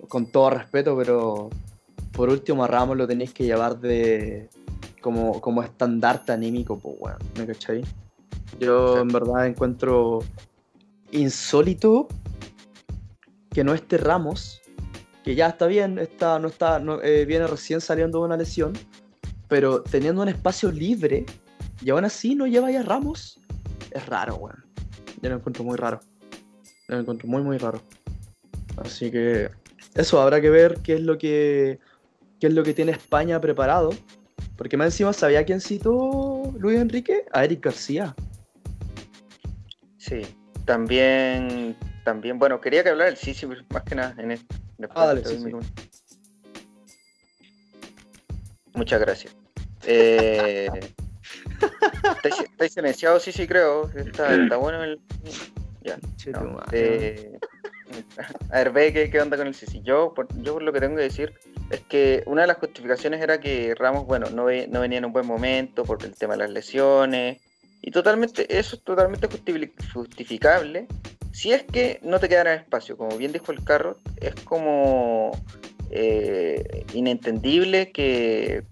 con 0.08 0.26
todo 0.26 0.50
respeto, 0.50 0.96
pero 0.96 1.50
por 2.14 2.28
último 2.28 2.64
a 2.64 2.68
Ramos 2.68 2.96
lo 2.96 3.06
tenéis 3.06 3.32
que 3.32 3.44
llevar 3.44 3.78
de 3.78 4.48
como, 5.00 5.40
como 5.40 5.62
estandarte 5.62 6.32
anímico, 6.32 6.78
pues 6.78 6.98
bueno, 6.98 7.18
¿me 7.38 7.46
cachai? 7.46 7.84
Yo 8.58 8.98
en 8.98 9.08
verdad 9.08 9.46
encuentro 9.46 10.20
insólito 11.10 12.08
que 13.50 13.64
no 13.64 13.74
esté 13.74 13.98
Ramos, 13.98 14.62
que 15.22 15.34
ya 15.34 15.48
está 15.48 15.66
bien, 15.66 15.98
está, 15.98 16.38
no 16.38 16.48
está, 16.48 16.82
eh, 17.02 17.24
viene 17.26 17.46
recién 17.46 17.80
saliendo 17.80 18.20
de 18.20 18.24
una 18.26 18.36
lesión, 18.36 18.72
pero 19.48 19.82
teniendo 19.82 20.22
un 20.22 20.28
espacio 20.28 20.70
libre 20.70 21.26
y 21.82 21.90
aún 21.90 22.04
así 22.04 22.34
no 22.34 22.46
lleva 22.46 22.70
ya 22.70 22.82
Ramos, 22.82 23.40
es 23.90 24.06
raro, 24.06 24.36
weón. 24.36 24.64
Yo 25.20 25.30
lo 25.30 25.36
encuentro 25.36 25.64
muy 25.64 25.76
raro. 25.76 26.00
Lo 26.88 26.98
encuentro 26.98 27.28
muy, 27.28 27.42
muy 27.42 27.58
raro. 27.58 27.80
Así 28.76 29.10
que 29.10 29.50
eso, 29.94 30.20
habrá 30.20 30.40
que 30.40 30.50
ver 30.50 30.78
qué 30.82 30.94
es 30.94 31.00
lo 31.00 31.16
que, 31.16 31.78
qué 32.40 32.48
es 32.48 32.54
lo 32.54 32.62
que 32.62 32.74
tiene 32.74 32.92
España 32.92 33.40
preparado. 33.40 33.90
Porque 34.56 34.76
más 34.76 34.86
encima 34.86 35.12
sabía 35.12 35.44
quién 35.44 35.60
citó 35.60 36.52
Luis 36.58 36.78
Enrique, 36.78 37.24
a 37.32 37.44
Eric 37.44 37.64
García. 37.64 38.14
Sí, 39.98 40.22
también, 40.64 41.76
también, 42.04 42.38
bueno, 42.38 42.60
quería 42.60 42.82
que 42.82 42.90
hablara 42.90 43.10
el 43.10 43.16
sí, 43.16 43.34
más 43.72 43.82
que 43.82 43.94
nada 43.94 44.14
en 44.18 44.32
esto. 44.32 44.54
Ah, 44.90 45.06
dale, 45.06 45.24
sí, 45.24 45.38
Muchas 48.74 49.00
gracias. 49.00 49.34
Eh, 49.86 50.68
¿Estáis 52.24 52.72
silenciado? 52.72 53.20
Sí, 53.20 53.32
sí, 53.32 53.46
creo. 53.46 53.88
Está, 53.90 54.34
está 54.34 54.56
bueno 54.56 54.82
el. 54.82 55.00
Ya. 55.82 55.98
Eh, 56.72 57.38
a 58.50 58.58
ver, 58.58 58.72
ve 58.72 59.10
qué, 59.10 59.20
onda 59.20 59.36
con 59.36 59.46
el 59.46 59.54
Sisi. 59.54 59.82
Yo, 59.82 60.14
yo 60.40 60.58
lo 60.58 60.72
que 60.72 60.80
tengo 60.80 60.96
que 60.96 61.02
decir 61.02 61.34
es 61.70 61.80
que 61.80 62.22
una 62.26 62.42
de 62.42 62.48
las 62.48 62.58
justificaciones 62.58 63.20
era 63.20 63.40
que 63.40 63.74
Ramos, 63.74 64.06
bueno, 64.06 64.26
no, 64.30 64.44
no 64.44 64.80
venía 64.80 64.98
en 64.98 65.04
un 65.04 65.12
buen 65.12 65.26
momento 65.26 65.84
por 65.84 66.04
el 66.04 66.14
tema 66.14 66.34
de 66.34 66.40
las 66.40 66.50
lesiones, 66.50 67.40
y 67.86 67.90
totalmente, 67.90 68.46
eso 68.58 68.76
es 68.76 68.82
totalmente 68.82 69.28
justificable 69.92 70.86
si 71.32 71.52
es 71.52 71.64
que 71.64 71.98
no 72.02 72.18
te 72.18 72.30
quedan 72.30 72.46
en 72.46 72.60
espacio. 72.60 72.96
Como 72.96 73.16
bien 73.18 73.32
dijo 73.32 73.52
el 73.52 73.62
carro, 73.62 73.98
es 74.16 74.34
como 74.44 75.32
eh, 75.90 76.86
inentendible 76.94 77.92
que, 77.92 78.62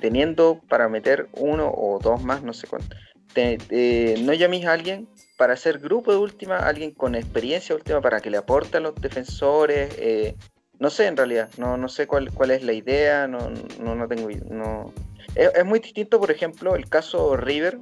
teniendo 0.00 0.60
para 0.68 0.88
meter 0.88 1.28
uno 1.32 1.72
o 1.74 1.98
dos 1.98 2.22
más, 2.22 2.44
no 2.44 2.52
sé 2.52 2.68
cuánto, 2.68 2.94
no 3.34 4.32
llames 4.34 4.66
a 4.66 4.72
alguien 4.72 5.08
para 5.36 5.54
hacer 5.54 5.80
grupo 5.80 6.12
de 6.12 6.18
última, 6.18 6.58
alguien 6.58 6.92
con 6.92 7.16
experiencia 7.16 7.74
última 7.74 8.00
para 8.00 8.20
que 8.20 8.30
le 8.30 8.36
aporte 8.36 8.76
a 8.76 8.80
los 8.80 8.94
defensores. 8.94 9.96
Eh, 9.98 10.36
no 10.82 10.90
sé 10.90 11.06
en 11.06 11.16
realidad, 11.16 11.48
no, 11.58 11.76
no 11.76 11.88
sé 11.88 12.08
cuál, 12.08 12.32
cuál 12.32 12.50
es 12.50 12.64
la 12.64 12.72
idea, 12.72 13.28
no, 13.28 13.50
no, 13.80 13.94
no 13.94 14.08
tengo 14.08 14.28
no. 14.50 14.92
Es, 15.36 15.64
muy 15.64 15.78
distinto, 15.78 16.18
por 16.18 16.32
ejemplo, 16.32 16.74
el 16.74 16.88
caso 16.88 17.36
River, 17.36 17.78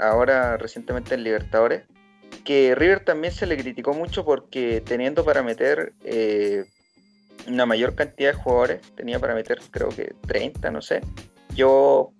ahora 0.00 0.56
recientemente 0.56 1.14
en 1.14 1.22
Libertadores, 1.22 1.84
que 2.44 2.74
River 2.74 3.04
también 3.04 3.32
se 3.32 3.46
le 3.46 3.56
criticó 3.56 3.94
mucho 3.94 4.24
porque 4.24 4.82
teniendo 4.84 5.24
para 5.24 5.44
meter 5.44 5.92
eh, 6.02 6.64
una 7.46 7.66
mayor 7.66 7.94
cantidad 7.94 8.32
de 8.32 8.38
jugadores, 8.38 8.80
tenía 8.96 9.20
para 9.20 9.36
meter 9.36 9.60
creo 9.70 9.90
que 9.90 10.12
30, 10.26 10.72
no 10.72 10.82
sé. 10.82 11.02
Yo 11.54 12.10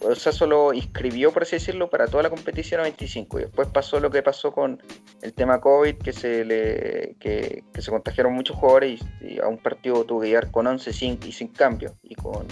o 0.00 0.14
sea, 0.14 0.32
solo 0.32 0.72
inscribió, 0.72 1.32
por 1.32 1.42
así 1.42 1.56
decirlo, 1.56 1.88
para 1.88 2.06
toda 2.06 2.22
la 2.22 2.30
competición 2.30 2.80
a 2.80 2.84
25. 2.84 3.38
Y 3.38 3.42
después 3.42 3.68
pasó 3.68 4.00
lo 4.00 4.10
que 4.10 4.22
pasó 4.22 4.52
con 4.52 4.82
el 5.22 5.32
tema 5.32 5.60
COVID, 5.60 5.96
que 5.96 6.12
se 6.12 6.44
le 6.44 7.16
que, 7.18 7.64
se 7.78 7.90
contagiaron 7.90 8.34
muchos 8.34 8.56
jugadores 8.56 9.00
y, 9.20 9.38
a 9.40 9.48
un 9.48 9.58
partido 9.58 10.04
tuvo 10.04 10.20
que 10.20 10.28
llegar 10.28 10.50
con 10.50 10.66
11 10.66 10.92
sin, 10.92 11.18
y 11.24 11.32
sin 11.32 11.48
cambio. 11.48 11.94
Y 12.02 12.14
con 12.14 12.46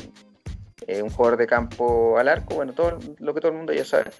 eh, 0.87 1.03
un 1.03 1.11
jugador 1.11 1.39
de 1.39 1.47
campo 1.47 2.19
al 2.19 2.29
arco, 2.29 2.57
bueno, 2.57 2.73
todo 2.73 2.99
lo 3.19 3.35
que 3.35 3.41
todo 3.41 3.53
el 3.53 3.59
mundo 3.59 3.73
ya 3.73 3.85
sabe. 3.85 4.11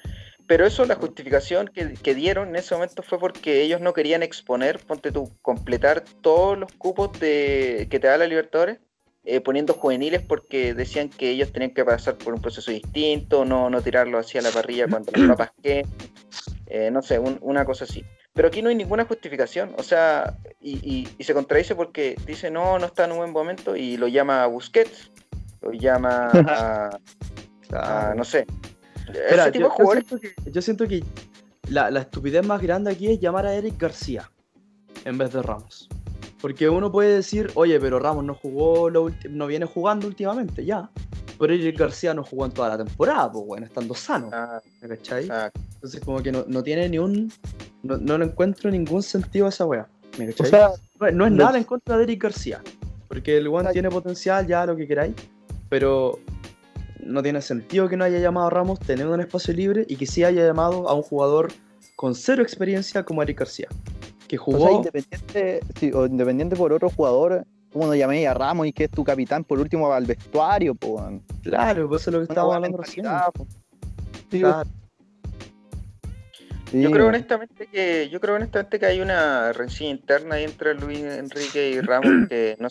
Pero 0.47 0.67
eso, 0.67 0.85
la 0.85 0.95
justificación 0.95 1.69
que, 1.69 2.15
dieron 2.15 2.51
en 2.51 2.57
ese 2.57 2.75
momento 2.75 3.03
fue 3.03 3.19
porque 3.19 3.63
ellos 3.63 3.81
no 3.81 3.95
querían 3.95 4.23
exponer, 4.23 4.79
ponte 4.79 5.11
tú, 5.11 5.31
completar 5.41 6.05
todos 6.21 6.59
los 6.59 6.71
cupos 6.73 7.19
de, 7.19 7.87
que 7.91 7.99
te 7.99 8.09
da 8.09 8.19
la 8.19 8.27
Libertadores, 8.27 8.79
eh, 9.25 9.41
poniendo 9.41 9.75
juveniles 9.75 10.23
porque 10.23 10.75
decían 10.75 11.09
que 11.09 11.31
ellos 11.31 11.53
tenían 11.53 11.73
que 11.73 11.85
pasar 11.85 12.17
por 12.17 12.35
un 12.35 12.41
proceso 12.41 12.71
distinto, 12.71 13.45
no, 13.45 13.71
no 13.71 13.81
tirarlo 13.81 14.19
hacia 14.19 14.43
la 14.43 14.51
parrilla 14.51 14.87
cuando 14.89 15.13
los 15.13 15.29
papas 15.29 15.53
que, 15.63 15.87
eh, 16.67 16.91
no 16.91 17.03
sé, 17.03 17.19
una 17.19 17.65
cosa 17.65 17.85
así. 17.85 18.05
Pero 18.33 18.49
aquí 18.49 18.63
no 18.63 18.69
hay 18.69 18.75
ninguna 18.75 19.05
justificación, 19.05 19.75
o 19.79 19.83
sea, 19.83 20.37
y, 20.61 21.09
se 21.21 21.35
contradice 21.35 21.77
porque 21.77 22.17
dice 22.27 22.51
no, 22.51 22.79
no 22.79 22.87
está 22.87 23.05
en 23.05 23.13
un 23.13 23.19
buen 23.19 23.33
momento 23.33 23.77
y 23.77 23.97
lo 23.97 24.09
llama 24.09 24.43
a 24.43 24.47
Busquets, 24.47 25.11
lo 25.63 25.73
llama 25.73 26.31
a 27.73 28.13
no 28.17 28.25
sé, 28.25 28.45
yo, 30.53 30.63
siento 30.63 30.87
que, 30.87 31.05
la, 31.69 31.89
estupidez 32.01 32.45
más 32.47 32.61
grande 32.61 32.91
aquí 32.91 33.11
es 33.11 33.21
llamar 33.21 33.47
a 33.47 33.55
Eric 33.55 33.79
García 33.79 34.31
en 35.05 35.19
vez 35.19 35.33
de 35.33 35.43
Ramos. 35.43 35.89
Porque 36.45 36.69
uno 36.69 36.93
puede 36.93 37.15
decir, 37.15 37.51
oye, 37.55 37.81
pero 37.81 37.99
Ramos 37.99 38.23
no 38.23 38.35
jugó, 38.35 38.91
no 38.91 39.47
viene 39.47 39.65
jugando 39.65 40.07
últimamente, 40.07 40.63
ya. 40.63 40.91
Pero 41.39 41.55
Eric 41.55 41.79
García 41.79 42.13
no 42.13 42.23
jugó 42.23 42.45
en 42.45 42.53
toda 42.53 42.69
la 42.69 42.77
temporada, 42.77 43.33
pues 43.33 43.47
bueno, 43.47 43.65
estando 43.65 43.95
sano. 43.95 44.29
Ah, 44.31 44.61
cachai? 44.87 45.27
Entonces 45.77 46.03
como 46.05 46.23
que 46.23 46.31
no, 46.33 46.63
tiene 46.63 46.87
ni 46.91 46.99
un... 46.99 47.33
No, 47.83 47.97
no 47.97 48.19
le 48.19 48.27
encuentro 48.27 48.71
ningún 48.71 49.03
sentido 49.03 49.47
a 49.47 49.49
esa 49.49 49.65
wea. 49.65 49.89
no, 51.15 51.25
es 51.25 51.33
nada 51.33 51.57
en 51.57 51.65
contra 51.65 51.97
de 51.97 52.05
Eric 52.05 52.25
García. 52.25 52.61
Porque 53.09 53.39
el 53.39 53.49
one 53.49 53.73
tiene 53.73 53.89
potencial, 53.89 54.47
ya 54.47 54.67
lo 54.67 54.77
que 54.77 54.87
queráis. 54.87 55.15
Pero 55.71 56.19
no 57.03 57.23
tiene 57.23 57.41
sentido 57.41 57.89
que 57.89 57.97
no 57.97 58.05
haya 58.05 58.19
llamado 58.19 58.49
a 58.49 58.51
Ramos 58.51 58.81
teniendo 58.81 59.15
un 59.15 59.21
espacio 59.21 59.55
libre 59.55 59.87
y 59.89 59.97
que 59.97 60.05
sí 60.05 60.25
haya 60.25 60.45
llamado 60.45 60.91
a 60.91 60.93
un 60.95 61.05
jugador 61.05 61.51
con 61.97 62.15
cero 62.15 62.43
experiencia 62.43 63.03
como 63.03 63.23
Eric 63.23 63.39
García. 63.39 63.69
Que 64.35 64.39
jugó. 64.39 64.77
independiente, 64.77 65.61
independiente 65.81 66.57
por 66.57 66.73
otro 66.73 66.91
jugador, 66.91 67.47
¿cómo 67.73 67.87
no 67.87 67.95
llamé 67.95 68.27
a 68.27 68.35
Ramos 68.35 68.67
y 68.67 68.73
que 68.73 68.85
es 68.85 68.91
tu 68.91 69.05
capitán 69.05 69.45
por 69.45 69.61
último 69.61 69.93
al 69.93 70.07
vestuario? 70.07 70.77
Claro, 71.43 71.89
pues 71.89 72.03
eso 72.03 72.11
es 72.11 72.15
lo 72.15 72.19
que 72.21 72.33
estaba 72.33 72.57
hablando 72.57 72.79
recién. 72.79 73.07
claro. 74.31 74.65
Yo 76.73 76.91
creo 76.91 77.07
honestamente 77.07 77.69
que 77.69 78.09
yo 78.09 78.21
creo 78.21 78.35
honestamente 78.35 78.81
que 78.81 78.87
hay 78.87 79.01
una 79.01 79.53
rencilla 79.53 79.91
interna 79.91 80.41
entre 80.41 80.75
Luis 80.75 81.05
Enrique 81.05 81.71
y 81.71 81.81
Ramos 81.81 82.29
que 82.29 82.57
no, 82.59 82.67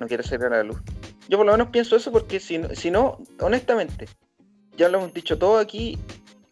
no 0.00 0.06
quiere 0.06 0.22
salir 0.22 0.46
a 0.46 0.50
la 0.50 0.62
luz. 0.62 0.80
Yo 1.28 1.36
por 1.36 1.44
lo 1.44 1.52
menos 1.52 1.68
pienso 1.68 1.94
eso 1.94 2.10
porque 2.10 2.40
si, 2.40 2.62
si 2.72 2.90
no, 2.90 3.18
honestamente, 3.40 4.08
ya 4.78 4.88
lo 4.88 4.98
hemos 4.98 5.12
dicho 5.12 5.36
todo 5.36 5.58
aquí, 5.58 5.98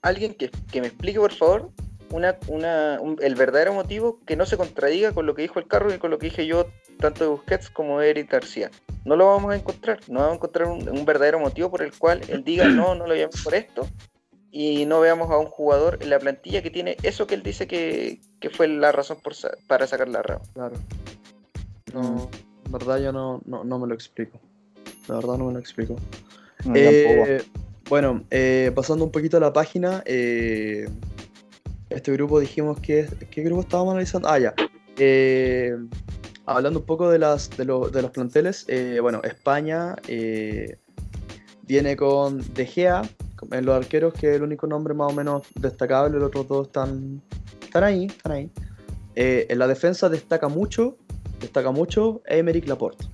alguien 0.02 0.34
que, 0.34 0.50
me 0.80 0.88
explique 0.88 1.18
por 1.18 1.32
favor 1.32 1.70
una, 2.10 2.36
una, 2.48 2.98
el 3.20 3.34
verdadero 3.34 3.72
motivo 3.72 4.18
que 4.26 4.36
no 4.36 4.46
se 4.46 4.56
contradiga 4.56 5.12
con 5.12 5.26
lo 5.26 5.34
que 5.34 5.42
dijo 5.42 5.58
el 5.58 5.66
carro 5.66 5.94
y 5.94 5.98
con 5.98 6.10
lo 6.10 6.18
que 6.18 6.26
dije 6.26 6.46
yo, 6.46 6.66
tanto 6.98 7.24
de 7.24 7.30
Busquets 7.30 7.70
como 7.70 8.00
de 8.00 8.10
Eric 8.10 8.30
García. 8.30 8.70
No 9.04 9.16
lo 9.16 9.26
vamos 9.26 9.52
a 9.52 9.56
encontrar, 9.56 10.00
no 10.08 10.20
vamos 10.20 10.32
a 10.32 10.36
encontrar 10.36 10.68
un, 10.68 11.04
verdadero 11.04 11.38
motivo 11.38 11.70
por 11.70 11.82
el 11.82 11.96
cual 11.96 12.20
él 12.28 12.44
diga 12.44 12.68
no, 12.68 12.94
no 12.94 13.06
lo 13.06 13.14
llamamos 13.14 13.42
por 13.42 13.54
esto 13.54 13.86
y 14.50 14.84
no 14.86 15.00
veamos 15.00 15.30
a 15.30 15.38
un 15.38 15.46
jugador 15.46 15.98
en 16.00 16.10
la 16.10 16.18
plantilla 16.18 16.62
que 16.62 16.70
tiene 16.70 16.96
eso 17.02 17.26
que 17.26 17.34
él 17.34 17.42
dice 17.42 17.66
que, 17.66 18.20
fue 18.52 18.68
la 18.68 18.92
razón 18.92 19.18
por 19.22 19.34
para 19.66 19.86
sacar 19.86 20.08
la 20.08 20.22
rama. 20.22 20.44
Claro. 20.54 20.76
No, 21.94 22.28
en 22.66 22.72
verdad 22.72 22.98
yo 23.00 23.12
no, 23.12 23.40
no, 23.46 23.78
me 23.78 23.86
lo 23.86 23.94
explico. 23.94 24.38
La 25.08 25.16
verdad 25.16 25.38
no 25.38 25.46
me 25.46 25.52
lo 25.54 25.58
explico. 25.58 25.96
Eh, 26.74 27.42
bueno, 27.88 28.24
eh, 28.30 28.70
pasando 28.74 29.04
un 29.04 29.10
poquito 29.10 29.36
a 29.36 29.40
la 29.40 29.52
página, 29.52 30.02
eh, 30.04 30.88
este 31.90 32.12
grupo 32.12 32.40
dijimos 32.40 32.80
que... 32.80 33.08
¿Qué 33.30 33.42
grupo 33.42 33.60
estábamos 33.60 33.92
analizando? 33.92 34.28
Ah, 34.28 34.38
ya. 34.38 34.54
hablando 36.46 36.80
un 36.80 36.86
poco 36.86 37.10
de, 37.10 37.18
las, 37.18 37.50
de, 37.50 37.64
de 37.64 38.02
los 38.02 38.10
planteles, 38.10 38.66
bueno, 39.02 39.20
España 39.22 39.96
viene 41.66 41.96
con 41.96 42.38
De 42.54 42.66
Gea, 42.66 43.02
en 43.50 43.64
los 43.64 43.76
arqueros, 43.76 44.14
que 44.14 44.30
es 44.30 44.36
el 44.36 44.42
único 44.42 44.66
nombre 44.66 44.94
más 44.94 45.12
o 45.12 45.14
menos 45.14 45.46
destacable, 45.54 46.18
los 46.18 46.28
otros 46.28 46.48
dos 46.48 46.66
están, 46.66 47.22
están 47.62 47.84
ahí, 47.84 48.06
están 48.06 48.32
ahí. 48.32 48.50
Eh, 49.14 49.46
en 49.48 49.58
la 49.58 49.66
defensa 49.66 50.08
destaca 50.08 50.48
mucho, 50.48 50.96
destaca 51.40 51.70
mucho 51.70 52.22
Emerick 52.26 52.66
Laporte. 52.68 53.06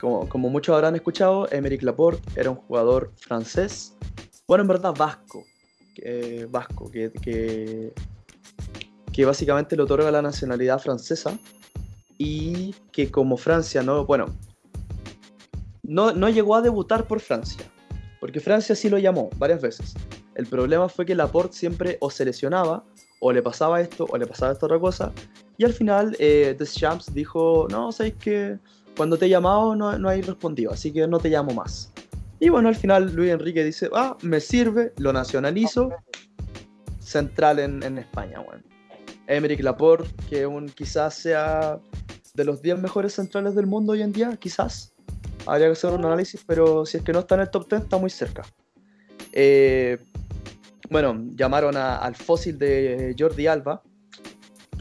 Como, 0.00 0.28
como 0.28 0.48
muchos 0.48 0.74
habrán 0.74 0.94
escuchado, 0.94 1.50
Emerick 1.50 1.82
Laporte 1.82 2.22
era 2.38 2.50
un 2.50 2.56
jugador 2.56 3.12
francés, 3.16 3.94
bueno, 4.46 4.62
en 4.62 4.68
verdad 4.68 4.94
vasco, 4.96 5.44
vasco, 6.50 6.90
que, 6.90 7.10
que, 7.10 7.92
que 9.12 9.24
básicamente 9.24 9.76
le 9.76 9.82
otorga 9.82 10.10
la 10.10 10.22
nacionalidad 10.22 10.78
francesa 10.78 11.38
y 12.18 12.74
que 12.92 13.10
como 13.10 13.36
Francia 13.36 13.82
no, 13.82 14.04
bueno, 14.06 14.26
no, 15.82 16.12
no 16.12 16.28
llegó 16.28 16.56
a 16.56 16.62
debutar 16.62 17.06
por 17.06 17.20
Francia, 17.20 17.64
porque 18.20 18.40
Francia 18.40 18.74
sí 18.74 18.88
lo 18.88 18.98
llamó 18.98 19.30
varias 19.36 19.60
veces. 19.60 19.94
El 20.34 20.46
problema 20.46 20.88
fue 20.88 21.06
que 21.06 21.14
Laporte 21.14 21.56
siempre 21.56 21.96
o 22.00 22.10
se 22.10 22.24
lesionaba, 22.24 22.84
o 23.20 23.32
le 23.32 23.42
pasaba 23.42 23.80
esto, 23.80 24.06
o 24.08 24.18
le 24.18 24.26
pasaba 24.26 24.52
esta 24.52 24.66
otra 24.66 24.78
cosa. 24.78 25.12
Y 25.56 25.64
al 25.64 25.72
final, 25.72 26.14
eh, 26.18 26.54
Deschamps 26.58 27.14
dijo: 27.14 27.66
No, 27.70 27.90
sabéis 27.90 28.16
que 28.16 28.58
cuando 28.96 29.16
te 29.16 29.26
he 29.26 29.28
llamado 29.28 29.74
no, 29.74 29.98
no 29.98 30.08
hay 30.08 30.20
respondido, 30.20 30.72
así 30.72 30.92
que 30.92 31.06
no 31.06 31.18
te 31.18 31.30
llamo 31.30 31.54
más. 31.54 31.90
Y 32.38 32.48
bueno, 32.48 32.68
al 32.68 32.76
final 32.76 33.14
Luis 33.14 33.30
Enrique 33.30 33.64
dice: 33.64 33.90
Ah, 33.94 34.16
me 34.22 34.40
sirve, 34.40 34.92
lo 34.98 35.12
nacionalizo. 35.12 35.90
Central 37.00 37.60
en, 37.60 37.82
en 37.82 37.98
España, 37.98 38.40
bueno. 38.40 38.62
Emerick 39.28 39.62
Laporte, 39.62 40.10
que 40.28 40.46
un, 40.46 40.68
quizás 40.68 41.14
sea 41.14 41.78
de 42.34 42.44
los 42.44 42.62
10 42.62 42.80
mejores 42.80 43.14
centrales 43.14 43.54
del 43.54 43.66
mundo 43.66 43.92
hoy 43.92 44.02
en 44.02 44.12
día, 44.12 44.36
quizás. 44.36 44.92
Habría 45.46 45.66
que 45.68 45.72
hacer 45.72 45.92
un 45.92 46.04
análisis, 46.04 46.44
pero 46.46 46.84
si 46.84 46.98
es 46.98 47.02
que 47.02 47.12
no 47.12 47.20
está 47.20 47.36
en 47.36 47.42
el 47.42 47.50
top 47.50 47.68
10, 47.68 47.82
está 47.82 47.98
muy 47.98 48.10
cerca. 48.10 48.42
Eh, 49.32 49.98
bueno, 50.90 51.24
llamaron 51.34 51.76
al 51.76 52.14
fósil 52.14 52.58
de 52.58 53.14
Jordi 53.18 53.46
Alba, 53.46 53.82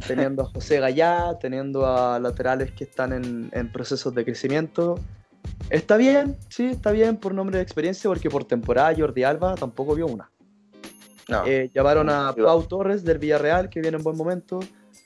teniendo 0.07 0.43
a 0.43 0.45
José 0.45 0.79
Gallá, 0.79 1.37
teniendo 1.39 1.85
a 1.85 2.19
laterales 2.19 2.71
que 2.71 2.83
están 2.83 3.13
en, 3.13 3.71
procesos 3.71 4.13
de 4.13 4.25
crecimiento. 4.25 4.99
Está 5.69 5.97
bien, 5.97 6.37
sí, 6.49 6.65
está 6.67 6.91
bien 6.91 7.17
por 7.17 7.33
nombre 7.33 7.57
de 7.57 7.63
experiencia, 7.63 8.09
porque 8.09 8.29
por 8.29 8.45
temporada 8.45 8.93
Jordi 8.95 9.23
Alba 9.23 9.55
tampoco 9.55 9.95
vio 9.95 10.07
una. 10.07 10.29
Eh, 11.45 11.71
llamaron 11.73 12.09
a 12.09 12.33
Pau 12.33 12.63
Torres 12.63 13.03
del 13.03 13.17
Villarreal, 13.17 13.69
que 13.69 13.81
viene 13.81 13.97
en 13.97 14.03
buen 14.03 14.15
momento. 14.15 14.59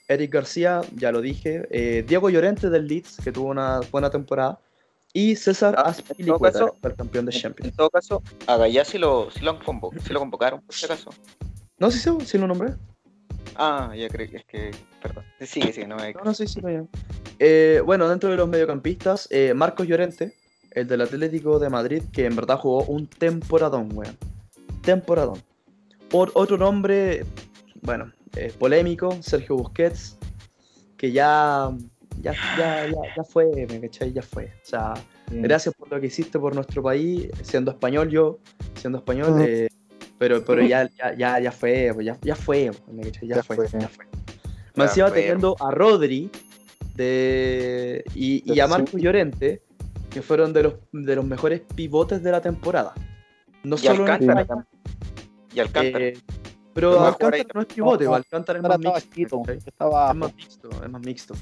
Eric 0.08 0.34
García, 0.34 0.82
ya 0.96 1.12
lo 1.12 1.22
dije. 1.22 1.68
Eh, 1.70 2.04
Diego 2.06 2.30
Llorente 2.30 2.70
del 2.70 2.88
Leeds, 2.88 3.18
que 3.24 3.32
tuvo 3.32 3.50
una 3.50 3.80
buena 3.92 4.10
temporada. 4.10 4.60
Y 5.14 5.36
César 5.36 5.76
ah, 5.78 5.84
Azpilicueta, 5.90 6.72
el 6.84 6.96
campeón 6.96 7.26
de 7.26 7.32
Champions. 7.32 7.72
En 7.72 7.76
todo 7.76 7.90
caso, 7.90 8.22
a 8.46 8.58
Gallá 8.58 8.86
sí 8.86 8.98
lo, 8.98 9.32
sí 9.32 9.42
lo, 9.42 9.54
lo 9.54 10.20
convocaron, 10.20 10.62
por 10.62 10.76
si 10.76 10.86
acaso. 10.86 11.10
No, 11.78 11.90
sí, 11.90 12.00
sí, 12.00 12.12
sí 12.26 12.38
lo 12.38 12.48
nombré. 12.48 12.74
Ah, 13.56 13.94
ya 13.96 14.10
creo 14.10 14.30
que 14.30 14.38
es 14.38 14.46
que. 14.46 14.72
Perdón. 15.02 15.24
Sí, 15.42 15.62
sí, 15.74 15.86
no 15.86 15.98
me. 15.98 16.14
No, 16.14 16.24
no, 16.24 16.34
sí, 16.34 16.48
sí, 16.48 16.60
no, 16.62 16.88
eh, 17.40 17.82
bueno, 17.86 18.08
dentro 18.10 18.30
de 18.30 18.38
los 18.38 18.50
mediocampistas, 18.50 19.28
eh, 19.32 19.54
Marcos 19.54 19.88
Llorente, 19.88 20.34
el 20.72 20.88
del 20.88 21.02
Atlético 21.02 21.60
de 21.60 21.70
Madrid, 21.70 22.04
que 22.12 22.26
en 22.26 22.36
verdad 22.36 22.58
jugó 22.58 22.84
un 22.84 23.08
temporadón, 23.08 23.90
weón. 23.94 24.18
Temporadón. 24.82 25.42
Por 26.10 26.32
otro 26.34 26.58
nombre, 26.58 27.26
bueno, 27.82 28.12
eh, 28.36 28.52
polémico, 28.58 29.18
Sergio 29.22 29.56
Busquets, 29.56 30.18
que 30.98 31.12
ya 31.12 31.72
ya, 32.22 32.34
ya, 32.58 32.88
ya, 33.16 33.24
fue, 33.24 33.46
me 33.70 33.80
cachai, 33.80 34.12
ya 34.12 34.22
fue. 34.22 34.46
O 34.46 34.66
sea, 34.66 34.94
gracias 35.32 35.74
por 35.76 35.90
lo 35.90 36.00
que 36.00 36.08
hiciste 36.08 36.38
por 36.40 36.54
nuestro 36.54 36.84
país, 36.84 37.30
siendo 37.44 37.72
español 37.72 38.10
yo, 38.10 38.40
siendo 38.76 38.98
español, 38.98 39.42
eh, 39.42 39.70
pero, 40.20 40.43
pero 40.45 40.61
ya, 40.61 40.88
ya, 41.17 41.39
ya, 41.39 41.51
fue, 41.51 41.91
pues, 41.93 42.05
ya, 42.05 42.17
ya 42.22 42.36
fue, 42.36 42.72
me 42.91 43.03
cachai, 43.03 43.28
ya, 43.28 43.41
fue, 43.41 43.67
ya 43.67 43.88
fue. 43.88 44.05
Me 44.76 44.84
encima 44.84 45.11
teniendo 45.11 45.55
a 45.59 45.72
Rodri 45.72 46.30
de, 46.95 48.03
y, 48.13 48.53
y 48.53 48.59
a 48.59 48.67
Marcos 48.67 49.01
Llorente, 49.01 49.63
que 50.09 50.22
fueron 50.22 50.53
de 50.53 50.63
los, 50.63 50.74
de 50.91 51.15
los 51.15 51.26
mejores 51.26 51.61
pivotes 51.76 52.22
de 52.22 52.32
la 52.32 52.41
temporada. 52.41 52.93
No 53.63 53.76
y 53.76 53.80
solo 53.80 54.03
Alcántara, 54.03 54.41
en 54.41 54.65
Y 55.55 55.59
Alcántara. 55.59 56.05
Eh, 56.05 56.17
pero 56.74 56.99
Alcántara 57.05 57.43
no 57.53 57.61
es 57.61 57.67
pivote, 57.67 58.07
Alcántara 58.07 58.59
es 58.59 58.63
más 58.63 58.80
mixto. 58.80 59.43
Es 59.47 60.15
más 60.15 60.36
mixto, 60.36 60.70
es 60.84 60.89
más 60.89 61.01
mixto. 61.01 61.34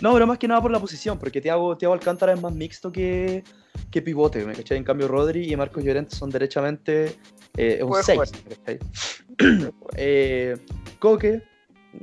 No, 0.00 0.12
pero 0.12 0.26
más 0.26 0.38
que 0.38 0.46
nada 0.46 0.62
por 0.62 0.70
la 0.70 0.78
posición, 0.78 1.18
porque 1.18 1.40
Thiago, 1.40 1.76
Thiago 1.76 1.94
Alcántara 1.94 2.32
es 2.32 2.40
más 2.40 2.52
mixto 2.52 2.92
que, 2.92 3.42
que 3.90 4.02
pivote, 4.02 4.44
¿me 4.44 4.54
En 4.54 4.84
cambio, 4.84 5.08
Rodri 5.08 5.52
y 5.52 5.56
Marcos 5.56 5.82
Llorente 5.82 6.14
son 6.14 6.30
derechamente 6.30 7.16
es 7.56 7.82
un 7.82 7.94
6. 8.02 8.20
Coque, 10.98 11.42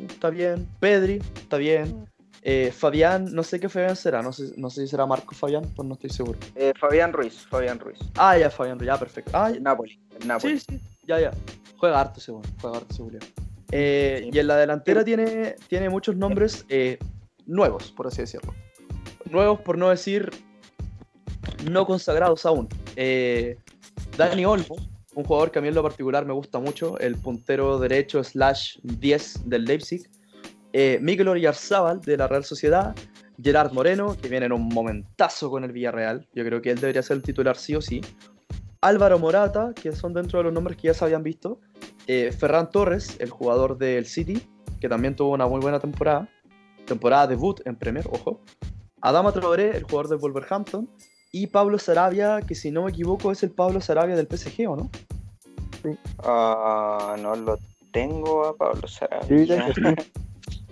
está 0.07 0.29
bien. 0.29 0.67
Pedri, 0.79 1.21
está 1.35 1.57
bien. 1.57 2.07
Eh, 2.47 2.71
Fabián, 2.71 3.25
no 3.33 3.41
sé 3.41 3.59
qué 3.59 3.67
Fabián 3.69 3.95
será, 3.95 4.21
no 4.21 4.31
sé, 4.31 4.53
no 4.55 4.69
sé 4.69 4.81
si 4.81 4.87
será 4.89 5.07
Marco 5.07 5.33
Fabián, 5.33 5.63
pues 5.75 5.87
no 5.87 5.95
estoy 5.95 6.11
seguro. 6.11 6.37
Eh, 6.53 6.73
Fabián 6.79 7.11
Ruiz, 7.11 7.39
Fabián 7.49 7.79
Ruiz. 7.79 7.97
Ah, 8.17 8.37
ya, 8.37 8.51
Fabián 8.51 8.77
Ruiz, 8.77 8.87
ya, 8.87 8.99
perfecto. 8.99 9.31
Ah, 9.33 9.51
Napoli, 9.59 9.99
Sí, 10.39 10.59
sí, 10.59 10.79
ya, 11.07 11.19
ya. 11.19 11.31
Juega 11.77 11.99
harto 11.99 12.19
seguro, 12.19 12.47
juega 12.61 12.77
harto 12.77 12.93
seguro. 12.93 13.17
Eh, 13.71 14.29
y 14.31 14.37
en 14.37 14.45
la 14.45 14.57
delantera 14.57 15.03
tiene, 15.03 15.55
tiene 15.67 15.89
muchos 15.89 16.15
nombres 16.17 16.67
nuevos, 17.47 17.91
por 17.91 18.05
así 18.05 18.21
decirlo. 18.21 18.53
Nuevos 19.27 19.61
por 19.61 19.79
no 19.79 19.89
decir 19.89 20.29
no 21.71 21.87
consagrados 21.87 22.45
aún. 22.45 22.69
Dani 24.17 24.45
Olmo, 24.45 24.75
un 25.15 25.23
jugador 25.23 25.51
que 25.51 25.59
a 25.59 25.61
mí 25.61 25.69
en 25.69 25.75
lo 25.75 25.83
particular 25.83 26.25
me 26.25 26.33
gusta 26.33 26.59
mucho, 26.59 26.99
el 26.99 27.15
puntero 27.15 27.79
derecho 27.79 28.23
slash 28.23 28.77
10 28.83 29.49
del 29.49 29.65
Leipzig 29.65 30.09
eh, 30.77 30.99
Mikel 31.01 31.29
Oyarzábal 31.29 32.01
de 32.01 32.17
la 32.17 32.27
Real 32.27 32.43
Sociedad, 32.43 32.93
Gerard 33.41 33.71
Moreno, 33.71 34.17
que 34.21 34.27
viene 34.27 34.47
en 34.47 34.51
un 34.51 34.67
momentazo 34.67 35.49
con 35.49 35.63
el 35.63 35.71
Villarreal, 35.71 36.27
yo 36.33 36.43
creo 36.43 36.61
que 36.61 36.69
él 36.69 36.81
debería 36.81 37.01
ser 37.01 37.15
el 37.15 37.23
titular 37.23 37.55
sí 37.55 37.75
o 37.75 37.81
sí, 37.81 38.01
Álvaro 38.81 39.17
Morata, 39.17 39.73
que 39.73 39.93
son 39.93 40.13
dentro 40.13 40.39
de 40.39 40.43
los 40.43 40.53
nombres 40.53 40.75
que 40.75 40.87
ya 40.87 40.93
se 40.93 41.05
habían 41.05 41.23
visto, 41.23 41.61
eh, 42.07 42.29
Ferran 42.37 42.69
Torres, 42.71 43.15
el 43.21 43.29
jugador 43.29 43.77
del 43.77 44.05
City, 44.05 44.45
que 44.81 44.89
también 44.89 45.15
tuvo 45.15 45.31
una 45.31 45.47
muy 45.47 45.61
buena 45.61 45.79
temporada, 45.79 46.27
temporada 46.85 47.27
debut 47.27 47.61
en 47.65 47.77
Premier, 47.77 48.05
ojo, 48.11 48.41
Adama 48.99 49.31
Traoré, 49.31 49.77
el 49.77 49.83
jugador 49.83 50.09
del 50.09 50.17
Wolverhampton, 50.17 50.89
y 51.31 51.47
Pablo 51.47 51.79
Sarabia, 51.79 52.41
que 52.41 52.55
si 52.55 52.71
no 52.71 52.83
me 52.83 52.91
equivoco 52.91 53.31
es 53.31 53.43
el 53.43 53.51
Pablo 53.51 53.81
Sarabia 53.81 54.15
del 54.15 54.27
PSG, 54.27 54.67
¿o 54.69 54.75
no? 54.75 54.89
Sí. 55.83 55.97
Ah, 56.19 57.15
no 57.19 57.35
lo 57.35 57.59
tengo 57.91 58.45
a 58.45 58.55
Pablo 58.55 58.87
Sarabia. 58.87 59.73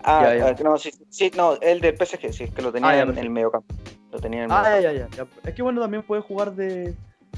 Ah, 0.06 0.34
ah, 0.50 0.56
no, 0.62 0.78
sí, 0.78 0.92
sí, 1.10 1.32
no, 1.38 1.58
el 1.62 1.80
del 1.80 1.96
PSG, 1.96 2.34
sí, 2.34 2.44
es 2.44 2.52
que 2.52 2.62
lo 2.62 2.74
tenía 2.74 2.90
ah, 2.90 3.02
en, 3.04 3.18
el 3.18 3.30
medio 3.30 3.50
campo. 3.50 3.74
Lo 4.12 4.20
tenía 4.20 4.44
en 4.44 4.52
el 4.52 4.52
ah, 4.52 4.82
ya, 4.82 4.92
ya, 4.92 5.08
ya. 5.10 5.26
Es 5.46 5.54
que 5.54 5.62
bueno, 5.62 5.80
también 5.80 6.04
puede 6.04 6.22
jugar 6.22 6.54
de, 6.56 6.94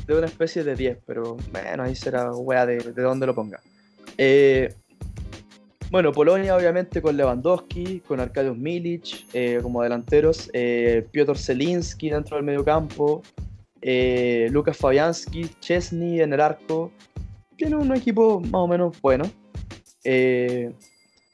de 0.07 0.17
una 0.17 0.25
especie 0.25 0.63
de 0.63 0.75
10, 0.75 0.97
pero 1.05 1.37
bueno, 1.51 1.83
ahí 1.83 1.95
será 1.95 2.31
wea 2.31 2.65
de, 2.65 2.77
de 2.77 3.01
dónde 3.03 3.27
lo 3.27 3.35
ponga. 3.35 3.59
Eh, 4.17 4.73
bueno, 5.91 6.11
Polonia 6.11 6.55
obviamente 6.55 7.01
con 7.01 7.15
Lewandowski, 7.15 8.01
con 8.01 8.19
Arkadiusz 8.19 8.57
Milic 8.57 9.25
eh, 9.33 9.59
como 9.61 9.83
delanteros, 9.83 10.49
eh, 10.53 11.05
Piotr 11.11 11.37
Zelinski 11.37 12.09
dentro 12.09 12.37
del 12.37 12.45
medio 12.45 12.63
campo, 12.63 13.21
eh, 13.81 14.49
Lucas 14.51 14.77
Fabianski, 14.77 15.49
Chesney 15.59 16.21
en 16.21 16.33
el 16.33 16.41
arco. 16.41 16.91
Tiene 17.55 17.75
un 17.75 17.95
equipo 17.95 18.39
más 18.41 18.53
o 18.55 18.67
menos 18.67 18.99
bueno. 19.01 19.29
Eh, 20.03 20.73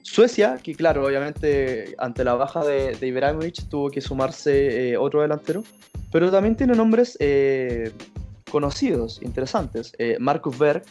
Suecia, 0.04 0.60
que 0.62 0.76
claro, 0.76 1.06
obviamente 1.06 1.96
ante 1.98 2.24
la 2.24 2.34
baja 2.34 2.64
de, 2.66 2.96
de 2.96 3.08
Ibrahimovic 3.08 3.70
tuvo 3.70 3.90
que 3.90 4.02
sumarse 4.02 4.98
otro 4.98 5.22
delantero, 5.22 5.64
pero 6.12 6.30
también 6.30 6.56
tiene 6.56 6.74
nombres 6.74 7.18
conocidos, 8.52 9.22
interesantes. 9.22 9.94
Marcus 10.20 10.58
Berg, 10.58 10.84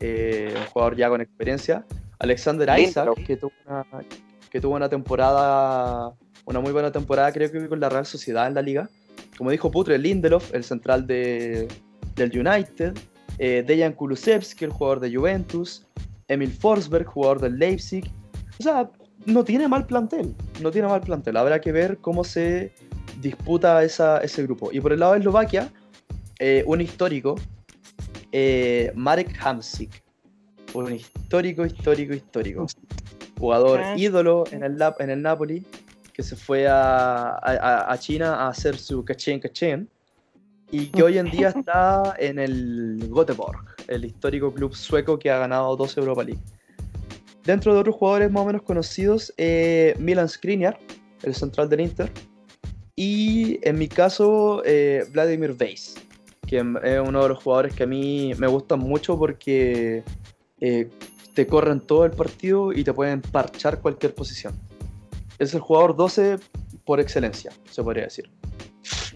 un 0.00 0.66
jugador 0.72 0.96
ya 0.96 1.08
con 1.08 1.20
experiencia. 1.20 1.84
Alexander 2.24 2.78
Isaac, 2.78 3.14
que 3.24 3.36
tuvo, 3.36 3.52
una, 3.66 3.86
que 4.50 4.60
tuvo 4.60 4.74
una 4.74 4.88
temporada, 4.88 6.12
una 6.44 6.60
muy 6.60 6.72
buena 6.72 6.90
temporada, 6.90 7.32
creo 7.32 7.50
que 7.50 7.68
con 7.68 7.80
la 7.80 7.88
Real 7.88 8.06
Sociedad 8.06 8.46
en 8.46 8.54
la 8.54 8.62
liga. 8.62 8.90
Como 9.38 9.50
dijo 9.50 9.70
Putre, 9.70 9.98
Lindelof, 9.98 10.54
el 10.54 10.64
central 10.64 11.06
de, 11.06 11.68
del 12.16 12.30
United. 12.30 12.94
Dejan 13.38 13.92
Kulusevski, 13.94 14.64
el 14.64 14.70
jugador 14.70 15.00
de 15.00 15.14
Juventus. 15.14 15.86
Emil 16.28 16.52
Forsberg, 16.52 17.06
jugador 17.06 17.40
del 17.40 17.58
Leipzig. 17.58 18.04
O 18.58 18.62
sea, 18.62 18.90
no 19.26 19.44
tiene 19.44 19.68
mal 19.68 19.86
plantel, 19.86 20.34
no 20.60 20.70
tiene 20.70 20.88
mal 20.88 21.00
plantel. 21.00 21.36
Habrá 21.36 21.60
que 21.60 21.72
ver 21.72 21.98
cómo 21.98 22.24
se 22.24 22.72
disputa 23.20 23.82
ese 23.82 24.42
grupo. 24.42 24.70
Y 24.72 24.80
por 24.80 24.92
el 24.92 25.00
lado 25.00 25.12
de 25.12 25.18
Eslovaquia, 25.18 25.70
eh, 26.38 26.62
un 26.66 26.80
histórico, 26.80 27.36
eh, 28.32 28.92
Marek 28.94 29.36
Hamsik. 29.40 30.03
Un 30.74 30.92
histórico, 30.92 31.64
histórico, 31.64 32.14
histórico. 32.14 32.66
Jugador 33.38 33.80
ídolo 33.96 34.44
en 34.50 34.64
el, 34.64 34.76
en 34.98 35.10
el 35.10 35.22
Napoli, 35.22 35.64
que 36.12 36.24
se 36.24 36.34
fue 36.34 36.66
a, 36.68 37.96
China 38.00 38.34
a 38.34 38.48
hacer 38.48 38.76
su 38.76 39.04
cachen 39.04 39.38
cachen. 39.38 39.88
Y 40.72 40.86
que 40.86 41.04
hoy 41.04 41.18
en 41.18 41.30
día 41.30 41.48
está 41.56 42.16
en 42.18 42.40
el 42.40 43.08
Göteborg, 43.08 43.64
el 43.86 44.04
histórico 44.04 44.52
club 44.52 44.74
sueco 44.74 45.16
que 45.16 45.30
ha 45.30 45.38
ganado 45.38 45.76
dos 45.76 45.96
Europa 45.96 46.24
League. 46.24 46.42
Dentro 47.44 47.72
de 47.72 47.80
otros 47.80 47.94
jugadores 47.94 48.32
más 48.32 48.42
o 48.42 48.46
menos 48.46 48.62
conocidos, 48.62 49.32
eh, 49.36 49.94
Milan 50.00 50.28
Skriniar, 50.28 50.76
el 51.22 51.36
central 51.36 51.68
del 51.68 51.82
Inter. 51.82 52.10
Y 52.96 53.60
en 53.62 53.78
mi 53.78 53.86
caso, 53.86 54.62
eh, 54.64 55.04
Vladimir 55.12 55.54
Weiss, 55.60 55.94
que 56.46 56.58
es 56.58 57.00
uno 57.00 57.22
de 57.22 57.28
los 57.28 57.42
jugadores 57.42 57.74
que 57.74 57.84
a 57.84 57.86
mí 57.86 58.32
me 58.38 58.48
gustan 58.48 58.80
mucho 58.80 59.16
porque 59.16 60.02
eh, 60.64 60.90
te 61.34 61.46
corren 61.46 61.80
todo 61.80 62.04
el 62.04 62.12
partido 62.12 62.72
y 62.72 62.84
te 62.84 62.92
pueden 62.92 63.20
parchar 63.20 63.80
cualquier 63.80 64.14
posición. 64.14 64.54
Es 65.38 65.54
el 65.54 65.60
jugador 65.60 65.96
12 65.96 66.38
por 66.84 67.00
excelencia, 67.00 67.52
se 67.70 67.82
podría 67.82 68.04
decir. 68.04 68.30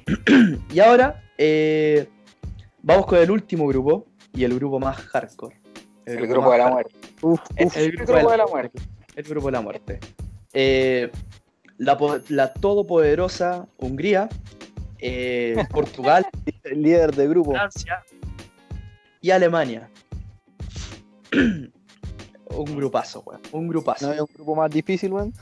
y 0.72 0.80
ahora 0.80 1.22
vamos 2.82 3.06
con 3.06 3.18
el 3.18 3.30
último 3.30 3.66
grupo 3.68 4.06
y 4.32 4.44
el 4.44 4.54
grupo 4.54 4.80
más 4.80 4.96
hardcore 4.96 5.58
el, 6.16 6.26
grupo 6.26 6.52
de 6.52 6.58
la 6.58 6.68
muerte. 6.70 6.94
el, 7.56 7.92
grupo 7.92 8.30
de 8.30 8.36
la, 8.36 8.46
muerte. 8.46 8.80
El 9.14 9.24
grupo 9.24 9.46
de 9.46 9.52
la 9.52 9.60
muerte. 9.60 10.00
Eh, 10.52 11.10
la, 11.76 12.52
todopoderosa 12.54 13.66
Hungría, 13.76 14.28
eh, 14.98 15.56
Portugal, 15.70 16.26
el 16.64 16.82
líder 16.82 17.14
de 17.14 17.28
grupo, 17.28 17.52
Francia 17.52 18.02
y 19.20 19.30
Alemania. 19.30 19.90
un 22.50 22.76
grupazo, 22.76 23.22
weón. 23.26 23.42
Un 23.52 23.68
grupazo. 23.68 24.06
¿No 24.06 24.12
hay 24.12 24.20
un 24.20 24.28
grupo 24.34 24.54
más 24.54 24.70
difícil, 24.70 25.12
weón? 25.12 25.32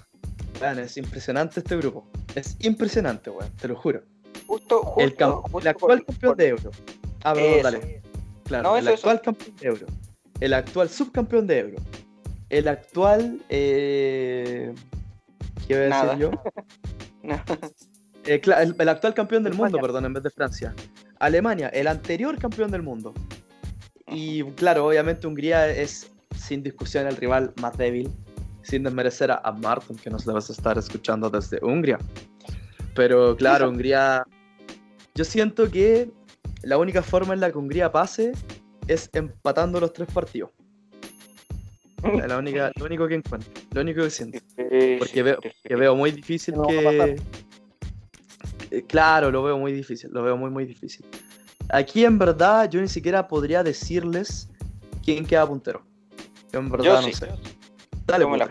es 0.61 0.97
impresionante 0.97 1.61
este 1.61 1.77
grupo. 1.77 2.07
Es 2.35 2.57
impresionante, 2.61 3.31
weón, 3.31 3.51
te 3.53 3.69
lo 3.69 3.77
juro. 3.77 4.03
Justo, 4.47 4.83
justo, 4.83 5.59
el, 5.61 5.69
actual 5.69 6.05
campeón 6.05 6.37
de 6.37 6.49
Euro. 6.49 6.71
Ah, 7.25 7.35
perdón, 7.35 7.63
dale. 7.63 8.03
Claro, 8.45 8.77
el 8.77 8.89
actual 8.89 9.21
campeón 9.21 9.57
de 9.57 9.67
Euro 9.67 9.87
el 10.41 10.55
actual 10.55 10.89
subcampeón 10.89 11.47
de 11.47 11.59
Euro, 11.61 11.77
el 12.49 12.69
actual. 12.69 13.41
Eh, 13.49 14.75
¿Qué 15.67 15.75
voy 15.75 15.93
a 15.93 16.05
decir 16.05 16.19
yo? 16.19 16.31
Eh, 18.29 18.41
el, 18.43 18.89
actual 18.89 19.15
campeón 19.15 19.45
del 19.45 19.55
mundo, 19.55 19.79
perdón, 19.81 20.05
en 20.05 20.13
vez 20.13 20.21
de 20.25 20.31
Francia. 20.31 20.75
Alemania, 21.21 21.69
el 21.69 21.87
anterior 21.87 22.37
campeón 22.41 22.73
del 22.73 22.83
mundo. 22.83 23.15
Y 24.09 24.45
claro, 24.53 24.87
obviamente 24.87 25.27
Hungría 25.27 25.69
es 25.69 26.11
sin 26.37 26.63
discusión 26.63 27.07
el 27.07 27.17
rival 27.17 27.53
más 27.61 27.77
débil, 27.77 28.11
sin 28.63 28.83
desmerecer 28.83 29.31
a, 29.31 29.53
Martin, 29.53 29.97
que 29.97 30.11
nos 30.11 30.25
debes 30.25 30.51
estar 30.51 30.79
escuchando 30.79 31.31
desde 31.31 31.59
Hungría. 31.63 31.99
Pero 32.95 33.37
claro, 33.37 33.69
Hungría. 33.69 34.25
Yo 35.15 35.25
siento 35.25 35.71
que 35.71 36.11
la 36.63 36.79
única 36.79 37.03
forma 37.03 37.35
en 37.35 37.41
la 37.41 37.51
que 37.51 37.59
Hungría 37.59 37.91
pase 37.91 38.33
es 38.87 39.09
empatando 39.13 39.81
los 39.81 39.93
tres 39.93 40.09
partidos. 40.13 40.51
La 42.03 42.39
única, 42.39 42.71
lo 42.77 42.85
único 42.85 43.09
que 43.09 43.15
encuentro, 43.15 43.51
lo 43.73 43.81
único 43.81 44.03
que 44.03 44.11
siento. 44.11 44.39
Porque 44.99 45.23
veo, 45.23 45.39
veo 45.65 45.97
muy 45.97 46.13
difícil 46.13 46.55
que. 46.69 47.17
Eh, 48.71 48.83
claro, 48.83 49.31
lo 49.31 49.43
veo 49.43 49.59
muy 49.59 49.73
difícil, 49.73 50.11
lo 50.13 50.23
veo 50.23 50.37
muy, 50.37 50.51
muy 50.51 50.67
difícil. 50.67 51.07
Aquí 51.71 52.05
en 52.05 52.19
verdad 52.19 52.71
yo 52.71 52.81
ni 52.81 52.89
siquiera 52.89 53.27
podría 53.27 53.63
decirles 53.63 54.49
quién 55.05 55.27
queda 55.27 55.47
puntero. 55.47 55.83
Yo 56.53 56.61
en 56.61 56.71
verdad 56.71 57.03
no 57.03 57.13
sé. 57.13 57.29
Dale, 58.07 58.27
me 58.27 58.39
la 58.39 58.49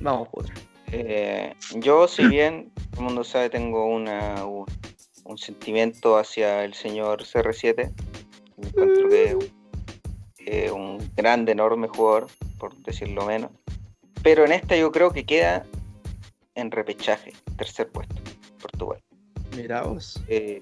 Vamos, 0.00 0.28
Putre. 0.28 0.54
Eh, 0.92 1.54
yo, 1.76 2.08
si 2.08 2.26
bien 2.28 2.72
todo 2.90 3.00
el 3.00 3.04
mundo 3.06 3.24
sabe, 3.24 3.50
tengo 3.50 3.86
una, 3.86 4.44
un 4.44 5.38
sentimiento 5.38 6.16
hacia 6.16 6.64
el 6.64 6.74
señor 6.74 7.22
CR7 7.22 7.92
encuentro 8.56 9.08
que 9.08 10.66
es 10.66 10.72
un 10.72 10.98
grande, 11.16 11.52
enorme 11.52 11.88
jugador, 11.88 12.28
por 12.58 12.76
decirlo 12.82 13.24
menos. 13.26 13.50
Pero 14.22 14.44
en 14.44 14.52
esta 14.52 14.76
yo 14.76 14.92
creo 14.92 15.10
que 15.10 15.24
queda 15.24 15.64
en 16.54 16.70
repechaje, 16.70 17.32
tercer 17.56 17.88
puesto, 17.90 18.14
Portugal. 18.60 19.02
Miraos. 19.56 20.22
Eh, 20.28 20.60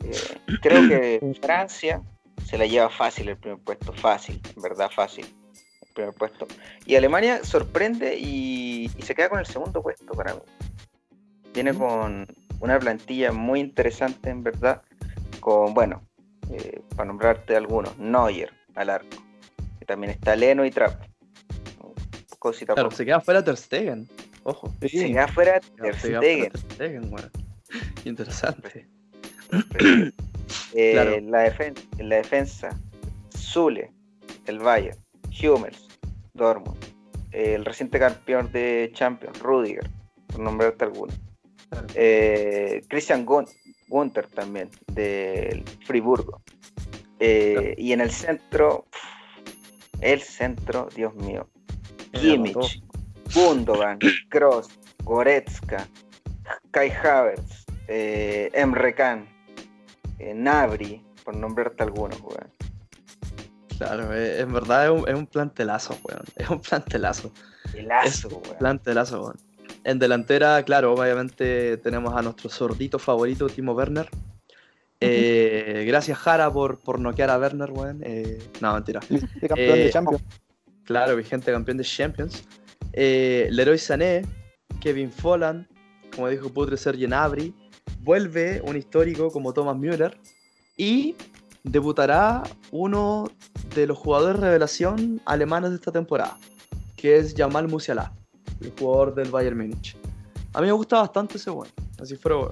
creo 0.61 0.88
que 0.88 1.34
Francia 1.40 2.03
se 2.45 2.59
la 2.59 2.66
lleva 2.66 2.88
fácil 2.90 3.28
el 3.28 3.36
primer 3.36 3.59
puesto, 3.59 3.93
fácil, 3.93 4.40
en 4.57 4.62
verdad 4.62 4.90
fácil, 4.95 5.26
el 5.82 5.88
primer 5.95 6.14
puesto. 6.14 6.47
Y 6.86 6.97
Alemania 6.97 7.45
sorprende 7.45 8.16
y, 8.18 8.90
y 8.97 9.03
se 9.03 9.14
queda 9.14 9.28
con 9.28 9.38
el 9.38 9.47
segundo 9.47 9.82
puesto 9.82 10.12
para 10.14 10.34
mí. 10.34 10.40
Viene 11.55 11.74
con 11.74 12.26
una 12.61 12.78
plantilla 12.78 13.32
muy 13.32 13.61
interesante, 13.61 14.30
en 14.30 14.43
verdad, 14.43 14.82
con, 15.40 15.74
bueno, 15.74 16.03
eh, 16.51 16.80
para 16.97 17.07
nombrarte 17.07 17.57
algunos, 17.57 17.97
Neuer 17.99 18.53
al 18.74 18.90
arco, 18.90 19.22
también 19.86 20.12
está 20.12 20.34
Leno 20.36 20.64
y 20.64 20.70
Trap. 20.70 20.95
Cosita 22.38 22.74
claro, 22.74 22.90
se 22.90 23.05
queda 23.05 23.20
fuera 23.20 23.45
Ter 23.45 23.57
Stegen. 23.57 24.09
Ojo. 24.45 24.72
Se 24.80 24.88
queda 24.88 25.28
fuera 25.28 25.61
Ter 25.61 25.95
Stegen. 25.97 26.51
Interesante. 28.05 28.86
Eh, 30.74 30.94
la, 30.94 31.46
en 31.46 32.09
la 32.09 32.16
defensa, 32.16 32.78
Zule, 33.34 33.90
el 34.46 34.59
Bayern, 34.59 34.98
Hummels, 35.42 35.88
Dortmund, 36.34 36.78
el 37.30 37.64
reciente 37.64 37.98
campeón 37.98 38.50
de 38.53 38.90
Champions, 38.94 39.38
Rudiger, 39.38 39.88
por 40.26 40.40
nombrarte 40.40 40.84
alguno. 40.84 41.12
Eh, 41.94 42.82
Christian 42.88 43.24
Gunther 43.88 44.26
también, 44.26 44.70
del 44.88 45.64
Friburgo. 45.86 46.42
Eh, 47.20 47.74
y 47.78 47.92
en 47.92 48.00
el 48.00 48.11
centro, 48.11 48.86
el 50.00 50.20
centro, 50.20 50.88
Dios 50.94 51.14
mío, 51.14 51.48
Kimmich, 52.12 52.82
Gundogan, 53.34 53.98
Kroos, 54.28 54.68
Goretzka, 55.05 55.86
Kai 56.72 56.90
Havertz, 56.90 57.61
eh, 57.95 58.51
Emre 58.55 58.95
Can, 58.95 59.26
eh, 60.18 60.32
Nabri, 60.32 61.05
por 61.24 61.36
nombrarte 61.36 61.82
algunos, 61.82 62.18
weón. 62.22 62.51
Claro, 63.76 64.14
en 64.14 64.53
verdad 64.53 64.86
es 65.07 65.14
un, 65.14 65.26
plantelazo, 65.26 65.99
weón. 66.03 66.24
Es 66.36 66.49
un 66.49 66.61
plantelazo. 66.61 67.32
es 68.05 68.24
un 68.24 68.40
plantelazo, 68.59 69.20
weón. 69.20 69.36
En 69.84 69.99
delantera, 69.99 70.62
claro, 70.62 70.95
obviamente 70.95 71.76
tenemos 71.78 72.16
a 72.16 72.22
nuestro 72.22 72.49
sordito 72.49 72.99
favorito, 72.99 73.47
Timo 73.49 73.72
Werner. 73.72 74.09
Eh, 75.01 75.84
gracias, 75.86 76.16
Jara, 76.16 76.51
por, 76.51 76.78
por 76.78 76.99
noquear 76.99 77.28
a 77.28 77.38
Werner, 77.38 77.72
weón. 77.72 78.01
Eh, 78.05 78.38
no, 78.61 78.72
mentira. 78.72 79.01
campeón 79.49 79.78
de 79.78 79.90
Champions. 79.90 80.22
Claro, 80.84 81.14
vigente 81.16 81.53
campeón 81.53 81.76
de 81.76 81.84
Champions. 81.84 82.49
Leroy 82.95 83.78
Sané, 83.78 84.24
Kevin 84.80 85.11
Folland, 85.11 85.66
como 86.14 86.28
dijo 86.28 86.49
Putre 86.49 86.76
Sergio 86.76 87.09
Nabri, 87.09 87.53
vuelve 88.01 88.61
un 88.64 88.76
histórico 88.76 89.30
como 89.30 89.53
Thomas 89.53 89.76
Müller 89.76 90.18
y 90.76 91.14
debutará 91.64 92.43
uno 92.70 93.30
de 93.74 93.87
los 93.87 93.99
jugadores 93.99 94.41
revelación 94.41 95.20
alemanes 95.24 95.70
de 95.70 95.76
esta 95.76 95.93
temporada, 95.93 96.37
que 96.97 97.16
es 97.16 97.35
Jamal 97.37 97.68
Musiala, 97.68 98.12
el 98.61 98.72
jugador 98.78 99.14
del 99.14 99.30
Bayern 99.30 99.57
Múnich. 99.57 99.97
A 100.55 100.61
mí 100.61 100.66
me 100.66 100.72
gusta 100.72 100.99
bastante 100.99 101.39
ese 101.39 101.51
bueno, 101.51 101.72
así 102.01 102.16
fuera 102.16 102.51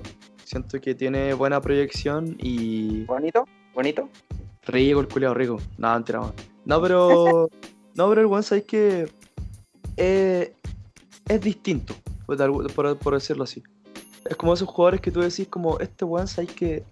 Siento 0.51 0.81
que 0.81 0.97
tiene 0.97 1.33
buena 1.33 1.61
proyección 1.61 2.37
y. 2.41 3.05
¿Bonito? 3.05 3.47
¿Bonito? 3.73 4.09
Rico, 4.67 4.99
el 4.99 5.07
culiado 5.07 5.33
rico. 5.33 5.61
Nada, 5.79 5.95
mentira, 5.95 6.33
No, 6.65 6.83
pero. 6.83 7.49
no, 7.95 8.09
pero 8.09 8.21
el 8.21 8.27
buen 8.27 8.43
sabéis 8.43 8.67
que. 8.67 9.09
Eh, 9.97 10.53
es 11.29 11.41
distinto, 11.41 11.95
por 12.27 13.15
decirlo 13.15 13.45
así. 13.45 13.63
Es 14.31 14.37
como 14.37 14.55
esos 14.55 14.69
jugadores 14.69 15.01
que 15.01 15.11
tú 15.11 15.21
decís, 15.21 15.49
como 15.49 15.81
este 15.81 16.05
weón, 16.05 16.29
sabes 16.29 16.53
que 16.53 16.85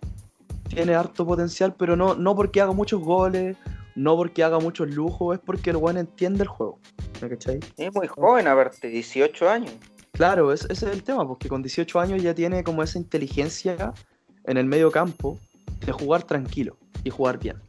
tiene 0.68 0.96
harto 0.96 1.24
potencial, 1.24 1.72
pero 1.78 1.94
no, 1.94 2.16
no 2.16 2.34
porque 2.34 2.60
haga 2.60 2.72
muchos 2.72 3.00
goles, 3.00 3.56
no 3.94 4.16
porque 4.16 4.42
haga 4.42 4.58
muchos 4.58 4.90
lujos, 4.90 5.36
es 5.36 5.40
porque 5.40 5.70
el 5.70 5.76
weón 5.76 5.98
entiende 5.98 6.42
el 6.42 6.48
juego. 6.48 6.80
¿Me 7.22 7.28
cachai? 7.28 7.60
Es 7.76 7.94
muy 7.94 8.08
joven, 8.08 8.48
aparte, 8.48 8.88
18 8.88 9.48
años. 9.48 9.72
Claro, 10.10 10.52
ese 10.52 10.66
es 10.72 10.82
el 10.82 11.04
tema, 11.04 11.28
porque 11.28 11.48
con 11.48 11.62
18 11.62 12.00
años 12.00 12.20
ya 12.20 12.34
tiene 12.34 12.64
como 12.64 12.82
esa 12.82 12.98
inteligencia 12.98 13.94
en 14.42 14.56
el 14.56 14.64
medio 14.64 14.90
campo 14.90 15.38
de 15.86 15.92
jugar 15.92 16.24
tranquilo 16.24 16.76
y 17.04 17.10
jugar 17.10 17.38
bien. 17.38 17.62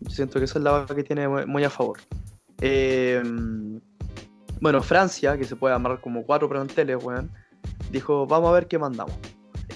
Yo 0.00 0.10
siento 0.10 0.38
que 0.38 0.44
esa 0.44 0.58
es 0.58 0.64
la 0.64 0.84
que 0.84 1.02
tiene 1.02 1.26
muy 1.46 1.64
a 1.64 1.70
favor. 1.70 1.98
Em, 2.60 3.80
bueno, 4.60 4.82
Francia, 4.82 5.38
que 5.38 5.44
se 5.44 5.56
puede 5.56 5.74
amarrar 5.74 6.02
como 6.02 6.26
cuatro 6.26 6.46
planteles, 6.46 7.02
weón 7.02 7.30
dijo, 7.94 8.26
vamos 8.26 8.50
a 8.50 8.52
ver 8.52 8.66
qué 8.66 8.78
mandamos. 8.78 9.14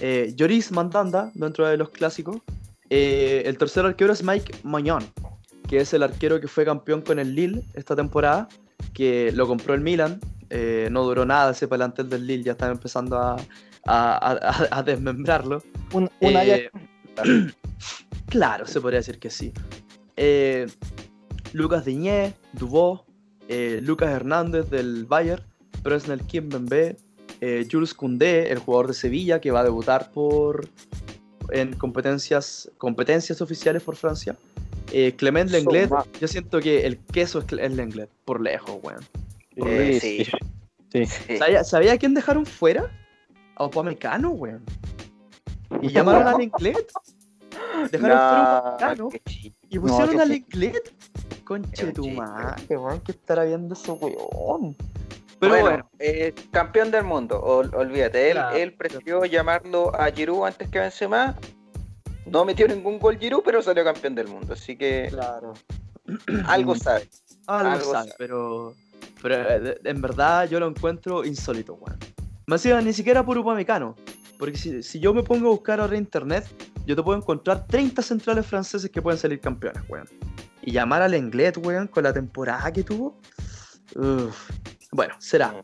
Eh, 0.01 0.33
Lloris 0.35 0.71
Mandanda, 0.71 1.31
dentro 1.33 1.67
de 1.67 1.77
los 1.77 1.89
clásicos. 1.89 2.37
Eh, 2.89 3.43
el 3.45 3.57
tercer 3.57 3.85
arquero 3.85 4.13
es 4.13 4.23
Mike 4.23 4.59
Mañón, 4.63 5.03
que 5.67 5.79
es 5.79 5.93
el 5.93 6.03
arquero 6.03 6.39
que 6.39 6.47
fue 6.47 6.65
campeón 6.65 7.01
con 7.01 7.19
el 7.19 7.35
Lille 7.35 7.63
esta 7.73 7.95
temporada, 7.95 8.47
que 8.93 9.31
lo 9.33 9.47
compró 9.47 9.73
el 9.73 9.81
Milan. 9.81 10.19
Eh, 10.49 10.87
no 10.91 11.03
duró 11.03 11.25
nada 11.25 11.51
ese 11.51 11.67
plantel 11.67 12.09
del 12.09 12.25
Lille, 12.25 12.43
ya 12.43 12.53
estaba 12.53 12.71
empezando 12.71 13.17
a, 13.17 13.37
a, 13.85 14.83
desmembrarlo. 14.83 15.61
Un, 15.93 16.09
claro, 18.27 18.65
se 18.65 18.81
podría 18.81 18.99
decir 18.99 19.19
que 19.19 19.29
sí. 19.29 19.53
Lucas 21.53 21.85
Diñé, 21.85 22.33
Dubó, 22.53 23.05
Lucas 23.81 24.09
Hernández 24.09 24.69
del 24.69 25.05
Bayern, 25.05 25.43
Presnel 25.83 26.21
Kimbembe, 26.23 26.97
eh, 27.41 27.67
Jules 27.69 27.93
Koundé, 27.93 28.51
el 28.51 28.59
jugador 28.59 28.87
de 28.87 28.93
Sevilla, 28.93 29.39
que 29.39 29.51
va 29.51 29.61
a 29.61 29.63
debutar 29.63 30.11
por 30.11 30.67
en 31.51 31.73
competencias, 31.73 32.69
competencias 32.77 33.41
oficiales 33.41 33.83
por 33.83 33.95
Francia. 33.95 34.37
Eh, 34.91 35.13
Clement 35.15 35.49
Lenglet, 35.49 35.89
yo 36.19 36.27
siento 36.27 36.59
que 36.59 36.85
el 36.85 36.97
queso 36.97 37.39
es, 37.39 37.51
Lenglet, 37.51 38.09
por 38.25 38.41
lejos, 38.41 38.79
weón. 38.81 39.05
Eh, 39.55 39.99
sí. 40.01 41.05
sí. 41.05 41.37
¿Sabía, 41.63 41.97
quién 41.97 42.13
dejaron 42.13 42.45
fuera? 42.45 42.91
A 43.55 43.65
Opamecano, 43.65 44.31
weón. 44.31 44.63
Y 45.81 45.89
llamaron 45.89 46.27
a 46.27 46.37
Lenglet. 46.37 46.91
Dejaron 47.91 47.99
fuera 47.99 48.57
a 48.57 48.59
Opamecano. 48.59 49.09
Y 49.69 49.79
pusieron 49.79 50.19
a 50.19 50.25
Lenglet. 50.25 50.93
Conche 51.43 51.91
tu 51.93 52.07
madre, 52.09 52.77
weón, 52.77 52.99
¿qué 53.01 53.11
estará 53.11 53.43
viendo 53.43 53.73
ese 53.73 53.91
weón? 53.91 54.75
Pero 55.39 55.61
bueno, 55.61 55.89
eh, 55.99 56.33
campeón 56.51 56.91
del 56.91 57.05
mundo, 57.05 57.39
olvídate, 57.41 58.31
él, 58.61 58.73
prefirió 58.73 59.23
llamarlo 59.23 59.95
a 59.95 60.11
Giroud 60.11 60.45
antes 60.45 60.69
que 60.69 60.79
Benzema. 60.79 61.37
No 62.25 62.45
metió 62.45 62.67
ningún 62.67 62.99
gol 62.99 63.17
Giroud, 63.17 63.41
pero 63.43 63.61
salió 63.61 63.83
campeón 63.83 64.15
del 64.15 64.27
mundo, 64.27 64.53
así 64.53 64.75
que 64.75 65.07
claro. 65.09 65.53
algo 66.45 66.75
sabe. 66.75 67.09
Algo, 67.47 67.91
sabe, 67.91 68.13
pero, 68.17 68.75
pero 69.21 69.35
eh, 69.35 69.79
en 69.83 70.01
verdad 70.01 70.47
yo 70.49 70.59
lo 70.59 70.67
encuentro 70.67 71.23
insólito, 71.23 71.75
weón. 71.75 71.97
Me 72.45 72.55
decía, 72.55 72.81
ni 72.81 72.93
siquiera 72.93 73.23
por 73.23 73.37
Upamecano, 73.37 73.95
porque 74.37 74.57
si, 74.57 74.99
yo 74.99 75.13
me 75.13 75.23
pongo 75.23 75.47
a 75.47 75.51
buscar 75.51 75.79
ahora 75.79 75.93
en 75.93 76.01
internet, 76.01 76.45
yo 76.85 76.95
te 76.95 77.01
puedo 77.01 77.17
encontrar 77.17 77.65
30 77.65 78.01
centrales 78.01 78.45
franceses 78.45 78.89
que 78.89 79.01
pueden 79.01 79.17
salir 79.17 79.39
campeones, 79.39 79.83
weón. 79.87 80.07
Y 80.61 80.71
llamar 80.71 81.01
al 81.01 81.13
Englet, 81.13 81.57
weón, 81.57 81.87
con 81.87 82.03
la 82.03 82.11
temporada 82.11 82.71
que 82.73 82.83
tuvo. 82.83 83.17
Uff 83.95 84.49
bueno, 84.91 85.13
será 85.19 85.63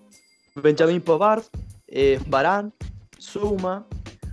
Benjamin 0.55 1.01
Pavard, 1.01 1.43
eh, 1.87 2.19
Barán, 2.27 2.73
Zuma, 3.19 3.85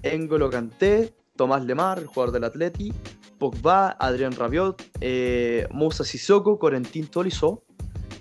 Engolo 0.03 0.51
Kanté, 0.51 1.15
Tomás 1.37 1.65
Lemar, 1.65 1.99
el 1.99 2.07
jugador 2.07 2.33
del 2.33 2.45
Atleti, 2.45 2.93
Pogba, 3.39 3.97
Adrián 3.99 4.33
Rabiot, 4.33 4.83
eh, 5.01 5.67
Moussa 5.73 6.05
Sissoko, 6.05 6.59
Corentin 6.59 7.07
Tolisso, 7.09 7.65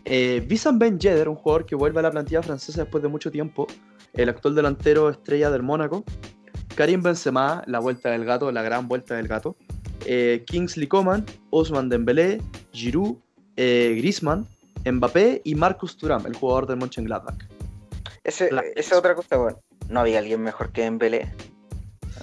eh, 0.06 0.46
Ben 0.74 1.00
Yedder, 1.00 1.30
un 1.30 1.36
jugador 1.36 1.66
que 1.66 1.76
vuelve 1.76 2.00
a 2.00 2.04
la 2.04 2.12
plantilla 2.12 2.42
francesa 2.42 2.82
después 2.82 3.04
de 3.04 3.10
mucho 3.10 3.30
tiempo, 3.30 3.68
el 4.14 4.30
actual 4.30 4.56
delantero 4.56 5.10
estrella 5.10 5.52
del 5.52 5.64
Mónaco, 5.64 6.04
Karim 6.76 7.02
Benzema, 7.02 7.64
la 7.68 7.80
vuelta 7.80 8.10
del 8.10 8.26
gato, 8.26 8.52
la 8.52 8.64
gran 8.64 8.88
vuelta 8.88 9.16
del 9.16 9.28
gato, 9.28 9.56
eh, 10.06 10.44
Kingsley 10.48 10.88
Coman, 10.88 11.26
Osman 11.52 11.90
Dembélé, 11.90 12.42
Giroud, 12.72 13.18
eh, 13.58 13.94
Griezmann, 13.98 14.48
Mbappé 14.86 15.42
y 15.44 15.56
Marcus 15.56 15.98
Thuram, 15.98 16.26
el 16.26 16.36
jugador 16.36 16.68
del 16.68 16.78
Mönchengladbach. 16.78 17.46
Ese, 18.24 18.48
esa 18.48 18.62
es 18.76 18.94
otra 18.94 19.16
cosa, 19.16 19.38
bueno, 19.38 19.60
no 19.90 20.00
había 20.02 20.20
alguien 20.20 20.42
mejor 20.42 20.72
que 20.72 20.84
Dembélé. 20.84 21.32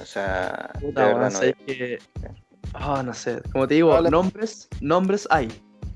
O 0.01 0.05
sea, 0.05 0.71
de 0.81 0.93
verdad 0.93 1.33
no, 1.33 1.67
que... 1.67 1.99
oh, 2.81 3.03
no 3.03 3.15
sé, 3.15 3.43
como 3.53 3.67
te 3.67 3.75
digo, 3.75 4.01
nombres, 4.03 4.69
nombres 4.81 5.27
hay. 5.31 5.49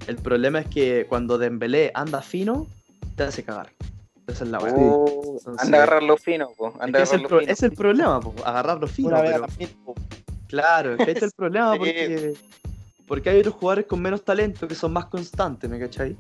El 0.07 0.17
problema 0.17 0.61
es 0.61 0.67
que 0.67 1.07
cuando 1.09 1.39
Dembélé 1.39 1.93
anda 1.95 2.21
fino, 2.23 2.67
te 3.17 3.23
hace 3.25 3.45
cagar. 3.45 3.71
Esa 4.27 4.45
es 4.45 4.51
la 4.51 4.59
verdad. 4.59 4.79
Uh, 4.79 5.41
anda 5.59 5.79
a 5.79 5.83
agarrarlo 5.83 6.17
fino, 6.17 6.51
po. 6.57 6.75
Anda 6.81 7.03
es, 7.03 7.13
el 7.13 7.27
fino. 7.27 7.41
es 7.41 7.63
el 7.63 7.73
problema, 7.73 8.21
po, 8.21 8.35
agarrarlo 8.45 8.87
fino. 8.87 9.21
Pero... 9.21 9.47
Claro, 10.49 10.97
que 10.97 11.11
es 11.11 11.23
el 11.23 11.33
problema 11.37 11.77
porque, 11.77 12.35
porque 13.13 13.29
hay 13.29 13.41
otros 13.41 13.57
jugadores 13.57 13.85
con 13.85 14.01
menos 14.01 14.25
talento 14.25 14.67
que 14.67 14.75
son 14.75 14.91
más 14.91 15.05
constantes, 15.05 15.69
¿me 15.69 15.79
cachai? 15.79 16.17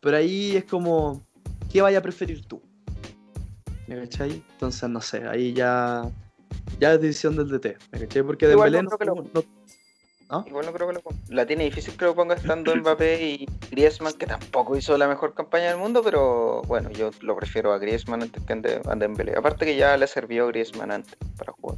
Pero 0.00 0.16
ahí 0.16 0.56
es 0.56 0.64
como, 0.64 1.22
¿qué 1.70 1.82
vaya 1.82 1.98
a 1.98 2.00
preferir 2.00 2.46
tú? 2.46 2.62
¿Me 3.86 3.96
cachai? 3.96 4.42
Entonces, 4.52 4.88
no 4.88 5.02
sé, 5.02 5.28
ahí 5.28 5.52
ya, 5.52 6.10
ya 6.78 6.94
es 6.94 7.00
decisión 7.02 7.36
del 7.36 7.50
DT. 7.50 7.76
¿Me 7.92 7.98
cachai? 7.98 8.22
Porque 8.22 8.46
Dembélé 8.46 8.82
no, 8.82 8.88
¿Ah? 10.30 10.42
Igual 10.46 10.64
no 10.64 10.72
creo 10.72 10.88
que 10.88 10.94
lo 10.94 11.00
ponga. 11.00 11.20
La 11.28 11.44
tiene 11.44 11.64
difícil 11.64 11.94
que 11.94 12.06
lo 12.06 12.14
ponga 12.14 12.36
estando 12.36 12.74
Mbappé 12.74 13.22
y 13.22 13.46
Griezmann, 13.70 14.14
que 14.14 14.24
tampoco 14.24 14.78
hizo 14.78 14.96
la 14.96 15.08
mejor 15.08 15.34
campaña 15.34 15.66
del 15.66 15.76
mundo, 15.76 16.00
pero 16.02 16.62
bueno, 16.62 16.88
yo 16.88 17.10
lo 17.20 17.36
prefiero 17.36 17.74
a 17.74 17.78
Griezmann 17.78 18.22
antes 18.22 18.42
que 18.44 18.54
a 18.54 18.96
Dembélé. 18.96 19.36
Aparte 19.36 19.66
que 19.66 19.76
ya 19.76 19.94
le 19.98 20.06
sirvió 20.06 20.46
Griezmann 20.46 20.90
antes 20.90 21.18
para 21.36 21.52
jugar. 21.52 21.76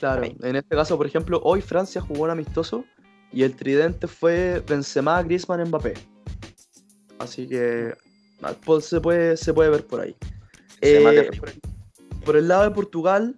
Claro, 0.00 0.24
en 0.24 0.56
este 0.56 0.74
caso, 0.74 0.96
por 0.96 1.06
ejemplo, 1.06 1.40
hoy 1.44 1.60
Francia 1.60 2.00
jugó 2.00 2.24
un 2.24 2.30
amistoso 2.30 2.84
y 3.32 3.42
el 3.42 3.56
tridente 3.56 4.06
fue 4.06 4.62
Benzema, 4.66 5.22
Griezmann, 5.22 5.68
Mbappé. 5.68 5.94
Así 7.18 7.46
que 7.46 7.94
se, 8.80 9.00
puede, 9.00 9.36
se 9.36 9.54
puede 9.54 9.70
ver 9.70 9.86
por 9.86 10.00
ahí. 10.00 10.16
Eh, 10.80 11.30
por, 12.24 12.36
el 12.36 12.48
lado 12.48 12.64
de 12.64 12.70
Portugal, 12.72 13.36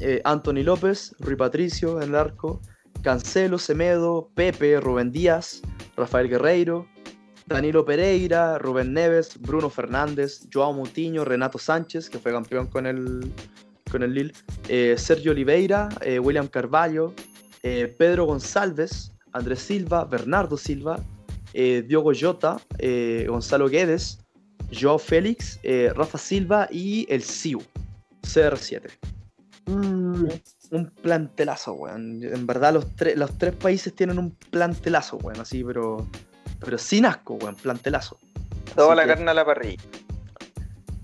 eh, 0.00 0.20
Anthony 0.24 0.62
López, 0.62 1.14
Rui 1.18 1.36
Patricio 1.36 2.00
en 2.00 2.10
el 2.10 2.14
arco, 2.14 2.60
Cancelo, 3.02 3.58
Semedo, 3.58 4.30
Pepe, 4.34 4.80
Rubén 4.80 5.10
Díaz, 5.10 5.62
Rafael 5.96 6.28
Guerreiro, 6.28 6.86
Danilo 7.48 7.84
Pereira, 7.84 8.58
Rubén 8.58 8.92
Neves, 8.92 9.40
Bruno 9.40 9.70
Fernández, 9.70 10.46
Joao 10.52 10.72
Mutiño, 10.74 11.24
Renato 11.24 11.58
Sánchez, 11.58 12.10
que 12.10 12.18
fue 12.18 12.30
campeón 12.30 12.66
con 12.66 12.86
el, 12.86 13.32
con 13.90 14.02
el 14.02 14.12
Lille, 14.12 14.32
eh, 14.68 14.96
Sergio 14.98 15.32
Oliveira, 15.32 15.88
eh, 16.02 16.18
William 16.18 16.46
Carvalho, 16.46 17.14
eh, 17.62 17.94
Pedro 17.98 18.26
González, 18.26 19.12
Andrés 19.32 19.60
Silva, 19.60 20.04
Bernardo 20.04 20.56
Silva, 20.56 21.00
Diogo 21.52 22.12
Jota, 22.18 22.58
Gonzalo 23.26 23.68
Guedes, 23.68 24.18
Joao 24.72 24.98
Félix, 24.98 25.58
Rafa 25.94 26.18
Silva 26.18 26.68
y 26.70 27.06
el 27.08 27.22
Siu, 27.22 27.62
CR7. 28.22 28.90
Mm. 29.66 30.26
un 30.70 30.86
plantelazo, 31.02 31.74
weón. 31.74 32.22
En 32.22 32.46
verdad 32.46 32.72
los, 32.72 32.86
los 33.16 33.38
tres 33.38 33.54
países 33.54 33.94
tienen 33.94 34.18
un 34.18 34.30
plantelazo, 34.50 35.16
weón, 35.18 35.40
así, 35.40 35.62
pero 35.64 36.06
pero 36.60 36.78
sin 36.78 37.06
asco, 37.06 37.34
weón, 37.34 37.54
plantelazo. 37.56 38.18
Toda 38.74 38.94
la 38.94 39.06
carne 39.06 39.30
a 39.30 39.34
la 39.34 39.44
parrilla. 39.44 39.82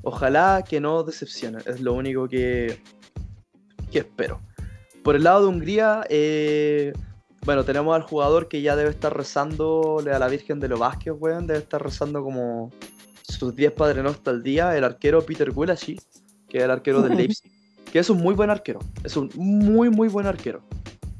Ojalá 0.02 0.64
que 0.68 0.80
no 0.80 1.02
decepcione, 1.02 1.58
es 1.64 1.80
lo 1.80 1.94
único 1.94 2.28
que, 2.28 2.78
que 3.90 4.00
espero. 4.00 4.40
Por 5.02 5.16
el 5.16 5.24
lado 5.24 5.42
de 5.42 5.46
Hungría, 5.48 6.04
eh, 6.08 6.92
bueno, 7.44 7.64
tenemos 7.64 7.94
al 7.94 8.02
jugador 8.02 8.48
que 8.48 8.62
ya 8.62 8.76
debe 8.76 8.90
estar 8.90 9.16
rezándole 9.16 10.12
a 10.12 10.18
la 10.18 10.28
Virgen 10.28 10.60
de 10.60 10.68
los 10.68 10.78
Vázquez, 10.78 11.14
weón, 11.18 11.46
debe 11.46 11.60
estar 11.60 11.82
rezando 11.82 12.22
como 12.22 12.70
sus 13.22 13.54
10 13.54 13.72
Padre 13.72 14.02
al 14.24 14.42
día, 14.42 14.76
el 14.76 14.84
arquero 14.84 15.24
Peter 15.24 15.50
Gulashi, 15.50 15.98
que 16.48 16.58
es 16.58 16.64
el 16.64 16.70
arquero 16.70 17.02
del 17.02 17.16
Leipzig, 17.16 17.50
que 17.92 17.98
es 17.98 18.10
un 18.10 18.18
muy 18.18 18.34
buen 18.34 18.50
arquero, 18.50 18.80
es 19.02 19.16
un 19.16 19.30
muy, 19.36 19.90
muy 19.90 20.08
buen 20.08 20.26
arquero. 20.26 20.62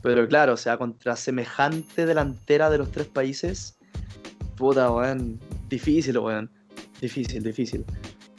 Pero 0.03 0.29
claro, 0.29 0.53
o 0.53 0.57
sea, 0.59 0.77
contra 0.77 1.17
semejante 1.17 2.05
delantera 2.05 2.69
de 2.69 2.77
los 2.77 2.91
tres 2.91 3.07
países, 3.07 3.79
Puta, 4.57 4.91
weón. 4.91 5.41
Difícil, 5.69 6.19
weón. 6.19 6.51
Difícil, 7.01 7.43
difícil. 7.43 7.85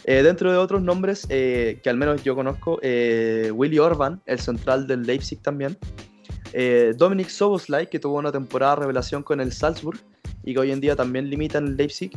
Eh, 0.06 0.22
dentro 0.24 0.52
de 0.52 0.58
otros 0.58 0.82
nombres 0.82 1.26
eh, 1.30 1.80
que 1.84 1.90
al 1.90 1.98
menos 1.98 2.24
yo 2.24 2.36
conozco, 2.36 2.80
eh, 2.82 3.52
Willy 3.54 3.80
Orban, 3.80 4.22
el 4.26 4.40
central 4.40 4.88
del 4.88 5.04
Leipzig 5.04 5.42
también. 5.42 5.78
Dominic 6.95 7.30
Soboslai, 7.30 7.89
que 7.89 7.99
tuvo 7.99 8.18
una 8.18 8.32
temporada 8.32 8.78
revelación 8.78 9.24
con 9.24 9.41
el 9.41 9.51
Salzburg 9.51 9.99
y 10.43 10.53
que 10.53 10.60
hoy 10.60 10.72
en 10.72 10.82
día 10.82 10.95
también 10.95 11.30
limita 11.30 11.58
en 11.58 11.68
el 11.68 11.78
Leipzig. 11.78 12.12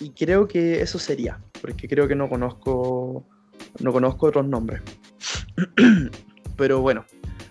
y 0.00 0.10
creo 0.10 0.48
que 0.48 0.80
eso 0.80 0.98
sería, 0.98 1.38
porque 1.60 1.88
creo 1.88 2.08
que 2.08 2.14
no 2.14 2.28
conozco, 2.28 3.24
no 3.80 3.92
conozco 3.92 4.26
otros 4.26 4.46
nombres. 4.46 4.82
Pero 6.56 6.80
bueno, 6.80 7.04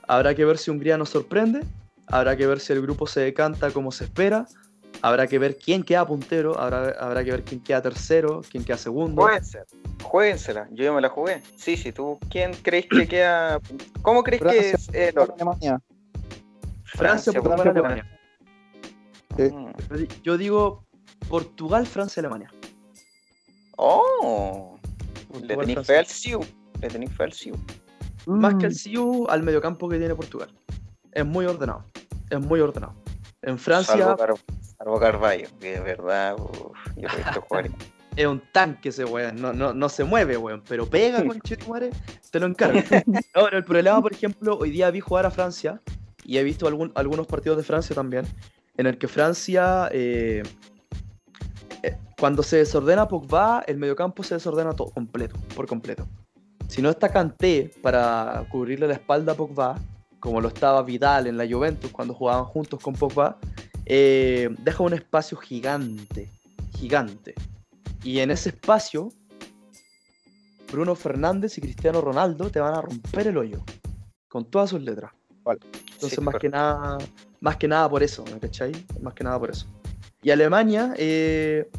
habrá 0.08 0.36
que 0.36 0.46
ver 0.46 0.58
si 0.58 0.72
Hungría 0.72 0.98
nos 0.98 1.10
sorprende 1.10 1.62
Habrá 2.08 2.36
que 2.36 2.46
ver 2.46 2.60
si 2.60 2.74
el 2.74 2.82
grupo 2.82 3.08
se 3.08 3.22
decanta 3.22 3.72
como 3.72 3.92
se 3.92 4.04
espera. 4.06 4.46
Habrá 5.04 5.28
que 5.28 5.38
ver 5.38 5.58
quién 5.58 5.84
queda 5.84 6.08
puntero. 6.08 6.58
Habrá, 6.58 6.92
habrá 7.00 7.24
que 7.24 7.32
ver 7.32 7.44
quién 7.44 7.62
queda 7.62 7.82
tercero, 7.82 8.42
quién 8.50 8.64
queda 8.64 8.78
segundo. 8.78 9.22
Jueguensela, 9.22 9.66
jueguensela. 10.02 10.68
Yo 10.72 10.86
ya 10.86 10.94
me 10.94 11.02
la 11.02 11.10
jugué. 11.10 11.44
Sí, 11.58 11.76
sí, 11.78 11.92
tú. 11.92 12.18
¿Quién 12.30 12.54
crees 12.64 12.88
que 12.88 13.08
queda? 13.08 13.60
¿Cómo 14.02 14.24
crees 14.24 14.42
que 14.42 14.70
es 14.72 14.90
el 14.94 15.14
Alemania. 15.20 15.82
Francia, 16.86 17.34
Portugal, 17.34 17.68
Alemania. 17.68 18.20
Mm. 19.38 19.72
Yo 20.24 20.38
digo 20.38 20.86
Portugal, 21.28 21.86
Francia, 21.86 22.22
Alemania. 22.22 22.50
Oh. 23.76 24.80
le 25.42 25.58
tenéis 25.58 25.86
fe 25.86 25.98
al 25.98 26.06
Siu. 26.06 26.40
Le 26.80 26.88
tenéis 26.88 27.12
fe 27.12 27.24
al 27.24 27.34
Siu. 27.34 27.56
Más 28.26 28.56
que 28.56 28.68
al 28.68 28.74
Siu, 28.74 29.28
al 29.28 29.44
mediocampo 29.44 29.90
que 29.90 29.98
tiene 29.98 30.16
Portugal. 30.16 30.50
Es 31.12 31.26
muy 31.26 31.46
ordenado 31.46 31.84
es 32.34 32.40
muy 32.40 32.60
ordenado. 32.60 32.94
En 33.42 33.58
Francia. 33.58 34.16
Salvo, 34.18 34.36
Carvalho, 35.00 35.48
que 35.60 35.76
es 35.76 35.84
verdad, 35.84 36.36
yo 36.96 37.08
he 37.08 37.18
visto 37.18 37.42
jugar. 37.42 37.70
es 38.16 38.28
un 38.28 38.42
tanque 38.52 38.90
ese 38.90 39.06
weón, 39.06 39.42
no, 39.42 39.54
no, 39.54 39.74
no 39.74 39.90
se 39.90 40.04
mueve, 40.04 40.38
weón, 40.38 40.64
pero 40.68 40.86
pega 40.86 41.26
con 41.26 41.40
Chetumare, 41.42 41.90
te 42.32 42.40
lo 42.40 42.48
encargo. 42.48 42.80
Ahora, 43.34 43.58
el 43.58 43.64
problema, 43.64 44.02
por 44.02 44.14
ejemplo, 44.14 44.58
hoy 44.58 44.72
día 44.72 44.92
vi 44.92 45.00
jugar 45.00 45.26
a 45.26 45.32
Francia 45.32 45.82
y 46.24 46.38
he 46.38 46.44
visto 46.44 46.68
algún, 46.68 46.92
algunos 46.96 47.28
partidos 47.28 47.58
de 47.58 47.64
Francia 47.64 47.96
también, 47.96 48.26
en 48.78 48.88
el 48.88 48.98
que 48.98 49.08
Francia, 49.08 49.90
eh, 49.92 50.44
eh, 51.82 51.98
cuando 52.20 52.44
se 52.44 52.58
desordena 52.58 53.08
Pogba, 53.08 53.64
el 53.68 53.78
mediocampo 53.78 54.24
se 54.24 54.36
desordena 54.36 54.74
todo, 54.74 54.90
completo, 54.90 55.36
por 55.56 55.68
completo. 55.68 56.08
Si 56.68 56.82
no 56.82 56.90
está 56.90 57.10
Kanté 57.10 57.72
para 57.82 58.46
cubrirle 58.50 58.88
la 58.88 58.94
espalda 58.94 59.34
a 59.34 59.36
Pogba, 59.36 59.76
como 60.20 60.40
lo 60.40 60.48
estaba 60.48 60.82
Vidal 60.84 61.28
en 61.28 61.38
la 61.38 61.46
Juventus 61.46 61.92
cuando 61.92 62.14
jugaban 62.14 62.46
juntos 62.46 62.80
con 62.82 62.94
Pogba, 62.94 63.38
eh, 63.86 64.50
deja 64.60 64.84
un 64.84 64.94
espacio 64.94 65.38
gigante, 65.38 66.30
gigante. 66.78 67.34
Y 68.04 68.20
en 68.20 68.32
ese 68.32 68.50
espacio, 68.50 69.12
Bruno 70.72 70.96
Fernández 70.96 71.58
y 71.58 71.62
Cristiano 71.62 72.02
Ronaldo 72.02 72.50
te 72.50 72.60
van 72.60 72.76
a 72.76 72.82
romper 72.82 73.28
el 73.28 73.38
hoyo, 73.38 73.64
con 74.28 74.46
todas 74.46 74.72
sus 74.72 74.82
letras. 74.82 75.12
Entonces, 75.94 76.20
más 76.22 76.36
que 76.36 76.50
nada, 76.50 76.98
más 77.40 77.58
que 77.58 77.68
nada 77.68 77.90
por 77.90 78.04
eso, 78.04 78.24
¿me 78.26 78.40
cachai? 78.40 78.72
Más 79.02 79.14
que 79.14 79.24
nada 79.24 79.40
por 79.40 79.52
eso. 79.52 79.68
Y 80.22 80.32
Alemania, 80.32 80.94
eh, 80.98 81.70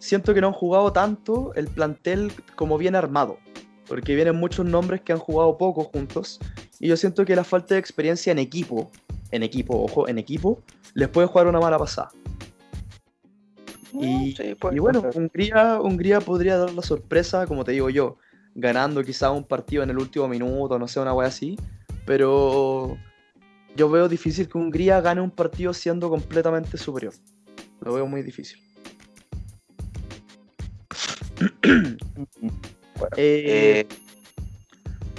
siento 0.00 0.34
que 0.34 0.40
no 0.40 0.48
han 0.48 0.52
jugado 0.52 0.92
tanto 0.92 1.52
el 1.54 1.68
plantel 1.68 2.32
como 2.56 2.76
bien 2.76 2.94
armado, 2.94 3.38
porque 3.86 4.14
vienen 4.14 4.36
muchos 4.36 4.66
nombres 4.66 5.00
que 5.00 5.12
han 5.12 5.18
jugado 5.18 5.56
poco 5.56 5.84
juntos 5.84 6.40
y 6.80 6.88
yo 6.88 6.96
siento 6.96 7.24
que 7.24 7.36
la 7.36 7.44
falta 7.44 7.74
de 7.74 7.80
experiencia 7.80 8.32
en 8.32 8.38
equipo, 8.38 8.90
en 9.30 9.42
equipo, 9.42 9.82
ojo, 9.82 10.08
en 10.08 10.18
equipo, 10.18 10.60
les 10.94 11.08
puede 11.08 11.26
jugar 11.26 11.46
una 11.46 11.60
mala 11.60 11.78
pasada. 11.78 12.10
Y, 13.92 14.34
bueno, 14.78 15.04
Hungría, 15.14 15.80
Hungría 15.80 16.20
podría 16.20 16.56
dar 16.58 16.72
la 16.72 16.82
sorpresa, 16.82 17.46
como 17.46 17.64
te 17.64 17.72
digo 17.72 17.90
yo, 17.90 18.16
ganando 18.54 19.04
quizá 19.04 19.30
un 19.30 19.44
partido 19.44 19.84
en 19.84 19.90
el 19.90 19.98
último 19.98 20.26
minuto, 20.26 20.78
no 20.78 20.88
sé, 20.88 20.98
una 20.98 21.14
wea 21.14 21.28
así. 21.28 21.56
Pero 22.04 22.96
yo 23.76 23.88
veo 23.88 24.08
difícil 24.08 24.48
que 24.48 24.58
Hungría 24.58 25.00
gane 25.00 25.20
un 25.20 25.30
partido 25.30 25.72
siendo 25.72 26.10
completamente 26.10 26.76
superior. 26.76 27.14
Lo 27.80 27.94
veo 27.94 28.06
muy 28.06 28.22
difícil. 28.22 28.58
eh, 33.16 33.86
eh 33.86 33.86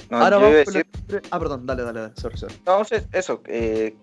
Ahora 0.10 0.38
vamos 0.38 0.54
decir... 0.54 0.86
Ah, 1.32 1.40
perdón, 1.40 1.66
dale, 1.66 1.84
dale, 1.84 2.00
dale. 2.02 2.14
Sorry, 2.16 2.38
sorry. 2.38 2.56
Vamos 2.66 2.92
a 2.92 3.02
eso. 3.12 3.42
Eh, 3.46 3.96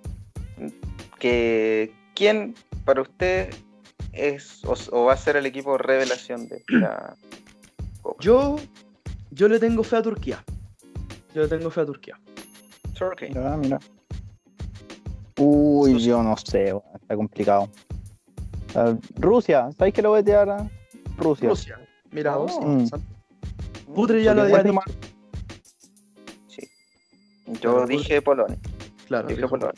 que, 1.23 1.95
¿Quién 2.17 2.57
para 2.85 3.01
usted 3.01 3.55
es 4.13 4.61
o, 4.65 5.05
va 5.05 5.13
a 5.13 5.17
ser 5.17 5.37
el 5.37 5.47
equipo 5.47 5.79
revelación 5.79 6.49
de 6.49 6.65
la 6.69 7.15
Yo, 8.19 8.57
yo 9.31 9.49
le 9.49 9.61
tengo 9.61 9.85
fe 9.85 9.97
a 9.97 10.03
Turquía. 10.03 10.45
Yo 11.33 11.43
le 11.43 11.49
tengo 11.49 11.71
fe 11.71 11.83
a 11.83 11.87
Turquía. 11.87 12.21
Turquía. 12.99 13.29
Mira, 13.29 13.57
mira. 13.57 13.79
Uy, 15.39 15.99
yo 16.01 16.21
no 16.25 16.37
sé, 16.37 16.75
está 17.01 17.15
complicado. 17.15 17.69
Rusia, 19.15 19.71
¿sabéis 19.79 19.95
que 19.95 20.03
lo 20.03 20.11
voy 20.11 20.21
a 20.21 20.25
tirar? 20.25 20.71
Rusia. 21.17 21.49
Rusia. 21.49 21.81
Mira, 22.11 22.37
vos, 22.37 22.59
mm. 22.61 22.87
Putre 23.95 24.25
ya 24.25 24.35
lo 24.35 24.43
había 24.43 24.65
dicho. 24.65 24.81
Yo 27.61 27.87
dije 27.87 28.21
Polonia. 28.21 28.59
Claro, 29.07 29.29
Polonia. 29.49 29.73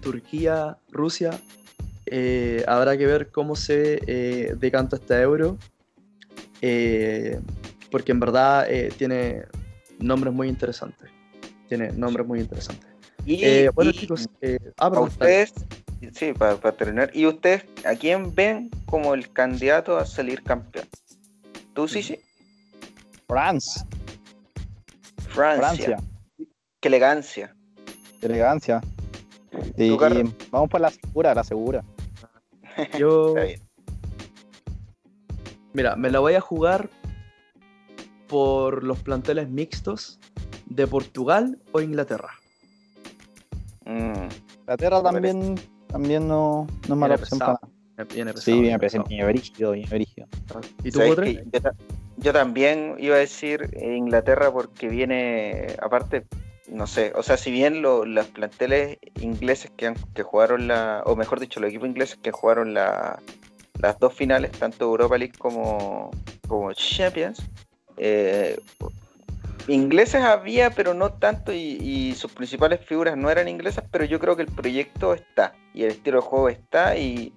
Turquía, 0.00 0.76
Rusia. 0.92 1.40
Eh, 2.06 2.62
habrá 2.68 2.96
que 2.96 3.06
ver 3.06 3.32
cómo 3.32 3.56
se 3.56 4.00
eh, 4.06 4.54
decanta 4.56 4.96
este 4.96 5.20
euro. 5.20 5.58
Eh, 6.60 7.40
porque 7.90 8.12
en 8.12 8.20
verdad 8.20 8.66
tiene 8.96 9.44
nombres 9.98 10.32
muy 10.32 10.48
interesantes. 10.48 11.10
Tiene 11.68 11.90
nombres 11.92 12.26
muy 12.26 12.40
interesantes. 12.40 12.88
Y, 13.26 13.66
bueno, 13.68 13.90
chicos, 13.92 14.28
ah, 14.76 14.88
ustedes, 15.00 15.52
sí, 16.12 16.32
para, 16.32 16.58
terminar, 16.72 17.10
¿y 17.14 17.26
ustedes 17.26 17.64
a 17.84 17.94
quién 17.94 18.34
ven 18.34 18.70
como 18.86 19.14
el 19.14 19.32
candidato 19.32 19.96
a 19.96 20.06
salir 20.06 20.42
campeón? 20.42 20.86
¿Tú, 21.74 21.88
sí, 21.88 22.02
sí? 22.02 22.20
France. 23.26 23.84
Francia. 25.28 25.98
Qué 26.80 26.88
elegancia. 26.88 27.54
Qué 28.20 28.26
elegancia. 28.26 28.80
Vamos 30.50 30.68
por 30.68 30.80
la 30.80 30.90
segura, 30.90 31.34
la 31.34 31.44
segura. 31.44 31.84
Yo. 32.98 33.34
Mira, 35.72 35.96
me 35.96 36.10
la 36.10 36.20
voy 36.20 36.34
a 36.34 36.40
jugar 36.40 36.88
por 38.28 38.84
los 38.84 38.98
planteles 39.00 39.48
mixtos 39.48 40.20
de 40.66 40.86
Portugal 40.86 41.58
o 41.72 41.80
Inglaterra. 41.80 42.30
Mm. 43.84 44.28
Inglaterra 44.60 45.02
también 45.02 45.56
también 45.94 46.26
no, 46.26 46.66
no 46.88 46.94
es 46.94 46.98
mala 46.98 47.14
opción 47.14 47.38
para 47.38 47.52
nada. 47.52 48.34
sí, 48.34 48.60
viene 48.60 48.78
presente, 48.80 49.08
viene 49.08 49.26
brígido, 49.26 49.70
viene 49.70 49.88
brígido. 49.88 50.26
¿Y 50.82 50.90
tú, 50.90 51.00
yo, 51.00 51.70
yo, 52.16 52.32
también 52.32 52.96
iba 52.98 53.14
a 53.14 53.18
decir 53.18 53.70
Inglaterra 53.80 54.50
porque 54.52 54.88
viene, 54.88 55.76
aparte, 55.80 56.26
no 56.68 56.86
sé, 56.86 57.12
o 57.14 57.22
sea, 57.22 57.36
si 57.36 57.50
bien 57.50 57.82
los 57.82 58.26
planteles 58.28 58.98
ingleses 59.20 59.70
que, 59.76 59.86
han, 59.86 59.96
que 60.14 60.22
jugaron 60.22 60.66
la, 60.68 61.02
o 61.06 61.16
mejor 61.16 61.40
dicho, 61.40 61.60
los 61.60 61.68
equipos 61.68 61.88
ingleses 61.88 62.18
que 62.22 62.30
jugaron 62.30 62.74
la, 62.74 63.20
las 63.80 63.98
dos 63.98 64.14
finales, 64.14 64.52
tanto 64.52 64.86
Europa 64.86 65.18
League 65.18 65.34
como, 65.38 66.10
como 66.48 66.72
Champions, 66.72 67.42
eh, 67.96 68.58
ingleses 69.68 70.22
había, 70.22 70.70
pero 70.70 70.94
no 70.94 71.12
tanto, 71.12 71.52
y, 71.52 72.14
sus 72.14 72.32
principales 72.32 72.80
figuras 72.84 73.16
no 73.16 73.30
eran 73.30 73.48
inglesas, 73.48 73.84
pero 73.90 74.04
yo 74.04 74.18
creo 74.18 74.36
que 74.36 74.42
el 74.42 74.52
proyecto 74.52 75.14
está, 75.14 75.54
y 75.72 75.84
el 75.84 75.90
estilo 75.90 76.20
de 76.20 76.26
juego 76.26 76.48
está, 76.48 76.96
y, 76.96 77.32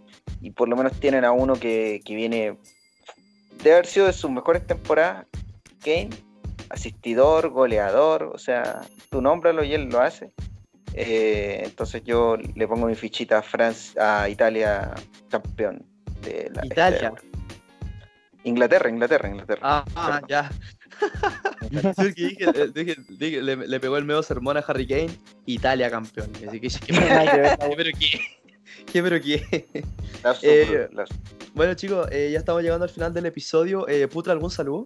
por 0.55 0.69
lo 0.69 0.75
menos 0.75 0.99
tienen 0.99 1.25
a 1.25 1.31
uno 1.31 1.55
que, 1.55 2.01
viene, 2.07 2.57
de 3.63 3.73
haber 3.73 3.85
sido 3.85 4.05
de 4.07 4.13
sus 4.13 4.31
mejores 4.31 4.65
temporadas, 4.65 5.25
Kane, 5.83 6.09
asistidor, 6.69 7.49
goleador, 7.49 8.23
o 8.23 8.37
sea, 8.37 8.81
tú 9.09 9.21
nómbralo 9.21 9.63
y 9.63 9.73
él 9.73 9.89
lo 9.89 10.01
hace. 10.01 10.31
Eh, 10.93 11.61
entonces 11.63 12.03
yo 12.03 12.37
le 12.37 12.67
pongo 12.67 12.87
mi 12.87 12.95
fichita 12.95 13.39
a, 13.39 13.41
Francia, 13.41 14.23
a 14.23 14.29
Italia 14.29 14.95
campeón 15.29 15.85
de 16.21 16.49
la 16.53 16.65
Italia. 16.65 17.13
Inglaterra, 18.43 18.89
Inglaterra, 18.89 19.29
Inglaterra. 19.29 19.61
Ah, 19.61 19.85
ah 19.95 20.21
ya. 20.27 20.49
dije, 23.15 23.41
le, 23.41 23.79
pegó 23.79 23.97
el 23.97 24.05
medio 24.05 24.23
sermón 24.23 24.57
a 24.57 24.61
Harry 24.61 24.87
Kane, 24.87 25.11
Italia 25.45 25.89
campeón. 25.89 26.31
Así 26.47 26.59
que, 26.59 26.69
¿qué, 26.69 27.57
pero 27.77 27.89
qué? 27.99 28.19
¿Qué 28.91 29.03
pero 29.03 29.21
qué? 29.21 29.67
Eh, 30.41 30.89
bueno 31.53 31.73
chicos, 31.73 32.07
eh, 32.11 32.29
ya 32.31 32.39
estamos 32.39 32.63
llegando 32.63 32.85
al 32.85 32.89
final 32.89 33.13
del 33.13 33.25
episodio. 33.25 33.87
Eh, 33.87 34.07
Putra, 34.07 34.33
¿algún 34.33 34.51
saludo? 34.51 34.85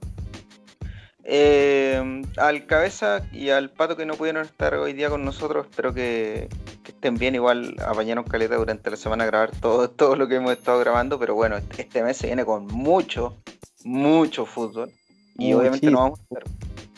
Eh, 1.23 2.23
al 2.37 2.65
cabeza 2.65 3.27
y 3.31 3.49
al 3.49 3.69
pato 3.69 3.95
que 3.95 4.05
no 4.05 4.15
pudieron 4.15 4.45
estar 4.45 4.73
hoy 4.73 4.93
día 4.93 5.09
con 5.09 5.23
nosotros, 5.23 5.67
espero 5.69 5.93
que, 5.93 6.49
estén 6.85 7.15
bien. 7.15 7.35
Igual 7.35 7.75
apañaron 7.85 8.23
caleta 8.23 8.55
durante 8.55 8.89
la 8.89 8.97
semana 8.97 9.23
a 9.23 9.27
grabar 9.27 9.51
todo, 9.51 9.89
todo 9.91 10.15
lo 10.15 10.27
que 10.27 10.35
hemos 10.35 10.51
estado 10.51 10.79
grabando, 10.79 11.19
pero 11.19 11.35
bueno, 11.35 11.57
este 11.77 12.03
mes 12.03 12.17
se 12.17 12.27
viene 12.27 12.45
con 12.45 12.67
mucho, 12.67 13.37
mucho 13.83 14.45
fútbol. 14.45 14.91
Y 15.37 15.53
obviamente 15.53 15.89
no 15.89 15.99
vamos 15.99 16.19
a 16.19 16.23
estar, 16.23 16.43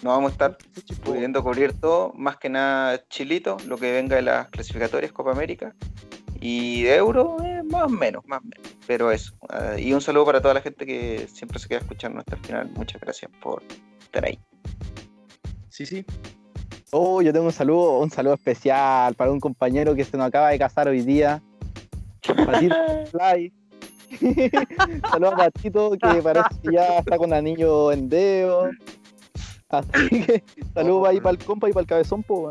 no 0.01 0.09
vamos 0.09 0.31
a 0.31 0.33
estar 0.33 0.57
pudiendo 1.03 1.43
cubrir 1.43 1.79
todo, 1.79 2.11
más 2.13 2.37
que 2.37 2.49
nada 2.49 3.07
chilito, 3.07 3.57
lo 3.67 3.77
que 3.77 3.93
venga 3.93 4.17
de 4.17 4.23
las 4.23 4.49
clasificatorias 4.49 5.11
Copa 5.11 5.31
América. 5.31 5.73
Y 6.41 6.83
de 6.83 6.95
euro, 6.95 7.37
eh, 7.41 7.63
más 7.63 7.83
o 7.83 7.89
menos, 7.89 8.25
más 8.27 8.41
o 8.41 8.43
menos. 8.43 8.75
Pero 8.85 9.11
eso. 9.11 9.33
Ah, 9.47 9.75
y 9.79 9.93
un 9.93 10.01
saludo 10.01 10.25
para 10.25 10.41
toda 10.41 10.55
la 10.55 10.61
gente 10.61 10.85
que 10.85 11.25
siempre 11.31 11.57
se 11.57 11.69
queda 11.69 11.79
escuchando 11.79 12.19
hasta 12.19 12.35
el 12.35 12.41
final. 12.41 12.71
Muchas 12.75 12.99
gracias 12.99 13.31
por 13.41 13.63
ahí. 14.21 14.39
Sí, 15.69 15.85
sí. 15.85 16.05
Oh, 16.91 17.21
yo 17.21 17.33
tengo 17.33 17.47
un 17.47 17.51
saludo, 17.51 17.99
un 17.99 18.11
saludo 18.11 18.35
especial 18.35 19.15
para 19.15 19.31
un 19.31 19.39
compañero 19.39 19.95
que 19.95 20.03
se 20.03 20.15
nos 20.15 20.27
acaba 20.27 20.49
de 20.49 20.59
casar 20.59 20.87
hoy 20.87 21.01
día. 21.01 21.41
Patito 22.21 22.75
Fly. 23.11 23.51
Saludos 25.11 25.33
a 25.33 25.37
Patito, 25.37 25.91
que 25.91 26.21
parece 26.21 26.49
que 26.61 26.71
ya 26.73 26.99
está 26.99 27.17
con 27.17 27.33
anillo 27.33 27.91
en 27.91 28.09
dedo. 28.09 28.69
Así 29.69 30.23
que 30.23 30.43
saludos 30.75 31.07
ahí 31.09 31.19
para 31.19 31.31
el 31.31 31.43
compa 31.43 31.67
y 31.67 31.73
para 31.73 31.81
el 31.81 31.87
cabezón, 31.87 32.21
po, 32.21 32.49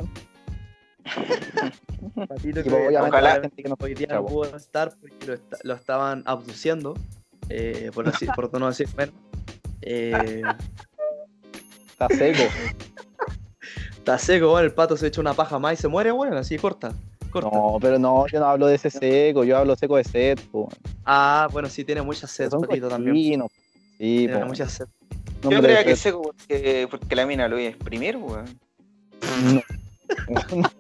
Patito, 2.29 2.63
que 2.65 2.99
ojalá 2.99 3.37
la 3.37 3.41
gente 3.43 3.63
que 3.63 3.69
nos 3.69 3.81
hoy 3.81 3.95
día 3.95 4.09
no 4.11 4.27
pudo 4.27 4.57
estar 4.57 4.93
porque 5.01 5.39
lo, 5.63 5.75
estaban 5.75 6.25
abduciendo, 6.27 6.95
eh, 7.49 7.93
por, 7.95 8.09
así, 8.09 8.27
por 8.27 8.53
no 8.59 8.67
decir 8.67 8.89
menos. 8.97 9.15
Eh, 9.83 10.43
Está 12.07 12.17
seco. 12.17 12.43
Está 13.97 14.19
seco, 14.19 14.51
bueno, 14.51 14.67
el 14.67 14.73
pato 14.73 14.97
se 14.97 15.07
echa 15.07 15.21
una 15.21 15.35
paja 15.35 15.59
más 15.59 15.75
y 15.75 15.77
se 15.77 15.89
muere, 15.89 16.11
bueno, 16.11 16.37
así 16.37 16.59
corta. 16.59 16.93
No, 17.35 17.79
pero 17.81 17.99
no, 17.99 18.27
yo 18.27 18.41
no 18.41 18.47
hablo 18.47 18.67
de 18.67 18.75
ese 18.75 18.91
seco, 18.91 19.45
yo 19.45 19.57
hablo 19.57 19.75
seco 19.77 19.97
de 19.97 20.05
sed, 20.05 20.39
Ah, 21.05 21.49
bueno, 21.53 21.69
sí, 21.69 21.85
tiene 21.85 22.03
mucha 22.03 22.27
sed, 22.27 22.51
patito 22.51 22.89
también. 22.89 23.15
Sí, 23.99 24.27
tiene 24.27 24.45
mucha 24.45 24.69
sed. 24.69 24.87
yo 25.43 25.63
creía 25.63 25.85
que 25.85 25.93
es 25.93 26.01
seco 26.01 26.23
porque, 26.23 26.89
porque 26.91 27.17
la 27.17 27.25
mina 27.25 27.49
lo 27.49 27.59
iba 27.59 27.69
a 27.69 27.71
exprimir, 27.71 28.17
weón. 28.17 28.59
No. 29.55 29.63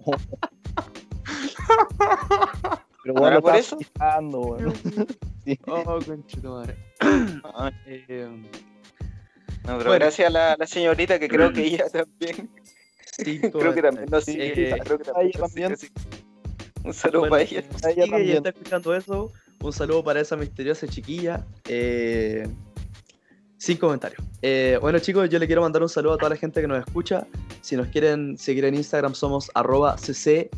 Pero 3.03 3.15
bueno, 3.15 3.41
por 3.41 3.57
eso. 3.57 3.77
sí. 5.45 5.59
Oh, 5.67 5.99
conchito 6.05 6.55
madre. 6.55 6.77
eh, 7.87 8.29
no, 9.65 9.79
pero 9.79 9.93
gracias 9.93 10.29
a 10.29 10.31
la, 10.31 10.57
la, 10.59 10.67
señorita 10.67 11.19
que 11.19 11.29
creo 11.29 11.53
que 11.53 11.65
ella 11.65 11.85
también. 11.89 12.51
Sí, 13.17 13.41
creo 13.53 13.75
que 13.75 13.83
también. 13.83 14.07
No, 14.11 14.21
sí, 14.21 14.37
eh, 14.39 14.77
creo 14.83 14.99
que 14.99 15.05
también. 15.05 15.77
Un 16.85 16.95
saludo 16.95 17.29
para 17.29 17.43
ella. 17.43 17.63
ella 17.89 18.07
también. 18.07 18.37
está 18.39 18.49
escuchando 18.49 18.95
eso. 18.95 19.33
Un 19.61 19.73
saludo 19.73 20.03
para 20.03 20.21
esa 20.21 20.37
misteriosa 20.37 20.89
chiquilla. 20.89 21.47
Eh, 21.69 22.49
sin 23.57 23.77
comentarios. 23.77 24.21
Eh, 24.41 24.77
bueno 24.81 24.99
chicos, 24.99 25.31
yo 25.31 25.39
le 25.39 25.47
quiero 25.47 25.63
mandar 25.63 25.83
un 25.83 25.89
saludo 25.89 26.15
a 26.15 26.19
toda 26.19 26.31
la 26.31 26.37
gente 26.37 26.61
que 26.61 26.67
nos 26.67 26.85
escucha. 26.85 27.27
Si 27.61 27.77
nos 27.77 27.87
quieren 27.89 28.37
seguir 28.37 28.65
en 28.65 28.75
Instagram 28.75 29.15
somos 29.15 29.51
arroba 29.55 29.97
cc 29.97 30.51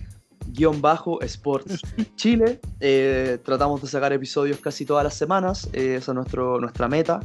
sports 1.22 1.80
chile 2.16 2.61
tratamos 3.44 3.80
de 3.80 3.88
sacar 3.88 4.12
episodios 4.12 4.59
casi 4.59 4.84
todas 4.84 5.02
las 5.02 5.14
semanas 5.14 5.68
esa 5.72 6.12
es 6.12 6.14
nuestro, 6.14 6.61
nuestra 6.61 6.86
meta 6.86 7.20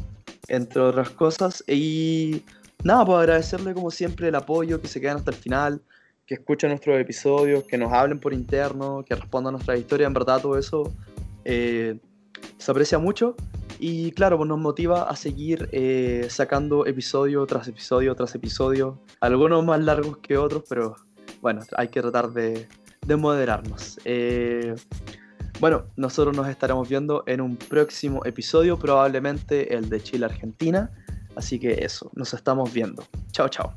entre 0.49 0.81
otras 0.81 1.09
cosas. 1.11 1.63
Y 1.67 2.43
nada, 2.83 3.05
pues 3.05 3.19
agradecerle 3.19 3.73
como 3.73 3.91
siempre 3.91 4.27
el 4.27 4.35
apoyo, 4.35 4.81
que 4.81 4.87
se 4.87 4.99
quedan 4.99 5.17
hasta 5.17 5.31
el 5.31 5.37
final, 5.37 5.81
que 6.25 6.35
escuchen 6.35 6.69
nuestros 6.69 6.99
episodios, 6.99 7.63
que 7.63 7.77
nos 7.77 7.91
hablen 7.91 8.19
por 8.19 8.33
interno, 8.33 9.03
que 9.07 9.15
respondan 9.15 9.49
a 9.49 9.57
nuestra 9.57 9.77
historia, 9.77 10.07
en 10.07 10.13
verdad 10.13 10.41
todo 10.41 10.57
eso 10.57 10.93
eh, 11.45 11.99
se 12.57 12.71
aprecia 12.71 12.99
mucho. 12.99 13.35
Y 13.79 14.11
claro, 14.11 14.37
pues 14.37 14.49
nos 14.49 14.59
motiva 14.59 15.03
a 15.03 15.15
seguir 15.15 15.69
eh, 15.71 16.27
sacando 16.29 16.85
episodio 16.85 17.45
tras 17.45 17.67
episodio 17.69 18.13
tras 18.13 18.35
episodio, 18.35 18.99
algunos 19.21 19.63
más 19.63 19.79
largos 19.79 20.17
que 20.17 20.37
otros, 20.37 20.63
pero 20.67 20.97
bueno, 21.41 21.61
hay 21.77 21.87
que 21.87 22.01
tratar 22.01 22.31
de, 22.31 22.67
de 23.07 23.15
moderarnos. 23.15 23.99
Eh, 24.03 24.75
bueno, 25.59 25.85
nosotros 25.95 26.35
nos 26.35 26.47
estaremos 26.47 26.87
viendo 26.87 27.23
en 27.27 27.41
un 27.41 27.57
próximo 27.57 28.25
episodio, 28.25 28.77
probablemente 28.77 29.75
el 29.75 29.89
de 29.89 30.01
Chile 30.01 30.25
Argentina. 30.25 30.91
Así 31.35 31.59
que 31.59 31.83
eso, 31.85 32.09
nos 32.15 32.33
estamos 32.33 32.73
viendo. 32.73 33.03
Chao, 33.31 33.49
chao. 33.49 33.73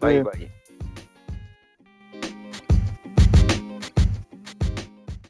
Bye, 0.00 0.22
bye. 0.22 0.59